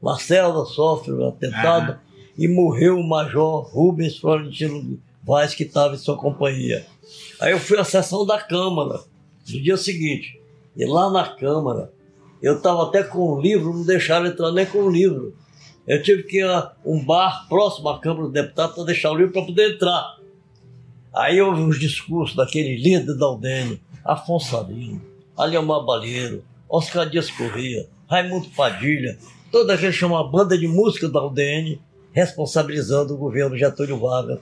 Lacerda 0.00 0.64
sofre 0.64 1.12
um 1.12 1.28
atentado 1.28 1.92
Aham. 1.92 2.00
e 2.38 2.46
morreu 2.46 2.98
o 2.98 3.08
major 3.08 3.62
Rubens 3.64 4.18
Florentino 4.18 5.00
Vaz, 5.26 5.54
que 5.54 5.64
estava 5.64 5.96
em 5.96 5.98
sua 5.98 6.16
companhia. 6.16 6.86
Aí 7.40 7.50
eu 7.50 7.58
fui 7.58 7.76
à 7.76 7.82
sessão 7.82 8.24
da 8.24 8.38
Câmara 8.40 9.00
no 9.48 9.60
dia 9.60 9.76
seguinte. 9.76 10.40
E 10.76 10.86
lá 10.86 11.10
na 11.10 11.28
Câmara, 11.28 11.92
eu 12.40 12.58
estava 12.58 12.84
até 12.84 13.02
com 13.02 13.34
um 13.34 13.40
livro, 13.40 13.74
não 13.74 13.84
deixaram 13.84 14.26
entrar 14.26 14.52
nem 14.52 14.64
com 14.64 14.78
o 14.78 14.90
livro. 14.90 15.34
Eu 15.84 16.00
tive 16.00 16.22
que 16.22 16.38
ir 16.38 16.48
a 16.48 16.72
um 16.84 17.04
bar 17.04 17.48
próximo 17.48 17.88
à 17.88 17.98
Câmara 17.98 18.24
dos 18.24 18.32
Deputados 18.32 18.76
para 18.76 18.84
deixar 18.84 19.10
o 19.10 19.16
livro 19.16 19.32
para 19.32 19.42
poder 19.42 19.74
entrar. 19.74 20.16
Aí 21.12 21.40
houve 21.42 21.62
os 21.62 21.80
discursos 21.80 22.36
daquele 22.36 22.76
líder 22.76 23.14
da 23.16 23.28
UDN, 23.28 23.80
Afonso 24.04 24.56
Arino, 24.56 25.02
Aliomar 25.36 25.84
Balheiro, 25.84 26.44
Oscar 26.68 27.08
Dias 27.08 27.30
Corrêa, 27.30 27.88
Raimundo 28.08 28.48
Padilha, 28.50 29.18
toda 29.50 29.74
aquele 29.74 29.92
chama 29.92 30.22
banda 30.30 30.56
de 30.56 30.68
música 30.68 31.08
da 31.08 31.24
UDN, 31.24 31.80
responsabilizando 32.12 33.14
o 33.14 33.18
governo 33.18 33.56
Getúlio 33.56 33.98
Vargas 33.98 34.38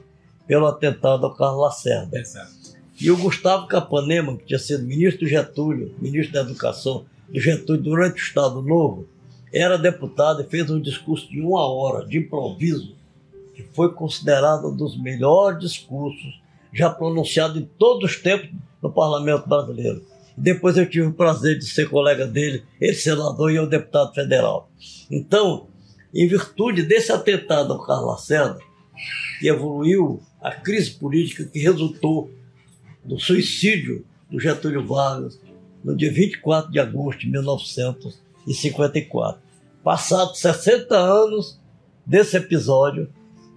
pelo 0.47 0.67
atentado 0.67 1.27
ao 1.27 1.35
Carlos 1.35 1.61
Lacerda. 1.61 2.19
Exato. 2.19 2.53
E 3.01 3.11
o 3.11 3.17
Gustavo 3.17 3.67
Capanema, 3.67 4.37
que 4.37 4.45
tinha 4.45 4.59
sido 4.59 4.85
ministro 4.85 5.25
do 5.25 5.29
Getúlio, 5.29 5.95
ministro 6.01 6.33
da 6.33 6.41
Educação 6.43 7.05
do 7.29 7.41
Getúlio 7.41 7.83
durante 7.83 8.15
o 8.15 8.25
Estado 8.25 8.63
Novo, 8.63 9.09
era 9.53 9.77
deputado 9.77 10.43
e 10.43 10.47
fez 10.47 10.71
um 10.71 10.81
discurso 10.81 11.29
de 11.29 11.41
uma 11.41 11.67
hora, 11.67 12.07
de 12.07 12.19
improviso, 12.19 12.95
que 13.55 13.63
foi 13.63 13.93
considerado 13.93 14.69
um 14.69 14.77
dos 14.77 15.01
melhores 15.01 15.61
discursos 15.61 16.41
já 16.73 16.91
pronunciado 16.91 17.59
em 17.59 17.69
todos 17.79 18.11
os 18.11 18.17
tempos 18.21 18.51
no 18.83 18.93
Parlamento 18.93 19.49
Brasileiro. 19.49 20.05
Depois 20.37 20.77
eu 20.77 20.89
tive 20.89 21.07
o 21.07 21.13
prazer 21.13 21.59
de 21.59 21.67
ser 21.67 21.89
colega 21.89 22.27
dele, 22.27 22.65
ele 22.81 22.95
senador 22.95 23.53
e 23.53 23.57
eu 23.57 23.67
deputado 23.67 24.13
federal. 24.13 24.69
Então, 25.09 25.69
em 26.13 26.27
virtude 26.27 26.83
desse 26.83 27.13
atentado 27.13 27.73
ao 27.73 27.85
Carlos 27.85 28.09
Lacerda, 28.09 28.59
que 29.39 29.49
evoluiu 29.49 30.21
a 30.45 30.53
crise 30.53 30.91
política 30.91 31.47
que 31.47 31.59
resultou 31.59 32.31
no 33.03 33.19
suicídio 33.19 34.05
do 34.31 34.39
Getúlio 34.39 34.87
Vargas 34.87 35.41
no 35.83 35.97
dia 35.97 36.13
24 36.13 36.71
de 36.71 36.79
agosto 36.79 37.21
de 37.21 37.31
1954. 37.31 39.41
Passados 39.83 40.39
60 40.41 40.95
anos 40.95 41.59
desse 42.05 42.37
episódio, 42.37 43.09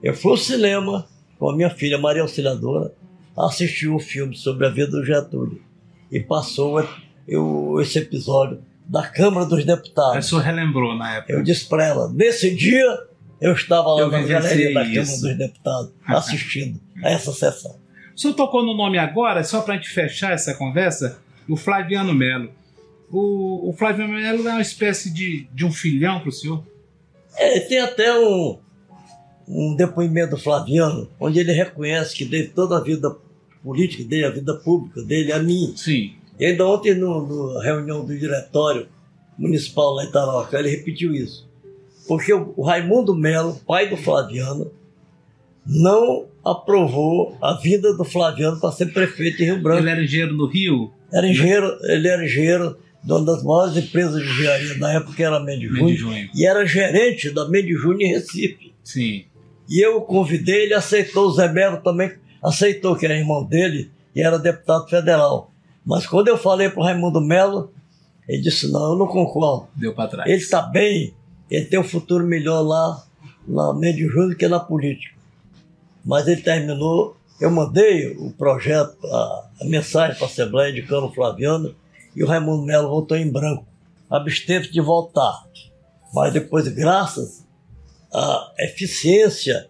eu 0.01 0.13
fui 0.13 0.31
ao 0.31 0.37
cinema 0.37 1.05
com 1.37 1.49
a 1.49 1.55
minha 1.55 1.69
filha 1.69 1.97
Maria 1.97 2.21
Auxiliadora 2.21 2.93
assistir 3.37 3.89
o 3.89 3.99
filme 3.99 4.35
sobre 4.35 4.65
a 4.65 4.69
vida 4.69 4.91
do 4.91 5.05
Getúlio 5.05 5.61
e 6.09 6.21
passou 6.21 6.87
eu, 7.27 7.81
esse 7.81 7.99
episódio 7.99 8.63
da 8.85 9.05
Câmara 9.05 9.45
dos 9.45 9.65
Deputados. 9.65 10.25
O 10.25 10.29
senhor 10.29 10.41
relembrou 10.41 10.95
na 10.95 11.17
época. 11.17 11.33
Eu 11.33 11.43
disse 11.43 11.65
para 11.65 11.85
ela, 11.85 12.09
nesse 12.13 12.55
dia 12.55 12.97
eu 13.39 13.53
estava 13.53 13.93
lá 13.93 14.01
Eu 14.01 14.11
na 14.11 14.21
galeria 14.21 14.73
da 14.73 14.83
Câmara 14.83 15.03
dos 15.03 15.37
Deputados 15.37 15.93
assistindo 16.07 16.79
a 17.03 17.09
essa 17.11 17.31
sessão. 17.31 17.77
O 18.15 18.19
senhor 18.19 18.33
tocou 18.33 18.65
no 18.65 18.75
nome 18.75 18.97
agora, 18.97 19.43
só 19.43 19.61
para 19.61 19.75
a 19.75 19.77
gente 19.77 19.89
fechar 19.89 20.31
essa 20.31 20.55
conversa, 20.55 21.19
o 21.47 21.55
Flaviano 21.55 22.13
Melo. 22.13 22.51
O, 23.11 23.69
o 23.69 23.73
Flaviano 23.73 24.13
Melo 24.13 24.47
é 24.47 24.51
uma 24.53 24.61
espécie 24.61 25.13
de, 25.13 25.47
de 25.53 25.65
um 25.65 25.71
filhão 25.71 26.19
para 26.19 26.29
o 26.29 26.31
senhor? 26.31 26.63
É, 27.35 27.59
tem 27.59 27.79
até 27.79 28.17
um, 28.17 28.57
um 29.47 29.75
depoimento 29.75 30.31
do 30.31 30.41
Flaviano, 30.41 31.09
onde 31.19 31.39
ele 31.39 31.51
reconhece 31.51 32.15
que 32.15 32.25
desde 32.25 32.49
toda 32.49 32.77
a 32.77 32.81
vida 32.81 33.15
política 33.63 34.03
dele, 34.03 34.25
a 34.25 34.31
vida 34.31 34.55
pública 34.55 35.03
dele, 35.03 35.31
a 35.31 35.39
mim. 35.39 35.73
Sim. 35.75 36.15
E 36.39 36.45
ainda 36.45 36.65
ontem, 36.65 36.95
no, 36.95 37.53
na 37.53 37.63
reunião 37.63 38.03
do 38.03 38.17
diretório 38.17 38.87
municipal 39.37 39.93
lá 39.93 40.03
em 40.03 40.11
Tarauacá, 40.11 40.59
ele 40.59 40.69
repetiu 40.69 41.13
isso. 41.13 41.46
Porque 42.07 42.33
o, 42.33 42.61
Raimundo 42.61 43.15
Melo, 43.15 43.59
pai 43.67 43.89
do 43.89 43.97
Flaviano, 43.97 44.71
não 45.65 46.25
aprovou 46.43 47.37
a 47.41 47.53
vinda 47.55 47.93
do 47.93 48.05
Flaviano 48.05 48.59
para 48.59 48.71
ser 48.71 48.87
prefeito 48.87 49.37
de 49.37 49.45
Rio 49.45 49.61
Branco. 49.61 49.81
Ele 49.81 49.89
era 49.89 50.03
engenheiro 50.03 50.33
no 50.33 50.45
Rio? 50.45 50.91
Era 51.11 51.27
engenheiro, 51.27 51.77
ele 51.83 52.07
era 52.07 52.23
engenheiro 52.23 52.77
de 53.03 53.11
uma 53.11 53.23
das 53.23 53.43
maiores 53.43 53.77
empresas 53.77 54.21
de 54.21 54.29
engenharia 54.29 54.77
na 54.77 54.93
época, 54.93 55.13
que 55.13 55.23
era 55.23 55.37
a 55.37 55.39
Mendes 55.39 55.71
Mendes 55.71 55.99
Júnior, 55.99 56.15
Júnior. 56.15 56.29
e 56.33 56.45
era 56.45 56.65
gerente 56.65 57.29
da 57.31 57.47
Mendes 57.47 57.79
Júnior 57.79 58.01
em 58.01 58.13
Recife. 58.13 58.73
Sim. 58.83 59.25
E 59.69 59.85
eu 59.85 59.97
o 59.97 60.01
convidei, 60.01 60.63
ele 60.63 60.73
aceitou, 60.73 61.27
o 61.27 61.31
Zé 61.31 61.51
Melo 61.51 61.77
também 61.77 62.11
aceitou, 62.41 62.95
que 62.95 63.05
era 63.05 63.17
irmão 63.17 63.43
dele 63.43 63.91
e 64.15 64.21
era 64.21 64.39
deputado 64.39 64.87
federal. 64.89 65.51
Mas 65.85 66.05
quando 66.05 66.27
eu 66.27 66.37
falei 66.37 66.69
para 66.69 66.79
o 66.79 66.83
Raimundo 66.83 67.21
Melo, 67.21 67.71
ele 68.27 68.41
disse, 68.41 68.71
não, 68.71 68.91
eu 68.91 68.97
não 68.97 69.07
concordo. 69.07 69.67
Deu 69.75 69.93
para 69.93 70.09
trás. 70.09 70.29
Ele 70.29 70.41
está 70.41 70.61
bem, 70.61 71.13
ele 71.49 71.65
tem 71.65 71.79
um 71.79 71.83
futuro 71.83 72.25
melhor 72.25 72.61
lá 72.61 73.03
na 73.47 73.73
Mendes 73.73 74.11
que 74.37 74.47
na 74.47 74.59
política. 74.59 75.15
Mas 76.03 76.27
ele 76.27 76.41
terminou, 76.41 77.17
eu 77.39 77.49
mandei 77.49 78.15
o 78.17 78.31
projeto, 78.31 78.97
a, 79.05 79.49
a 79.61 79.65
mensagem 79.65 80.15
para 80.15 80.25
a 80.25 80.29
Assembleia 80.29 80.73
de 80.73 80.83
Cano 80.83 81.11
Flaviano 81.13 81.73
e 82.15 82.23
o 82.23 82.27
Raimundo 82.27 82.63
Melo 82.63 82.89
voltou 82.89 83.17
em 83.17 83.31
branco. 83.31 83.65
Absteve 84.09 84.69
de 84.69 84.81
voltar. 84.81 85.45
Mas 86.13 86.33
depois, 86.33 86.67
graças 86.69 87.45
à 88.13 88.53
eficiência 88.59 89.67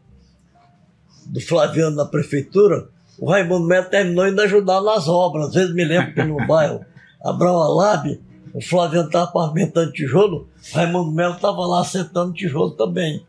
do 1.26 1.42
Flaviano 1.42 1.96
na 1.96 2.06
prefeitura, 2.06 2.88
o 3.20 3.30
Raimundo 3.30 3.68
Melo 3.68 3.90
terminou 3.90 4.28
indo 4.28 4.42
ajudar 4.42 4.82
nas 4.82 5.08
obras. 5.08 5.48
Às 5.50 5.54
vezes 5.56 5.74
me 5.74 5.84
lembro 5.84 6.14
que 6.14 6.24
no 6.24 6.46
bairro 6.48 6.86
Abrão 7.24 7.58
Alab, 7.58 8.20
o 8.58 8.62
Flaviano 8.62 9.06
estava 9.06 9.28
pavimentando 9.28 9.92
tijolo, 9.92 10.50
Raimundo 10.74 11.12
Melo 11.12 11.36
estava 11.36 11.64
lá 11.68 11.82
acertando 11.82 12.34
tijolo 12.34 12.72
também. 12.72 13.24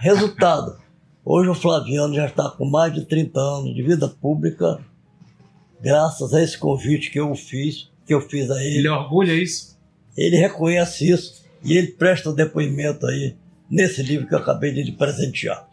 Resultado, 0.00 0.78
hoje 1.22 1.50
o 1.50 1.54
Flaviano 1.54 2.14
já 2.14 2.24
está 2.24 2.48
com 2.48 2.64
mais 2.64 2.94
de 2.94 3.04
30 3.04 3.38
anos 3.38 3.74
de 3.74 3.82
vida 3.82 4.08
pública, 4.08 4.82
graças 5.78 6.32
a 6.32 6.42
esse 6.42 6.56
convite 6.56 7.10
que 7.10 7.20
eu 7.20 7.34
fiz, 7.34 7.90
que 8.06 8.14
eu 8.14 8.22
fiz 8.22 8.50
a 8.50 8.64
ele. 8.64 8.78
Ele 8.78 8.88
orgulha 8.88 9.34
isso? 9.34 9.78
Ele 10.16 10.36
reconhece 10.36 11.10
isso 11.10 11.44
e 11.62 11.76
ele 11.76 11.88
presta 11.88 12.30
o 12.30 12.34
depoimento 12.34 13.06
aí 13.06 13.36
nesse 13.68 14.02
livro 14.02 14.26
que 14.26 14.34
eu 14.34 14.38
acabei 14.38 14.72
de 14.72 14.84
lhe 14.84 14.92
presentear. 14.92 15.68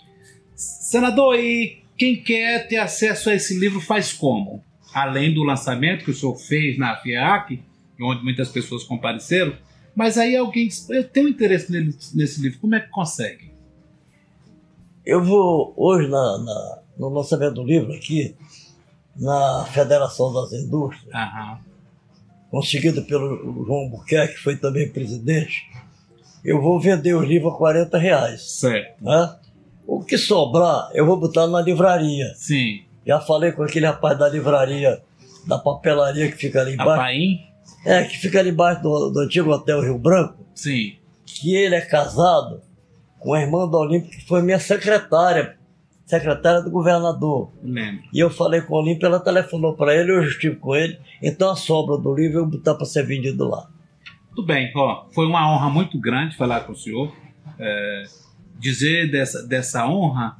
Senador, 0.57 1.39
e 1.39 1.83
quem 1.97 2.21
quer 2.21 2.67
ter 2.67 2.75
acesso 2.75 3.29
a 3.29 3.33
esse 3.33 3.57
livro 3.57 3.79
faz 3.79 4.11
como? 4.11 4.61
Além 4.93 5.33
do 5.33 5.41
lançamento 5.41 6.03
que 6.03 6.11
o 6.11 6.13
senhor 6.13 6.35
fez 6.35 6.77
na 6.77 6.97
FIAC, 6.97 7.63
onde 8.01 8.23
muitas 8.23 8.49
pessoas 8.49 8.83
compareceram, 8.83 9.53
mas 9.95 10.17
aí 10.17 10.35
alguém 10.35 10.67
diz, 10.67 10.89
eu 10.89 11.03
tenho 11.07 11.27
interesse 11.27 11.71
nele- 11.71 11.95
nesse 12.13 12.41
livro, 12.41 12.59
como 12.59 12.75
é 12.75 12.79
que 12.79 12.89
consegue? 12.89 13.51
Eu 15.05 15.23
vou 15.23 15.73
hoje 15.75 16.07
na, 16.07 16.37
na- 16.37 16.79
no 16.97 17.09
lançamento 17.09 17.55
do 17.55 17.63
livro 17.63 17.93
aqui, 17.93 18.35
na 19.15 19.65
Federação 19.71 20.31
das 20.33 20.53
Indústrias, 20.53 21.13
Aham. 21.13 21.59
conseguido 22.51 23.01
pelo 23.03 23.65
João 23.65 23.89
Buquerque, 23.89 24.35
que 24.35 24.41
foi 24.41 24.55
também 24.55 24.89
presidente, 24.89 25.69
eu 26.43 26.61
vou 26.61 26.79
vender 26.79 27.13
o 27.15 27.21
livro 27.21 27.49
a 27.49 27.57
40 27.57 27.97
reais. 27.97 28.41
Certo. 28.59 29.03
Né? 29.03 29.35
O 29.85 30.03
que 30.03 30.17
sobrar, 30.17 30.89
eu 30.93 31.05
vou 31.05 31.17
botar 31.17 31.47
na 31.47 31.59
livraria. 31.61 32.33
Sim. 32.35 32.83
Já 33.05 33.19
falei 33.19 33.51
com 33.51 33.63
aquele 33.63 33.85
rapaz 33.87 34.17
da 34.17 34.29
livraria, 34.29 35.01
da 35.47 35.57
papelaria 35.57 36.29
que 36.31 36.37
fica 36.37 36.61
ali 36.61 36.71
A 36.71 36.73
embaixo. 36.75 37.01
Paim? 37.01 37.39
É, 37.85 38.03
que 38.03 38.17
fica 38.17 38.39
ali 38.39 38.49
embaixo 38.49 38.81
do, 38.81 39.09
do 39.09 39.19
antigo 39.21 39.49
Hotel 39.51 39.81
Rio 39.81 39.97
Branco, 39.97 40.45
Sim. 40.53 40.95
que 41.25 41.55
ele 41.55 41.75
é 41.75 41.81
casado 41.81 42.61
com 43.19 43.33
a 43.33 43.41
irmã 43.41 43.69
da 43.69 43.77
Olímpia, 43.77 44.09
que 44.09 44.25
foi 44.27 44.41
minha 44.41 44.59
secretária, 44.59 45.57
secretária 46.05 46.61
do 46.61 46.69
governador. 46.71 47.51
Lembro. 47.63 48.03
E 48.13 48.19
eu 48.19 48.29
falei 48.29 48.61
com 48.61 48.75
a 48.75 48.79
Olímpia, 48.81 49.05
ela 49.07 49.19
telefonou 49.19 49.75
para 49.75 49.95
ele, 49.95 50.11
eu 50.11 50.23
estive 50.23 50.57
com 50.57 50.75
ele, 50.75 50.99
então 51.21 51.49
a 51.51 51.55
sobra 51.55 51.97
do 51.97 52.13
livro 52.13 52.39
eu 52.39 52.41
vou 52.49 52.57
botar 52.57 52.75
para 52.75 52.85
ser 52.85 53.05
vendido 53.05 53.47
lá. 53.47 53.69
Tudo 54.35 54.45
bem, 54.45 54.71
ó, 54.75 55.05
foi 55.11 55.25
uma 55.25 55.49
honra 55.53 55.69
muito 55.69 55.99
grande 55.99 56.35
falar 56.37 56.61
com 56.61 56.73
o 56.73 56.75
senhor. 56.75 57.13
É, 57.57 58.03
dizer 58.57 59.09
dessa, 59.11 59.45
dessa 59.45 59.85
honra 59.87 60.37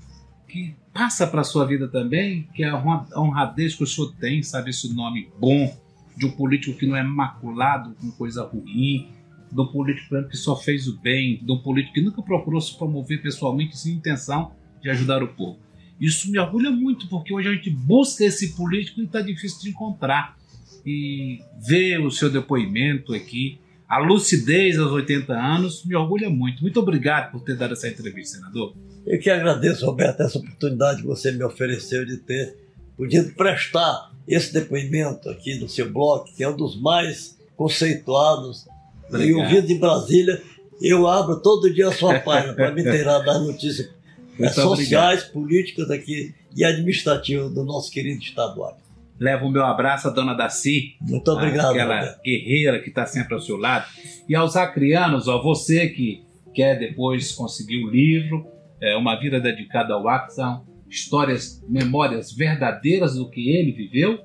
que 0.48 0.76
passa 0.94 1.26
para 1.28 1.42
a 1.42 1.44
sua 1.46 1.66
vida 1.66 1.88
também, 1.88 2.48
que 2.54 2.64
é 2.64 2.70
a 2.70 2.76
honra- 2.78 3.08
a 3.14 3.22
honradez 3.22 3.76
que 3.76 3.84
o 3.84 3.88
senhor 3.88 4.14
tem, 4.20 4.42
sabe, 4.44 4.70
esse 4.72 4.94
nome 4.94 5.30
bom 5.40 5.74
de 6.20 6.26
um 6.26 6.32
político 6.32 6.78
que 6.78 6.86
não 6.86 6.98
é 6.98 7.02
maculado 7.02 7.96
com 7.96 8.12
coisa 8.12 8.44
ruim, 8.44 9.08
de 9.50 9.60
um 9.60 9.66
político 9.68 10.22
que 10.30 10.36
só 10.36 10.56
fez 10.56 10.86
o 10.88 11.00
bem, 11.00 11.40
de 11.42 11.52
um 11.52 11.58
político 11.58 11.94
que 11.94 12.02
nunca 12.02 12.22
procurou 12.22 12.60
se 12.60 12.78
promover 12.78 13.22
pessoalmente 13.22 13.78
sem 13.78 13.94
intenção 13.94 14.52
de 14.82 14.90
ajudar 14.90 15.24
o 15.24 15.30
povo. 15.30 15.58
Isso 16.00 16.30
me 16.30 16.38
orgulha 16.38 16.72
muito, 16.72 17.08
porque 17.08 17.34
hoje 17.34 17.48
a 17.48 17.54
gente 17.54 17.70
busca 17.70 18.26
esse 18.26 18.56
político 18.56 19.00
e 19.00 19.06
está 19.06 19.22
difícil 19.22 19.62
de 19.62 19.70
encontrar. 19.70 20.38
E 20.86 21.42
ver 21.68 22.00
o 22.00 22.10
seu 22.10 22.30
depoimento 22.30 23.14
aqui, 23.14 23.60
a 23.88 24.00
lucidez 24.00 24.80
aos 24.80 24.92
80 24.92 25.34
anos, 25.34 25.86
me 25.86 25.96
orgulha 25.96 26.30
muito. 26.30 26.62
Muito 26.62 26.80
obrigado 26.80 27.32
por 27.32 27.42
ter 27.42 27.56
dado 27.58 27.74
essa 27.74 27.88
entrevista, 27.88 28.38
senador. 28.38 28.76
Eu 29.06 29.20
que 29.20 29.30
agradeço, 29.30 29.86
Roberto, 29.86 30.22
essa 30.22 30.38
oportunidade 30.38 31.02
que 31.02 31.08
você 31.08 31.32
me 31.32 31.44
ofereceu 31.44 32.06
de 32.06 32.18
ter 32.18 32.56
podido 32.96 33.34
prestar 33.34 34.09
esse 34.30 34.54
depoimento 34.54 35.30
aqui 35.30 35.56
no 35.56 35.68
seu 35.68 35.92
blog, 35.92 36.32
que 36.32 36.44
é 36.44 36.50
um 36.50 36.56
dos 36.56 36.80
mais 36.80 37.38
conceituados 37.58 38.66
e 39.12 39.16
Obrigado. 39.16 39.40
ouvido 39.40 39.72
em 39.72 39.80
Brasília. 39.80 40.42
Eu 40.82 41.08
abro 41.08 41.42
todo 41.42 41.74
dia 41.74 41.90
a 41.90 41.92
sua 41.92 42.20
página 42.20 42.54
para 42.54 42.72
me 42.72 42.82
inteirar 42.82 43.20
das 43.20 43.42
notícias 43.42 43.90
Muito 44.40 44.54
sociais, 44.54 45.24
políticas 45.24 45.90
aqui 45.92 46.34
e 46.56 46.64
administrativas 46.64 47.52
do 47.54 47.66
nosso 47.66 47.92
querido 47.92 48.22
estado 48.22 48.56
do 48.56 48.64
Acre. 48.64 48.82
Leva 49.20 49.44
o 49.44 49.52
meu 49.52 49.66
abraço 49.66 50.08
à 50.08 50.12
dona 50.12 50.34
Daci, 50.34 50.96
Muito 51.02 51.30
obrigado, 51.30 51.72
aquela 51.72 52.00
Roberto. 52.00 52.22
guerreira 52.24 52.80
que 52.80 52.88
está 52.88 53.06
sempre 53.06 53.34
ao 53.34 53.42
seu 53.42 53.58
lado. 53.58 53.86
E 54.30 54.36
aos 54.36 54.56
acrianos, 54.56 55.28
ó, 55.28 55.42
você 55.42 55.90
que 55.90 56.24
quer 56.54 56.80
depois 56.80 57.34
conseguir 57.34 57.84
o 57.84 57.90
livro, 57.90 58.48
é, 58.80 58.96
Uma 58.96 59.20
Vida 59.20 59.42
Dedicada 59.42 59.94
ao 59.94 60.08
Acre, 60.08 60.34
são 60.34 60.64
histórias, 60.90 61.64
memórias 61.68 62.32
verdadeiras 62.34 63.16
do 63.16 63.30
que 63.30 63.50
ele 63.50 63.72
viveu, 63.72 64.20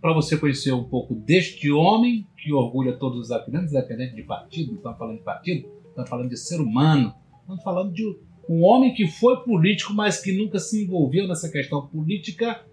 para 0.00 0.14
você 0.14 0.36
conhecer 0.36 0.72
um 0.72 0.84
pouco 0.84 1.14
deste 1.14 1.70
homem 1.70 2.26
que 2.36 2.52
orgulha 2.52 2.96
todos 2.96 3.18
os 3.18 3.30
acrianos, 3.32 3.72
independente 3.72 4.14
de 4.14 4.22
partido, 4.22 4.70
não 4.70 4.76
estamos 4.76 4.98
falando 4.98 5.18
de 5.18 5.24
partido, 5.24 5.68
estamos 5.88 6.10
falando 6.10 6.28
de 6.28 6.36
ser 6.36 6.60
humano, 6.60 7.14
estamos 7.40 7.62
falando 7.62 7.92
de 7.92 8.04
um 8.48 8.64
homem 8.64 8.94
que 8.94 9.08
foi 9.08 9.42
político, 9.42 9.92
mas 9.92 10.20
que 10.22 10.36
nunca 10.36 10.58
se 10.58 10.84
envolveu 10.84 11.26
nessa 11.26 11.50
questão 11.50 11.86
política 11.88 12.64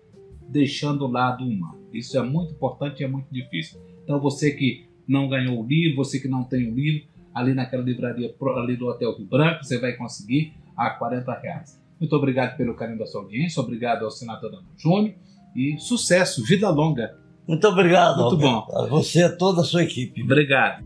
deixando 0.47 1.05
o 1.05 1.11
lado 1.11 1.43
humano. 1.43 1.79
Isso 1.91 2.17
é 2.17 2.21
muito 2.21 2.53
importante 2.53 3.01
e 3.01 3.03
é 3.03 3.07
muito 3.07 3.27
difícil. 3.31 3.81
Então 4.03 4.19
você 4.19 4.51
que 4.51 4.87
não 5.07 5.27
ganhou 5.27 5.63
o 5.63 5.67
livro, 5.67 5.97
você 5.97 6.19
que 6.19 6.27
não 6.27 6.43
tem 6.43 6.71
o 6.71 6.75
livro, 6.75 7.07
ali 7.33 7.53
naquela 7.53 7.83
livraria 7.83 8.33
ali 8.57 8.77
do 8.77 8.87
Hotel 8.87 9.17
Rio 9.17 9.25
Branco, 9.25 9.63
você 9.63 9.79
vai 9.79 9.93
conseguir 9.93 10.53
a 10.77 10.91
40 10.91 11.39
reais. 11.39 11.82
Muito 12.03 12.17
obrigado 12.17 12.57
pelo 12.57 12.75
carinho 12.75 12.99
da 12.99 13.05
sua 13.05 13.21
audiência, 13.21 13.61
obrigado 13.61 14.03
ao 14.03 14.11
senador 14.11 14.51
Dano 14.51 14.67
Júnior 14.75 15.15
e 15.55 15.77
sucesso, 15.79 16.43
vida 16.43 16.69
longa. 16.69 17.17
Muito 17.47 17.65
obrigado, 17.65 18.17
Muito 18.23 18.35
Roberto. 18.35 18.75
A 18.75 18.87
você 18.87 19.19
e 19.19 19.23
a 19.23 19.33
toda 19.33 19.61
a 19.61 19.63
sua 19.63 19.83
equipe. 19.83 20.21
Obrigado. 20.21 20.83